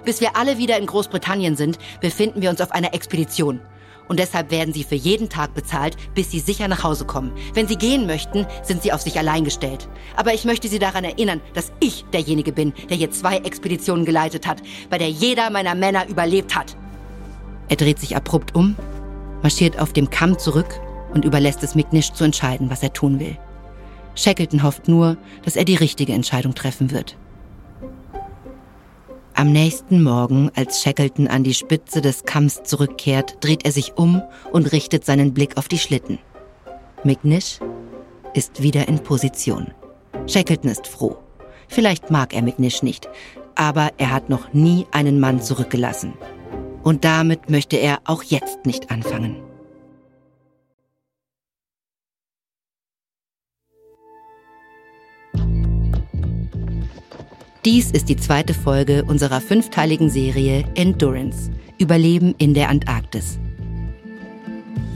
Bis 0.06 0.22
wir 0.22 0.36
alle 0.36 0.58
wieder 0.58 0.78
in 0.78 0.86
Großbritannien 0.86 1.56
sind, 1.56 1.78
befinden 2.02 2.42
wir 2.42 2.50
uns 2.50 2.62
auf 2.62 2.72
einer 2.72 2.94
Expedition. 2.94 3.62
Und 4.08 4.20
deshalb 4.20 4.52
werden 4.52 4.74
sie 4.74 4.84
für 4.84 4.96
jeden 4.96 5.30
Tag 5.30 5.54
bezahlt, 5.54 5.98
bis 6.14 6.32
sie 6.32 6.40
sicher 6.40 6.68
nach 6.68 6.84
Hause 6.84 7.06
kommen. 7.06 7.32
Wenn 7.54 7.68
sie 7.68 7.76
gehen 7.76 8.08
möchten, 8.08 8.46
sind 8.64 8.82
sie 8.82 8.94
auf 8.94 9.02
sich 9.02 9.18
allein 9.18 9.44
gestellt. 9.44 9.90
Aber 10.16 10.34
ich 10.34 10.46
möchte 10.46 10.68
Sie 10.68 10.80
daran 10.80 11.04
erinnern, 11.04 11.42
dass 11.54 11.72
ich 11.80 12.06
derjenige 12.14 12.52
bin, 12.52 12.74
der 12.90 12.98
hier 12.98 13.12
zwei 13.12 13.38
Expeditionen 13.38 14.06
geleitet 14.06 14.48
hat, 14.48 14.62
bei 14.90 14.98
der 14.98 15.10
jeder 15.10 15.50
meiner 15.50 15.76
Männer 15.76 16.08
überlebt 16.08 16.56
hat. 16.56 16.78
Er 17.70 17.76
dreht 17.76 18.00
sich 18.00 18.16
abrupt 18.16 18.56
um, 18.56 18.76
marschiert 19.42 19.80
auf 19.80 19.94
dem 19.94 20.10
Kamm 20.10 20.40
zurück 20.40 20.80
und 21.14 21.26
überlässt 21.26 21.64
es 21.64 21.76
McNish 21.76 22.14
zu 22.14 22.24
entscheiden, 22.24 22.70
was 22.70 22.84
er 22.84 22.94
tun 22.94 23.20
will. 23.20 23.38
Shackleton 24.16 24.64
hofft 24.64 24.88
nur, 24.88 25.18
dass 25.44 25.56
er 25.56 25.66
die 25.66 25.76
richtige 25.76 26.14
Entscheidung 26.14 26.56
treffen 26.56 26.92
wird. 26.92 27.18
Am 29.40 29.52
nächsten 29.52 30.02
Morgen, 30.02 30.50
als 30.56 30.82
Shackleton 30.82 31.28
an 31.28 31.44
die 31.44 31.54
Spitze 31.54 32.02
des 32.02 32.26
Kamms 32.26 32.64
zurückkehrt, 32.64 33.38
dreht 33.40 33.66
er 33.66 33.72
sich 33.72 33.96
um 33.96 34.24
und 34.52 34.72
richtet 34.72 35.06
seinen 35.06 35.36
Blick 35.36 35.58
auf 35.58 35.68
die 35.68 35.78
Schlitten. 35.78 36.18
McNish 37.04 37.60
ist 38.34 38.64
wieder 38.64 38.88
in 38.88 38.98
Position. 38.98 39.68
Shackleton 40.26 40.72
ist 40.72 40.88
froh. 40.88 41.18
Vielleicht 41.68 42.10
mag 42.10 42.34
er 42.34 42.42
McNish 42.42 42.82
nicht, 42.82 43.08
aber 43.54 43.92
er 44.00 44.10
hat 44.10 44.28
noch 44.28 44.54
nie 44.54 44.88
einen 44.90 45.20
Mann 45.20 45.40
zurückgelassen. 45.40 46.16
Und 46.82 47.06
damit 47.06 47.48
möchte 47.48 47.78
er 47.78 48.00
auch 48.06 48.24
jetzt 48.24 48.66
nicht 48.66 48.90
anfangen. 48.90 49.36
Dies 57.68 57.92
ist 57.92 58.08
die 58.08 58.16
zweite 58.16 58.54
Folge 58.54 59.04
unserer 59.04 59.42
fünfteiligen 59.42 60.10
Serie 60.10 60.64
Endurance 60.76 61.52
Überleben 61.78 62.34
in 62.38 62.54
der 62.54 62.70
Antarktis. 62.70 63.40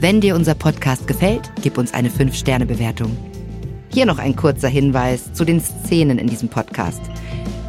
Wenn 0.00 0.22
dir 0.22 0.34
unser 0.34 0.54
Podcast 0.54 1.06
gefällt, 1.06 1.52
gib 1.60 1.76
uns 1.76 1.92
eine 1.92 2.08
5-Sterne-Bewertung. 2.08 3.14
Hier 3.92 4.06
noch 4.06 4.18
ein 4.18 4.36
kurzer 4.36 4.68
Hinweis 4.68 5.34
zu 5.34 5.44
den 5.44 5.60
Szenen 5.60 6.18
in 6.18 6.28
diesem 6.28 6.48
Podcast. 6.48 7.02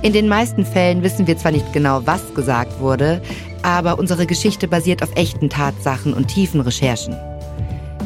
In 0.04 0.14
den 0.14 0.30
meisten 0.30 0.66
Fällen 0.66 1.04
wissen 1.04 1.28
wir 1.28 1.36
zwar 1.36 1.52
nicht 1.52 1.74
genau, 1.74 2.08
was 2.08 2.34
gesagt 2.34 2.80
wurde, 2.80 3.22
aber 3.62 4.00
unsere 4.00 4.26
Geschichte 4.26 4.70
basiert 4.70 5.04
auf 5.04 5.14
echten 5.18 5.50
Tatsachen 5.50 6.14
und 6.14 6.30
tiefen 6.30 6.62
Recherchen. 6.62 7.14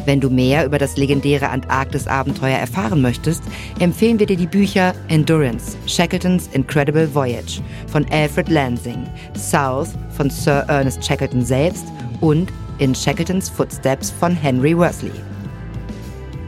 Wenn 0.07 0.21
du 0.21 0.29
mehr 0.29 0.65
über 0.65 0.77
das 0.77 0.95
legendäre 0.95 1.49
Antarktis-Abenteuer 1.49 2.57
erfahren 2.57 3.01
möchtest, 3.01 3.43
empfehlen 3.79 4.19
wir 4.19 4.25
dir 4.25 4.37
die 4.37 4.47
Bücher 4.47 4.95
Endurance, 5.09 5.75
Shackletons 5.85 6.47
Incredible 6.53 7.13
Voyage 7.13 7.59
von 7.87 8.05
Alfred 8.09 8.47
Lansing, 8.47 9.05
South 9.35 9.89
von 10.15 10.29
Sir 10.29 10.63
Ernest 10.69 11.03
Shackleton 11.03 11.43
selbst 11.43 11.83
und 12.21 12.53
In 12.79 12.95
Shackletons 12.95 13.49
Footsteps 13.49 14.09
von 14.09 14.33
Henry 14.33 14.77
Worsley. 14.77 15.11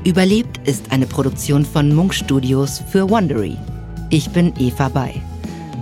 Überlebt 0.05 0.65
ist 0.65 0.89
eine 0.93 1.05
Produktion 1.05 1.65
von 1.65 1.93
Munk 1.93 2.13
Studios 2.13 2.81
für 2.89 3.09
Wondery. 3.09 3.57
Ich 4.09 4.29
bin 4.29 4.53
Eva 4.57 4.87
Bay. 4.87 5.21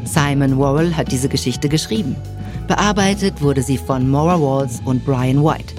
Simon 0.04 0.58
Worrell 0.58 0.98
hat 0.98 1.12
diese 1.12 1.30
Geschichte 1.30 1.70
geschrieben. 1.70 2.16
Bearbeitet 2.68 3.40
wurde 3.40 3.62
sie 3.62 3.78
von 3.78 4.10
Maura 4.10 4.42
Walls 4.42 4.82
und 4.84 5.06
Brian 5.06 5.44
White. 5.44 5.76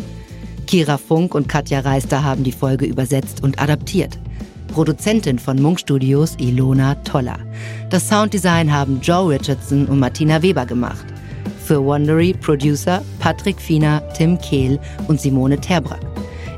Kira 0.69 0.99
Funk 0.99 1.35
und 1.35 1.49
Katja 1.49 1.81
Reister 1.81 2.23
haben 2.23 2.45
die 2.45 2.53
Folge 2.53 2.85
übersetzt 2.85 3.43
und 3.43 3.59
adaptiert. 3.59 4.19
Produzentin 4.67 5.39
von 5.39 5.61
Munk 5.63 5.81
Studios 5.81 6.37
Ilona 6.39 6.95
Toller. 7.05 7.39
Das 7.89 8.07
Sounddesign 8.07 8.71
haben 8.71 9.01
Joe 9.01 9.31
Richardson 9.31 9.87
und 9.87 9.99
Martina 9.99 10.43
Weber 10.43 10.67
gemacht. 10.67 11.07
Für 11.65 11.83
Wondery 11.83 12.35
Producer 12.35 13.03
Patrick 13.19 13.59
Fiener, 13.59 14.03
Tim 14.13 14.39
Kehl 14.41 14.79
und 15.09 15.19
Simone 15.19 15.59
Terbrack. 15.59 16.05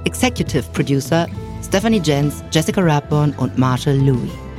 Executive 0.04 0.64
Producer 0.72 1.28
Stephanie 1.64 2.02
Jens, 2.02 2.42
Jessica 2.50 2.80
Rapborn 2.80 3.32
und 3.38 3.56
Marshall 3.56 3.98
Louis. 3.98 4.49